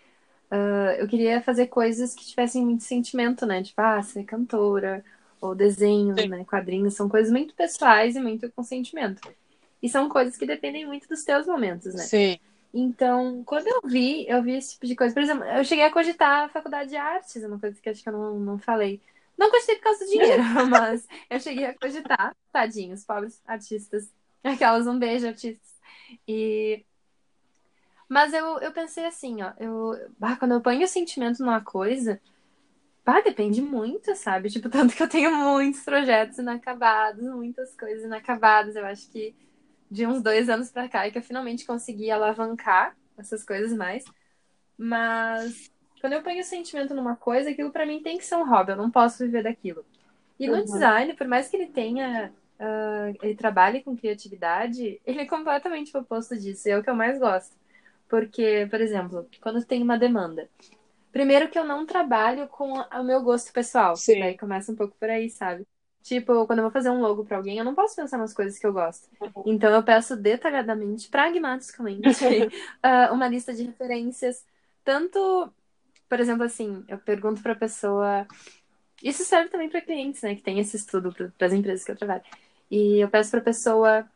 [0.50, 3.62] ah, eu queria fazer coisas que tivessem muito sentimento, né?
[3.62, 5.04] Tipo, ah, ser cantora,
[5.40, 6.28] ou desenho, Sim.
[6.28, 6.44] né?
[6.44, 9.20] Quadrinhos, são coisas muito pessoais e muito com sentimento.
[9.82, 12.02] E são coisas que dependem muito dos teus momentos, né?
[12.02, 12.38] Sim.
[12.72, 15.12] Então, quando eu vi, eu vi esse tipo de coisa.
[15.12, 18.08] Por exemplo, eu cheguei a cogitar a faculdade de artes, uma coisa que acho que
[18.08, 19.00] eu não, não falei.
[19.36, 22.36] Não cogitei por causa do dinheiro, mas eu cheguei a cogitar.
[22.52, 24.08] Tadinhos, pobres artistas.
[24.44, 25.68] Aquelas, um beijo, artistas.
[26.28, 26.84] E...
[28.08, 29.52] Mas eu, eu pensei assim, ó.
[29.58, 32.20] Eu, ah, quando eu ponho sentimento numa coisa,
[33.06, 34.48] ah, depende muito, sabe?
[34.48, 38.76] Tipo, tanto que eu tenho muitos projetos inacabados, muitas coisas inacabadas.
[38.76, 39.34] Eu acho que
[39.90, 44.04] de uns dois anos pra cá é que eu finalmente consegui alavancar essas coisas mais.
[44.78, 45.70] Mas
[46.00, 48.76] quando eu ponho sentimento numa coisa, aquilo para mim tem que ser um hobby, eu
[48.76, 49.84] não posso viver daquilo.
[50.38, 50.64] E no uhum.
[50.64, 56.00] design, por mais que ele tenha, uh, ele trabalhe com criatividade, ele é completamente o
[56.00, 57.54] oposto disso, é o que eu mais gosto.
[58.08, 60.48] Porque, por exemplo, quando tem uma demanda,
[61.12, 64.20] primeiro que eu não trabalho com o meu gosto pessoal, Sim.
[64.20, 65.66] daí começa um pouco por aí, sabe?
[66.02, 68.58] Tipo, quando eu vou fazer um logo para alguém, eu não posso pensar nas coisas
[68.58, 69.08] que eu gosto.
[69.20, 69.42] Uhum.
[69.46, 74.44] Então eu peço detalhadamente, pragmaticamente, uh, uma lista de referências.
[74.82, 75.52] Tanto,
[76.08, 78.26] por exemplo, assim, eu pergunto pra pessoa.
[79.02, 80.34] Isso serve também para clientes, né?
[80.34, 82.22] Que tem esse estudo para as empresas que eu trabalho.
[82.70, 84.08] E eu peço pra pessoa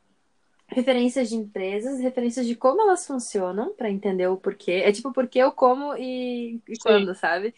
[0.74, 4.82] referências de empresas, referências de como elas funcionam, para entender o porquê.
[4.84, 7.54] É tipo, porquê, eu como e, e quando, sabe?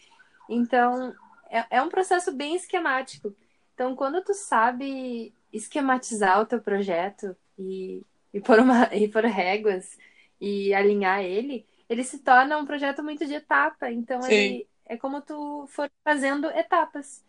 [0.47, 1.13] Então,
[1.49, 3.35] é, é um processo bem esquemático.
[3.73, 9.97] Então, quando tu sabe esquematizar o teu projeto e, e, pôr, uma, e pôr réguas
[10.39, 13.91] e alinhar ele, ele se torna um projeto muito de etapa.
[13.91, 17.25] Então, ele, é como tu for fazendo etapas.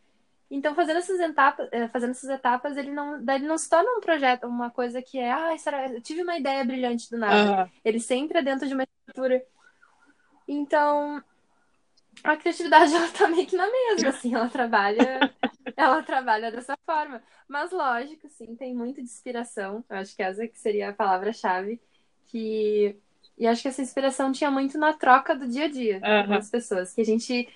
[0.51, 4.01] Então, fazendo essas etapas, eh, fazendo essas etapas, ele não, ele não se torna um
[4.01, 7.65] projeto, uma coisa que é, ah, será, eu tive uma ideia brilhante do nada.
[7.65, 7.71] Uhum.
[7.85, 9.45] Ele sempre é dentro de uma estrutura.
[10.47, 11.23] Então,
[12.25, 15.33] a criatividade ela tá meio que na mesma, assim, ela trabalha,
[15.77, 17.23] ela trabalha dessa forma.
[17.47, 19.85] Mas lógico, sim, tem muito de inspiração.
[19.89, 21.81] Eu acho que essa que seria a palavra-chave.
[22.27, 22.97] Que...
[23.37, 26.27] E acho que essa inspiração tinha muito na troca do dia a dia uhum.
[26.27, 26.93] com as pessoas.
[26.93, 27.49] Que a gente,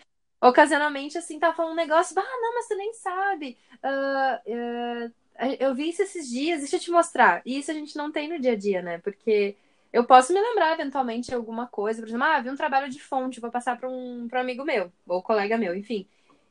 [0.42, 3.56] ocasionalmente, assim, tá falando um negócio, ah, não, mas você nem sabe.
[3.82, 5.12] Uh, uh,
[5.60, 7.40] eu vi isso esses dias, deixa eu te mostrar.
[7.46, 8.98] E isso a gente não tem no dia a dia, né?
[8.98, 9.56] Porque
[9.92, 13.00] eu posso me lembrar eventualmente de alguma coisa, por exemplo, ah, vi um trabalho de
[13.00, 16.08] fonte, vou passar para um, pra um amigo meu, ou colega meu, enfim.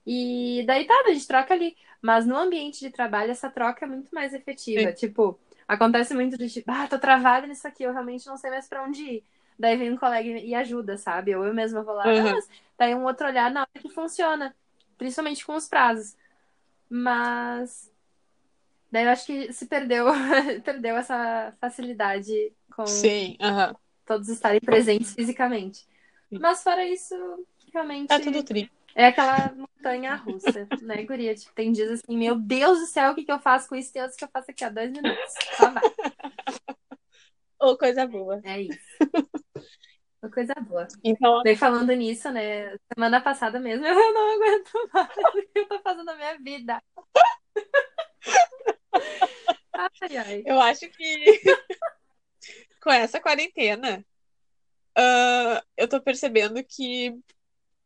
[0.08, 1.76] E daí tá, a gente troca ali.
[2.02, 4.90] Mas no ambiente de trabalho, essa troca é muito mais efetiva.
[4.90, 4.96] Sim.
[4.96, 5.38] Tipo,
[5.68, 8.84] acontece muito de tipo, ah, tô travada nisso aqui, eu realmente não sei mais para
[8.84, 9.24] onde ir.
[9.58, 11.36] Daí vem um colega e ajuda, sabe?
[11.36, 12.28] Ou eu mesma vou lá, uhum.
[12.28, 14.56] ah, mas daí um outro olhar na hora que funciona.
[14.98, 16.16] Principalmente com os prazos.
[16.90, 17.92] Mas
[18.92, 20.08] daí eu acho que se perdeu,
[20.64, 23.76] perdeu essa facilidade com Sim, uhum.
[24.06, 25.86] todos estarem presentes fisicamente.
[26.32, 27.16] Mas fora isso,
[27.74, 28.12] realmente.
[28.12, 28.72] É tudo tri.
[28.94, 31.34] É aquela montanha russa, né, Guria?
[31.34, 33.92] Tipo, tem dias assim, meu Deus do céu, o que, que eu faço com isso?
[33.92, 35.34] Tem outros que eu faço aqui há dois minutos.
[35.58, 35.84] Só vai.
[37.62, 38.42] Ou coisa boa.
[38.44, 38.80] É isso.
[40.22, 40.88] Uma coisa boa.
[41.04, 41.42] Então...
[41.44, 42.76] Daí falando nisso, né?
[42.94, 46.82] Semana passada mesmo, eu não aguento mais o que eu tô fazendo na minha vida.
[49.74, 50.44] Ai, ai.
[50.46, 51.42] Eu acho que
[52.84, 54.06] com essa quarentena,
[54.98, 57.18] uh, eu tô percebendo que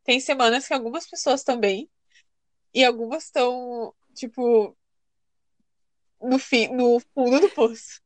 [0.04, 1.90] tem semanas que algumas pessoas estão bem
[2.74, 4.76] e algumas estão, tipo,
[6.22, 8.02] no, fim, no fundo do poço.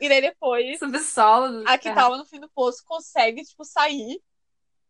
[0.00, 0.78] E daí depois.
[0.78, 1.62] Subsolo.
[1.66, 4.20] A que tava no fim do poço consegue, tipo, sair.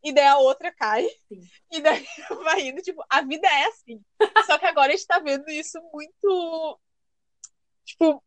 [0.02, 1.06] E daí a outra cai.
[1.28, 1.40] Sim.
[1.70, 2.04] E daí
[2.44, 4.00] vai indo, tipo, a vida é assim.
[4.46, 6.80] Só que agora a gente tá vendo isso muito.
[7.84, 8.22] Tipo,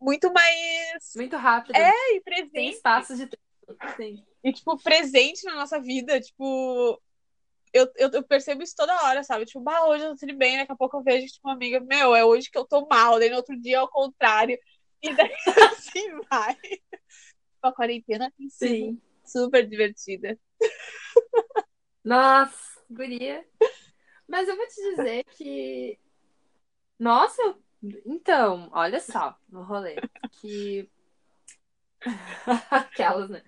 [0.00, 1.12] muito mais.
[1.16, 1.76] Muito rápido.
[1.76, 2.52] É, e presente.
[2.52, 3.42] Tem espaços de tempo.
[3.96, 4.22] Sim.
[4.42, 7.00] E, tipo, presente na nossa vida, tipo.
[7.72, 9.46] Eu, eu, eu, percebo isso toda hora, sabe?
[9.46, 11.80] Tipo, bah, hoje eu tô tudo bem, daqui a pouco eu vejo, tipo, uma amiga,
[11.80, 14.56] meu, é hoje que eu tô mal, daí no outro dia é o contrário.
[15.04, 15.36] E daí
[15.70, 16.56] assim vai.
[17.62, 20.38] A quarentena tem sido super divertida.
[22.02, 23.46] Nossa, guria.
[24.26, 25.98] Mas eu vou te dizer que.
[26.98, 27.62] Nossa, eu
[28.06, 29.96] então, olha só no rolê.
[30.40, 30.88] Que.
[32.70, 33.42] Aquelas, né?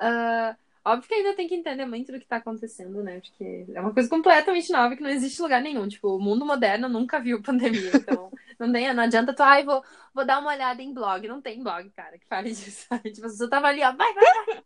[0.00, 3.20] Uh, óbvio que ainda tem que entender muito do que tá acontecendo, né?
[3.20, 5.86] Porque é uma coisa completamente nova que não existe lugar nenhum.
[5.88, 7.90] Tipo, o mundo moderno nunca viu pandemia.
[7.94, 9.82] Então, não, tem, não adianta tu, ai, vou,
[10.14, 11.26] vou dar uma olhada em blog.
[11.26, 12.86] Não tem blog, cara, que fale disso.
[13.02, 14.64] Tipo, você tava ali, ó, vai, vai, vai.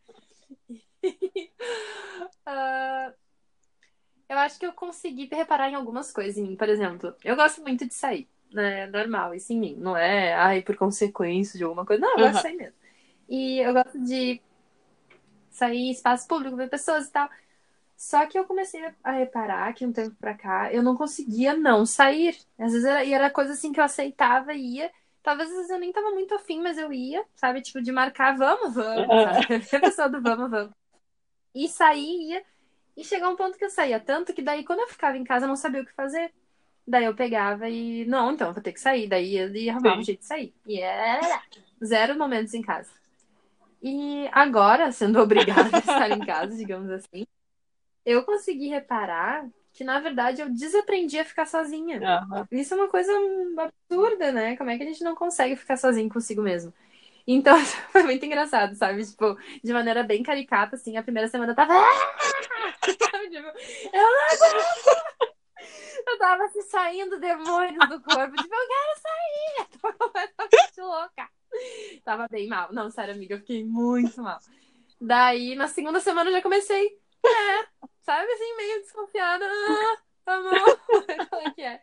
[2.48, 3.14] uh,
[4.28, 6.56] eu acho que eu consegui reparar em algumas coisas em mim.
[6.56, 8.86] Por exemplo, eu gosto muito de sair né?
[8.86, 9.76] Normal, isso em mim.
[9.78, 12.00] Não é, ai, por consequência de alguma coisa.
[12.00, 12.36] Não, eu gosto uhum.
[12.36, 12.74] de sair mesmo.
[13.28, 14.40] E eu gosto de
[15.54, 17.28] sair em espaço público, ver pessoas e tal.
[17.96, 21.86] Só que eu comecei a reparar que um tempo pra cá eu não conseguia não
[21.86, 22.36] sair.
[22.58, 24.90] Às vezes era, e era coisa assim que eu aceitava e ia.
[25.22, 27.62] Talvez às vezes eu nem tava muito afim, mas eu ia, sabe?
[27.62, 29.54] Tipo, de marcar, vamos, vamos, sabe?
[29.76, 30.74] A pessoa do vamos, vamos.
[31.54, 32.44] E sair, ia.
[32.96, 35.46] E chegou um ponto que eu saía tanto que daí, quando eu ficava em casa,
[35.46, 36.32] eu não sabia o que fazer.
[36.86, 39.08] Daí eu pegava e, não, então, vou ter que sair.
[39.08, 40.00] Daí ele arrumava Sim.
[40.00, 40.54] um jeito de sair.
[40.66, 41.42] E era
[41.82, 42.90] zero momentos em casa.
[43.86, 47.26] E agora, sendo obrigada a estar em casa, digamos assim,
[48.02, 52.00] eu consegui reparar que, na verdade, eu desaprendi a ficar sozinha.
[52.02, 52.48] Aham.
[52.50, 53.12] Isso é uma coisa
[53.58, 54.56] absurda, né?
[54.56, 56.72] Como é que a gente não consegue ficar sozinho consigo mesmo?
[57.26, 57.56] Então,
[57.92, 59.04] foi muito engraçado, sabe?
[59.04, 61.74] Tipo, de maneira bem caricata, assim, a primeira semana eu tava.
[62.84, 63.04] Tipo,
[63.34, 65.04] eu não aguento!
[66.06, 69.58] Eu tava assim, saindo demônios do corpo, tipo, eu quero sair!
[69.58, 71.28] Eu tava completamente louca.
[72.04, 72.72] Tava bem mal.
[72.72, 74.38] Não, sério, amiga, eu fiquei muito mal.
[75.00, 76.98] Daí, na segunda semana, eu já comecei.
[77.24, 77.66] É,
[78.02, 79.44] sabe assim, meio desconfiada.
[80.26, 80.80] Ah, amor,
[81.28, 81.80] qual é que é?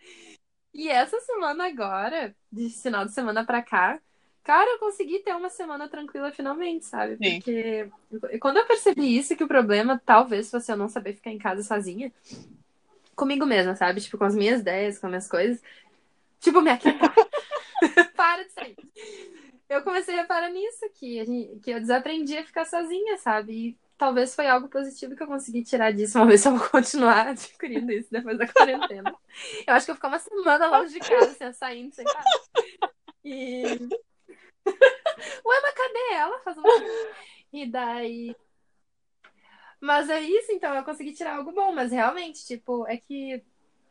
[0.74, 4.00] E essa semana agora, de final de semana pra cá,
[4.44, 7.18] cara, eu consegui ter uma semana tranquila finalmente, sabe?
[7.18, 7.40] Sim.
[7.42, 11.38] Porque quando eu percebi isso, que o problema talvez fosse eu não saber ficar em
[11.38, 12.12] casa sozinha,
[13.16, 14.02] comigo mesma, sabe?
[14.02, 15.62] Tipo, com as minhas ideias, com as minhas coisas.
[16.40, 17.14] Tipo, me aquietar.
[18.16, 18.78] Para de sair.
[19.72, 23.54] Eu comecei a reparar nisso, que, gente- que eu desaprendi a ficar sozinha, sabe?
[23.54, 26.20] E talvez foi algo positivo que eu consegui tirar disso.
[26.28, 29.16] Ver se eu vou continuar adquirindo isso depois da quarentena.
[29.66, 32.24] Eu acho que eu ficar uma semana longe de casa, assim, saindo sem parar.
[33.24, 33.64] E.
[34.66, 36.40] Ué, mas cadê ela?
[36.42, 36.64] Faz um...
[37.54, 38.36] E daí.
[39.80, 43.42] Mas é isso, então, eu consegui tirar algo bom, mas realmente, tipo, é que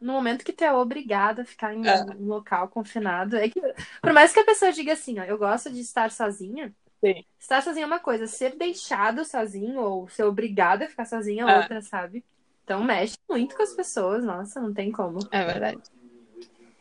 [0.01, 2.02] no momento que tu é obrigado a ficar em É.
[2.18, 3.60] um local confinado, é que,
[4.01, 6.72] por mais que a pessoa diga assim, ó, eu gosto de estar sozinha,
[7.05, 7.24] Sim.
[7.39, 11.51] estar sozinha é uma coisa, ser deixado sozinho ou ser obrigado a ficar sozinha é
[11.51, 11.59] É.
[11.59, 12.24] outra, sabe?
[12.64, 15.18] Então mexe muito com as pessoas, nossa, não tem como.
[15.31, 15.82] É verdade.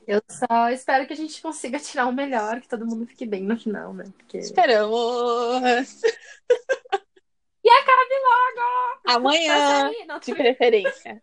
[0.08, 3.44] Eu só espero que a gente consiga tirar o melhor, que todo mundo fique bem
[3.44, 4.06] no final, né?
[4.18, 4.40] Porque...
[4.40, 6.02] Esperamos!
[7.64, 9.02] E acabe logo!
[9.06, 9.92] Amanhã,
[10.24, 11.22] de preferência.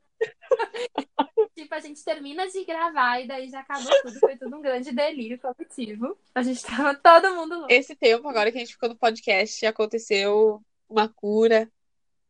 [1.56, 4.20] Tipo, a gente termina de gravar e daí já acabou tudo.
[4.20, 6.18] Foi tudo um grande delírio coletivo.
[6.34, 7.72] A gente tava todo mundo louco.
[7.72, 11.70] Esse tempo, agora que a gente ficou no podcast, aconteceu uma cura.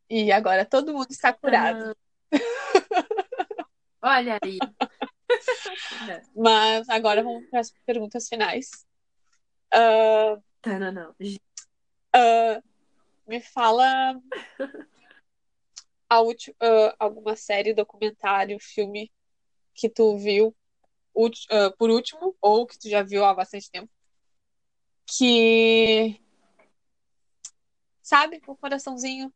[0.09, 1.95] E agora todo mundo está curado.
[4.01, 4.57] Olha aí.
[6.33, 8.85] Mas agora vamos para as perguntas finais.
[9.73, 11.15] Ah, Não, não.
[12.13, 12.61] ah,
[13.27, 14.17] me fala
[16.09, 19.11] ulti- ah, alguma série, documentário, filme
[19.73, 20.55] que tu viu
[21.13, 23.89] ulti- ah, por último, ou que tu já viu há bastante tempo,
[25.05, 26.19] que,
[28.01, 29.33] sabe, o coraçãozinho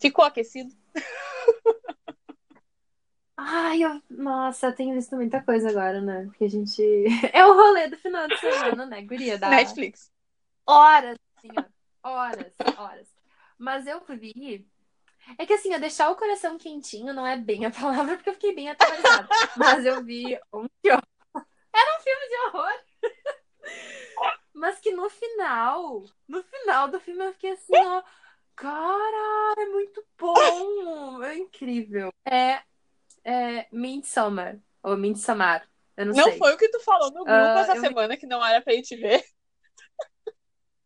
[0.00, 0.74] ficou aquecido.
[3.36, 4.02] Ai, eu...
[4.10, 6.24] nossa, eu tenho visto muita coisa agora, né?
[6.24, 6.82] Porque a gente.
[7.32, 9.38] É o rolê do final de semana, né, guria?
[9.38, 9.50] Da...
[9.50, 10.10] Netflix.
[10.66, 11.16] Horas,
[11.56, 11.64] ó.
[12.02, 13.17] Horas, horas.
[13.58, 14.66] Mas eu vi.
[15.38, 18.34] É que assim, ó, deixar o coração quentinho não é bem a palavra, porque eu
[18.34, 19.28] fiquei bem aterrorizada.
[19.56, 21.02] Mas eu vi um filme.
[21.74, 22.72] Era um filme de horror.
[24.54, 28.02] Mas que no final, no final do filme eu fiquei assim, ó.
[28.56, 31.22] Cara, é muito bom.
[31.22, 32.12] É incrível.
[32.24, 32.60] É,
[33.24, 34.58] é Midsommar.
[34.82, 35.68] Ou Midsommar.
[35.96, 36.38] Eu não, Não sei.
[36.38, 38.72] foi o que tu falou no grupo Ah, essa eu- semana que não era pra
[38.72, 39.24] gente ver.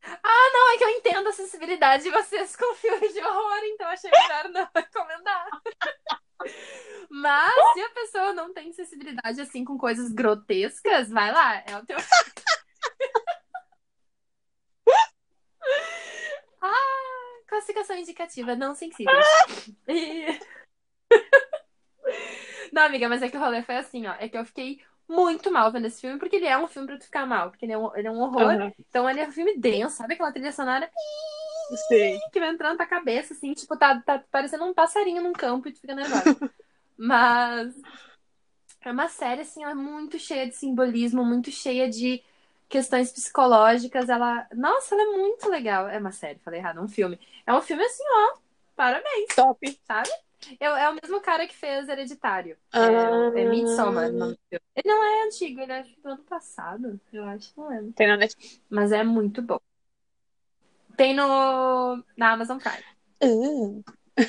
[0.04, 4.10] Não, é que eu entendo a sensibilidade de vocês com filmes de horror, então achei
[4.10, 5.46] melhor não recomendar.
[7.08, 11.86] Mas se a pessoa não tem sensibilidade assim com coisas grotescas, vai lá, é o
[11.86, 11.96] teu.
[16.60, 19.26] ah, classificação indicativa, não sensíveis.
[19.88, 20.38] E-
[22.72, 24.14] Não, amiga, mas é que o rolê foi assim, ó.
[24.18, 24.80] É que eu fiquei
[25.12, 27.64] muito mal vendo esse filme, porque ele é um filme pra tu ficar mal, porque
[27.64, 28.52] ele é um, ele é um horror.
[28.52, 30.90] Aham, Então ele é um filme denso, sabe aquela trilha sonora
[31.89, 32.18] Sei.
[32.32, 35.68] que vai entrando na tua cabeça, assim, tipo, tá, tá parecendo um passarinho num campo
[35.68, 36.24] e tu fica nervosa.
[36.97, 37.74] Mas
[38.80, 42.22] é uma série, assim, ela é muito cheia de simbolismo, muito cheia de
[42.68, 44.09] questões psicológicas.
[44.09, 44.47] Ela.
[44.55, 45.89] Nossa, ela é muito legal.
[45.89, 47.18] É uma série, falei errado, é um filme.
[47.47, 48.39] É um filme assim, ó.
[48.74, 49.59] Parabéns, Top.
[49.86, 50.10] sabe?
[50.59, 52.56] É, é o mesmo cara que fez Hereditário.
[52.73, 53.32] Ah.
[53.35, 54.10] É, é Midsommar.
[54.10, 54.64] o nome do filme.
[54.74, 57.93] Ele não é antigo, ele é do ano passado, eu acho, não lembro.
[57.93, 58.60] Tem na Netflix.
[58.69, 59.60] Mas é muito bom.
[60.97, 62.85] Tem no na Amazon Prime.
[63.20, 64.24] Ah,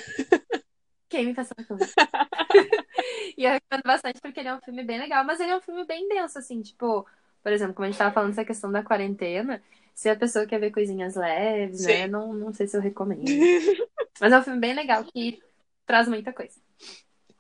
[1.10, 1.80] Quem me passou tudo.
[3.38, 5.62] e eu recomendo bastante porque ele é um filme bem legal, mas ele é um
[5.62, 7.06] filme bem denso, assim, tipo,
[7.44, 9.62] por exemplo, como a gente tava falando dessa questão da quarentena,
[9.94, 11.88] se a pessoa quer ver coisinhas leves, Sim.
[11.88, 12.08] né?
[12.08, 13.24] Não, não sei se eu recomendo.
[14.20, 15.42] Mas é um filme bem legal que
[15.86, 16.60] traz muita coisa.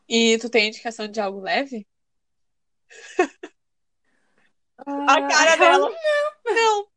[0.07, 1.87] E tu tem indicação de algo leve?
[4.77, 5.89] Ah, cara dela.
[6.45, 6.53] Não.
[6.55, 6.87] Não.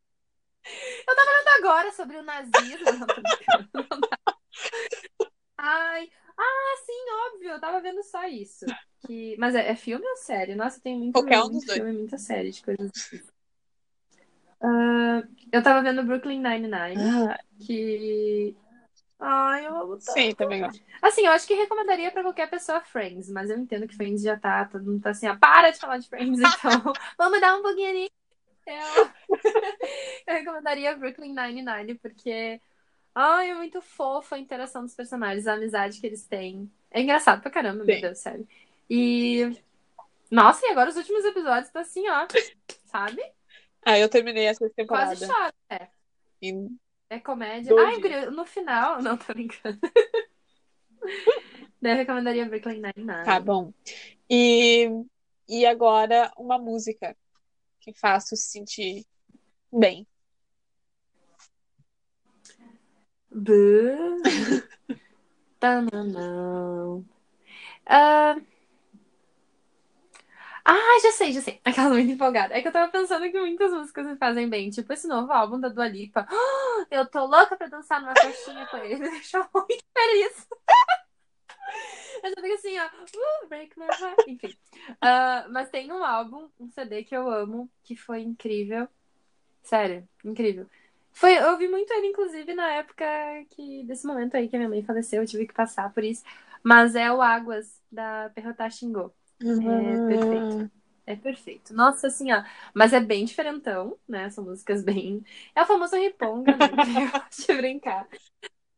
[1.07, 2.85] Eu tava lendo agora sobre o nazismo.
[5.57, 6.09] Ai.
[6.37, 7.49] Ah, sim, óbvio.
[7.51, 8.65] Eu tava vendo só isso.
[9.05, 9.35] Que...
[9.39, 10.55] Mas é, é filme ou série?
[10.55, 11.77] Nossa, tem muito, Qualquer um muito dos dois.
[11.79, 13.21] filme, muita série de coisas assim.
[14.61, 18.55] Ah, eu tava vendo Brooklyn Nine-Nine, Ah, que...
[19.19, 20.11] Ai, eu amo tanto.
[20.11, 20.81] sim, também gosto.
[21.01, 24.37] Assim, eu acho que recomendaria pra qualquer pessoa Friends, mas eu entendo que Friends já
[24.37, 27.61] tá, todo mundo tá assim, ah, para de falar de Friends, então vamos dar um
[27.63, 28.09] pouquinho ali.
[28.67, 29.09] Eu,
[30.27, 32.61] eu recomendaria Brooklyn Nine-Nine, porque
[33.15, 36.71] ai, é muito fofa a interação dos personagens, a amizade que eles têm.
[36.91, 38.01] É engraçado pra caramba, meu Sim.
[38.01, 38.47] Deus, sério.
[38.89, 39.51] E.
[40.29, 42.27] Nossa, e agora os últimos episódios tá assim, ó.
[42.85, 43.21] Sabe?
[43.83, 45.15] Ah, eu terminei essa temporada.
[45.15, 45.53] Quase chora.
[45.69, 45.87] É.
[46.41, 46.77] em-
[47.09, 47.69] É comédia.
[47.69, 48.99] Dois Ai, guria, no final.
[49.01, 49.79] Não, tô brincando.
[51.81, 53.23] Daí eu recomendaria Brooklyn Nine-Nine.
[53.23, 53.71] Tá bom.
[54.29, 54.89] E,
[55.47, 57.15] e agora uma música
[57.79, 59.05] que faça se sentir
[59.71, 60.05] bem.
[65.59, 67.05] Tananão.
[67.85, 68.35] Ah...
[70.69, 71.61] ah, já sei, já sei.
[71.65, 72.53] Aquela muito empolgada.
[72.53, 74.69] É que eu tava pensando que muitas músicas me fazem bem.
[74.69, 76.27] Tipo esse novo álbum da Dua Lipa.
[76.29, 78.95] Ah, Eu tô louca pra dançar numa festinha com ele.
[78.99, 80.47] Me deixou muito feliz.
[82.23, 82.85] Eu já fico assim, ó.
[82.85, 84.27] Uh, break my heart.
[84.27, 84.57] Enfim.
[85.01, 88.87] Ah, mas tem um álbum, um CD que eu amo, que foi incrível.
[89.63, 90.67] Sério, incrível.
[91.11, 93.05] Foi, eu ouvi muito ele, inclusive, na época
[93.51, 96.23] que, desse momento aí que a minha mãe faleceu, eu tive que passar por isso.
[96.63, 99.13] Mas é o Águas, da Perrotá Xingô.
[99.39, 100.55] É perfeito.
[101.05, 101.73] É perfeito.
[101.73, 102.43] Nossa, assim, ó.
[102.73, 104.29] Mas é bem diferentão, né?
[104.29, 105.23] São músicas bem.
[105.55, 106.67] É o famoso riponga, né?
[107.05, 108.07] Eu gosto de brincar.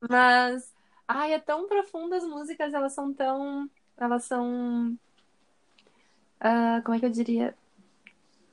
[0.09, 0.73] Mas,
[1.07, 3.69] ai, é tão profunda as músicas, elas são tão.
[3.97, 4.97] Elas são.
[6.39, 7.55] ah, como é que eu diria?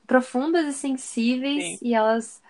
[0.05, 1.63] Profundas e sensíveis.
[1.63, 1.79] Sim.
[1.81, 2.41] E elas.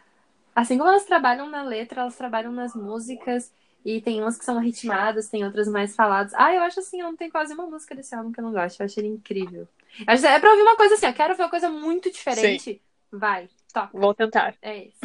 [0.56, 3.54] Assim como elas trabalham na letra, elas trabalham nas músicas.
[3.90, 6.34] E tem umas que são ritmadas, tem outras mais faladas.
[6.34, 8.82] Ah, eu acho assim, não tem quase uma música desse álbum que eu não gosto.
[8.82, 9.66] Eu acho ele incrível.
[10.00, 12.82] Eu acho- É pra ouvir uma coisa assim, ó, quero ver uma coisa muito diferente.
[13.10, 13.98] Vai, toca.
[13.98, 14.58] Vou tentar.
[14.62, 15.00] É isso.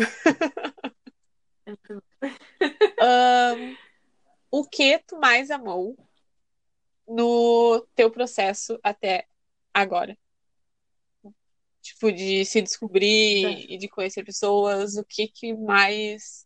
[1.64, 1.72] É.
[3.00, 3.76] Ahn,
[4.50, 5.96] o que tu mais amou
[7.06, 9.28] no teu processo até
[9.72, 10.18] agora?
[11.80, 16.44] Tipo, de se descobrir e de conhecer pessoas, o que que mais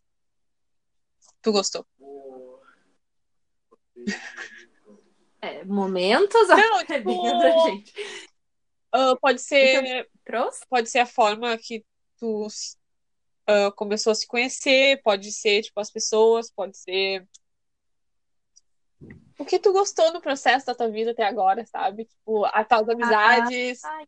[1.41, 1.85] tu gostou?
[5.41, 7.93] É, momentos Não, é tipo, bem abrangente.
[8.91, 10.65] Ah, pode ser, Trouxe?
[10.69, 11.85] pode ser a forma que
[12.17, 12.47] tu
[13.45, 17.27] ah, começou a se conhecer, pode ser, tipo, as pessoas, pode ser
[19.39, 22.05] o que tu gostou no processo da tua vida até agora, sabe?
[22.05, 24.07] Tipo, as tuas amizades, ai.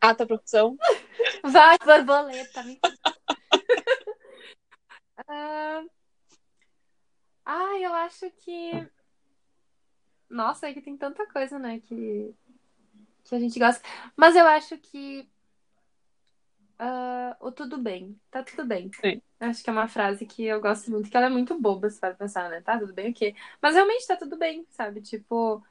[0.00, 0.76] a tua profissão.
[1.44, 2.62] Vai, borboleta.
[2.62, 2.80] me-
[5.28, 5.82] Ah,
[7.50, 8.86] ah, eu acho que.
[10.28, 12.32] Nossa, é que tem tanta coisa, né, que,
[13.24, 13.82] que a gente gosta.
[14.16, 15.28] Mas eu acho que.
[16.78, 18.18] ah, o tudo bem.
[18.30, 18.90] Tá tudo bem.
[19.00, 19.20] Sim.
[19.40, 21.98] Acho que é uma frase que eu gosto muito, que ela é muito boba, se
[21.98, 22.60] para pensar, né?
[22.60, 23.34] Tá tudo bem, o quê?
[23.60, 25.00] Mas realmente tá tudo bem, sabe?
[25.00, 25.64] Tipo,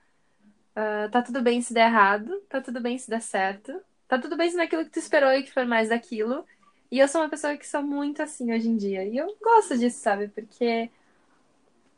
[0.76, 4.35] ah, tá tudo bem se der errado, tá tudo bem se der certo, tá tudo
[4.38, 6.45] bem se não é aquilo que tu esperou e que for mais daquilo.
[6.91, 9.06] E eu sou uma pessoa que sou muito assim hoje em dia.
[9.06, 10.27] E eu gosto disso, sabe?
[10.30, 10.89] Porque.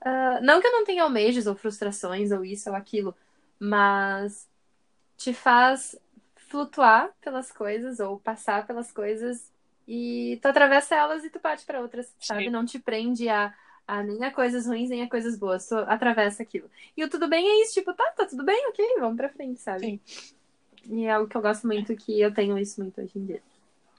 [0.01, 3.15] Ah, não que eu não tenha almejos ou frustrações ou isso ou aquilo,
[3.59, 4.49] mas
[5.17, 5.95] te faz
[6.35, 9.51] flutuar pelas coisas ou passar pelas coisas
[9.87, 12.45] e tu atravessa elas e tu parte para outras, sabe?
[12.45, 12.49] Sim.
[12.49, 13.53] Não te prende a,
[13.87, 16.69] a nem a coisas ruins nem a coisas boas, tu atravessa aquilo.
[16.97, 19.61] E o tudo bem é isso, tipo, tá, tá tudo bem, ok, vamos pra frente,
[19.61, 20.01] sabe?
[20.89, 23.41] E é algo que eu gosto muito, que eu tenho isso muito hoje em dia.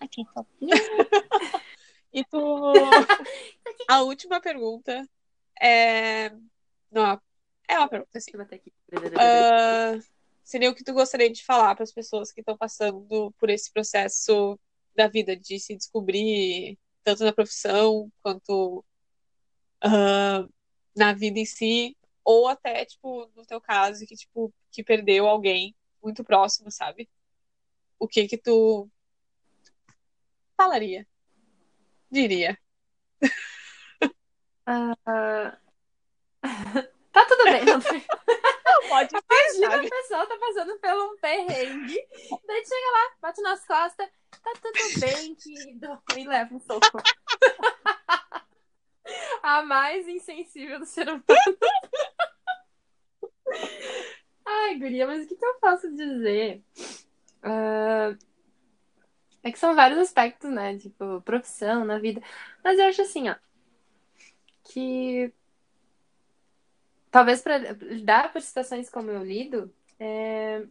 [0.01, 0.49] Aqui, top.
[2.13, 2.37] E tu.
[3.89, 5.09] A última pergunta
[5.63, 6.31] é.
[6.91, 7.21] Não,
[7.69, 8.33] é uma pergunta assim.
[9.19, 9.99] Ah,
[10.43, 13.73] seria o que tu gostaria de falar para as pessoas que estão passando por esse
[13.73, 14.59] processo
[14.95, 18.85] da vida, de se descobrir, tanto na profissão quanto
[19.81, 20.47] ah,
[20.95, 25.75] na vida em si, ou até, tipo, no teu caso, que, tipo, que perdeu alguém
[26.03, 27.09] muito próximo, sabe?
[27.99, 28.89] O que que tu
[30.57, 31.07] falaria?
[32.11, 32.59] Diria.
[37.13, 37.81] Tá tudo bem, não
[38.89, 39.23] pode ser,
[39.55, 39.87] Imagina sabe?
[39.87, 42.07] a pessoa tá passando por um perrengue,
[42.47, 44.09] daí chega lá, bate nas costas,
[44.43, 46.99] tá tudo bem, querido, e leva um soco.
[49.43, 51.23] A mais insensível do ser humano.
[54.47, 56.63] Ai, guria, mas o que, que eu posso dizer?
[57.43, 58.15] Ah,
[59.43, 60.79] É que são vários aspectos, né?
[60.79, 62.23] Tipo, profissão, na vida.
[62.63, 63.35] Mas eu acho assim, ó.
[64.65, 65.33] Que.
[67.11, 69.71] Talvez para lidar por situações como eu lido,
[70.01, 70.65] é...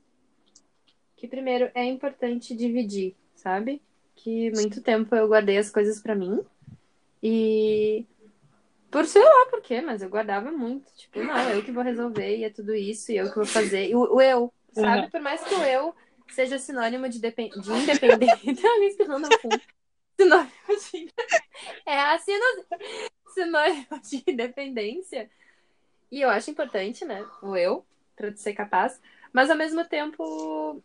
[1.16, 3.82] que primeiro é importante dividir, sabe?
[4.16, 6.40] Que muito tempo eu guardei as coisas para mim.
[7.22, 8.06] E.
[8.90, 10.92] Por sei lá por quê, mas eu guardava muito.
[10.96, 13.90] Tipo, não, eu que vou resolver e é tudo isso, e eu que vou fazer.
[13.90, 15.04] E o, o eu, sabe?
[15.04, 15.10] Uhum.
[15.10, 15.96] Por mais que o eu
[16.32, 17.52] seja sinônimo de, depend...
[17.60, 18.70] de independência.
[18.70, 19.62] Alguém espirrando no fundo.
[20.20, 20.52] Sinônimo
[20.92, 21.14] de.
[21.86, 22.18] É a
[23.34, 25.30] sinônimo de independência.
[26.12, 27.26] E eu acho importante, né?
[27.42, 27.86] O eu,
[28.16, 29.02] pra ser capaz.
[29.32, 30.82] Mas ao mesmo tempo,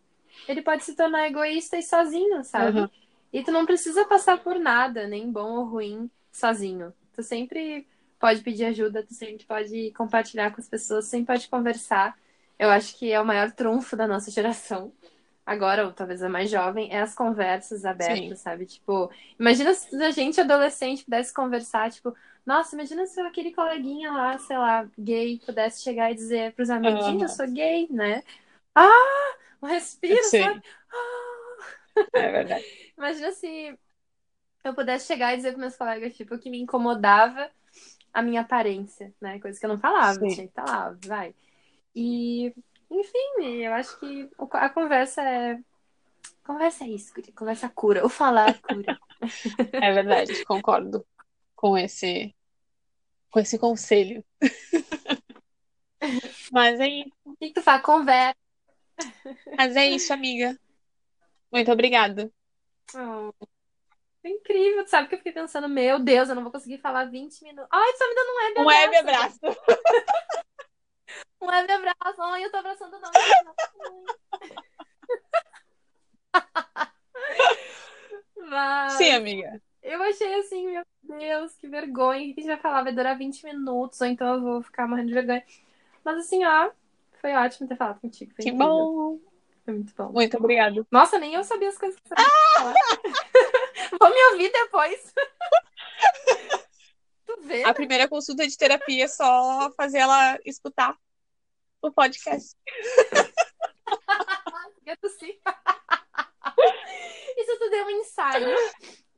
[0.48, 2.80] ele pode se tornar egoísta e sozinho, sabe?
[2.80, 2.90] Uhum.
[3.32, 6.92] E tu não precisa passar por nada, nem bom ou ruim, sozinho.
[7.12, 7.86] Tu sempre
[8.18, 12.16] pode pedir ajuda, tu sempre pode compartilhar com as pessoas, sempre pode conversar.
[12.58, 14.92] Eu acho que é o maior trunfo da nossa geração
[15.46, 18.42] agora, ou talvez a mais jovem, é as conversas abertas, Sim.
[18.42, 18.66] sabe?
[18.66, 22.14] Tipo, imagina se a gente adolescente pudesse conversar, tipo,
[22.44, 27.06] nossa, imagina se aquele coleguinha lá, sei lá, gay, pudesse chegar e dizer pros amiguinhos,
[27.06, 27.22] uhum.
[27.22, 28.22] eu sou gay, né?
[28.74, 30.42] Ah, um respiro, Sim.
[30.42, 30.62] sabe?
[30.92, 32.06] Ah.
[32.12, 32.64] É verdade.
[32.98, 33.78] imagina se
[34.64, 37.50] eu pudesse chegar e dizer pros meus colegas, tipo, que me incomodava
[38.12, 39.38] a minha aparência, né?
[39.38, 40.28] Coisa que eu não falava, Sim.
[40.28, 41.34] tinha que falar, vai.
[41.94, 42.52] E
[42.90, 45.58] enfim, eu acho que a conversa é.
[46.44, 48.06] Conversa é isso, conversa cura.
[48.06, 48.98] O falar cura.
[49.72, 51.04] É verdade, concordo
[51.54, 52.34] com esse
[53.30, 54.24] com esse conselho.
[56.52, 57.12] Mas é isso.
[57.24, 57.80] O que tu fala?
[57.80, 58.36] Conversa.
[59.56, 60.58] Mas é isso, amiga.
[61.50, 62.30] Muito obrigada.
[62.94, 63.32] Oh,
[64.24, 64.86] incrível.
[64.86, 67.68] sabe que eu fiquei pensando, meu Deus, eu não vou conseguir falar 20 minutos.
[67.70, 68.58] Ai, tu tá me dando um web abraço.
[68.62, 69.40] Um web abraço.
[71.40, 72.22] Um leve abraço.
[72.22, 73.10] Ai, eu tô abraçando não.
[78.48, 78.94] Mas...
[78.94, 79.60] Sim, amiga.
[79.82, 82.30] Eu achei assim, meu Deus, que vergonha.
[82.30, 82.82] O que a gente vai falar?
[82.82, 85.44] Vai durar 20 minutos, ou então eu vou ficar morrendo de vergonha.
[86.04, 86.70] Mas assim, ó,
[87.20, 88.34] foi ótimo ter falado contigo.
[88.34, 88.66] que incrível.
[88.66, 89.18] bom.
[89.64, 90.12] Foi muito bom.
[90.12, 90.86] Muito obrigada.
[90.90, 92.72] Nossa, nem eu sabia as coisas que você ah!
[94.00, 95.14] Vou me ouvir depois.
[97.42, 97.64] Vê?
[97.64, 100.96] A primeira consulta de terapia é só fazer ela escutar
[101.82, 102.56] o podcast.
[105.18, 105.38] sim.
[107.36, 108.56] Isso tudo é um ensaio,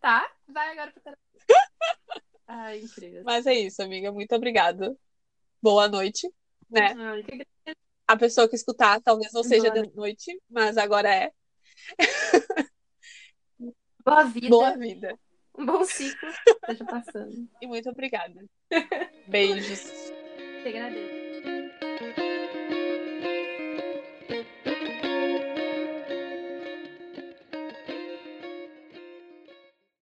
[0.01, 0.31] tá?
[0.49, 1.03] Vai agora pro
[2.47, 3.23] Ai, incrível.
[3.24, 4.11] Mas é isso, amiga.
[4.11, 4.97] Muito obrigada.
[5.61, 6.32] Boa noite,
[6.70, 6.95] né?
[6.97, 7.47] Ai, que...
[8.07, 11.31] A pessoa que escutar talvez não seja Boa de noite, mas agora é.
[14.03, 14.49] Boa vida.
[14.49, 15.19] Boa vida.
[15.59, 17.48] Um bom ciclo esteja passando.
[17.60, 18.44] E muito obrigada.
[19.26, 20.12] Beijos.
[20.62, 21.18] Te agradeço.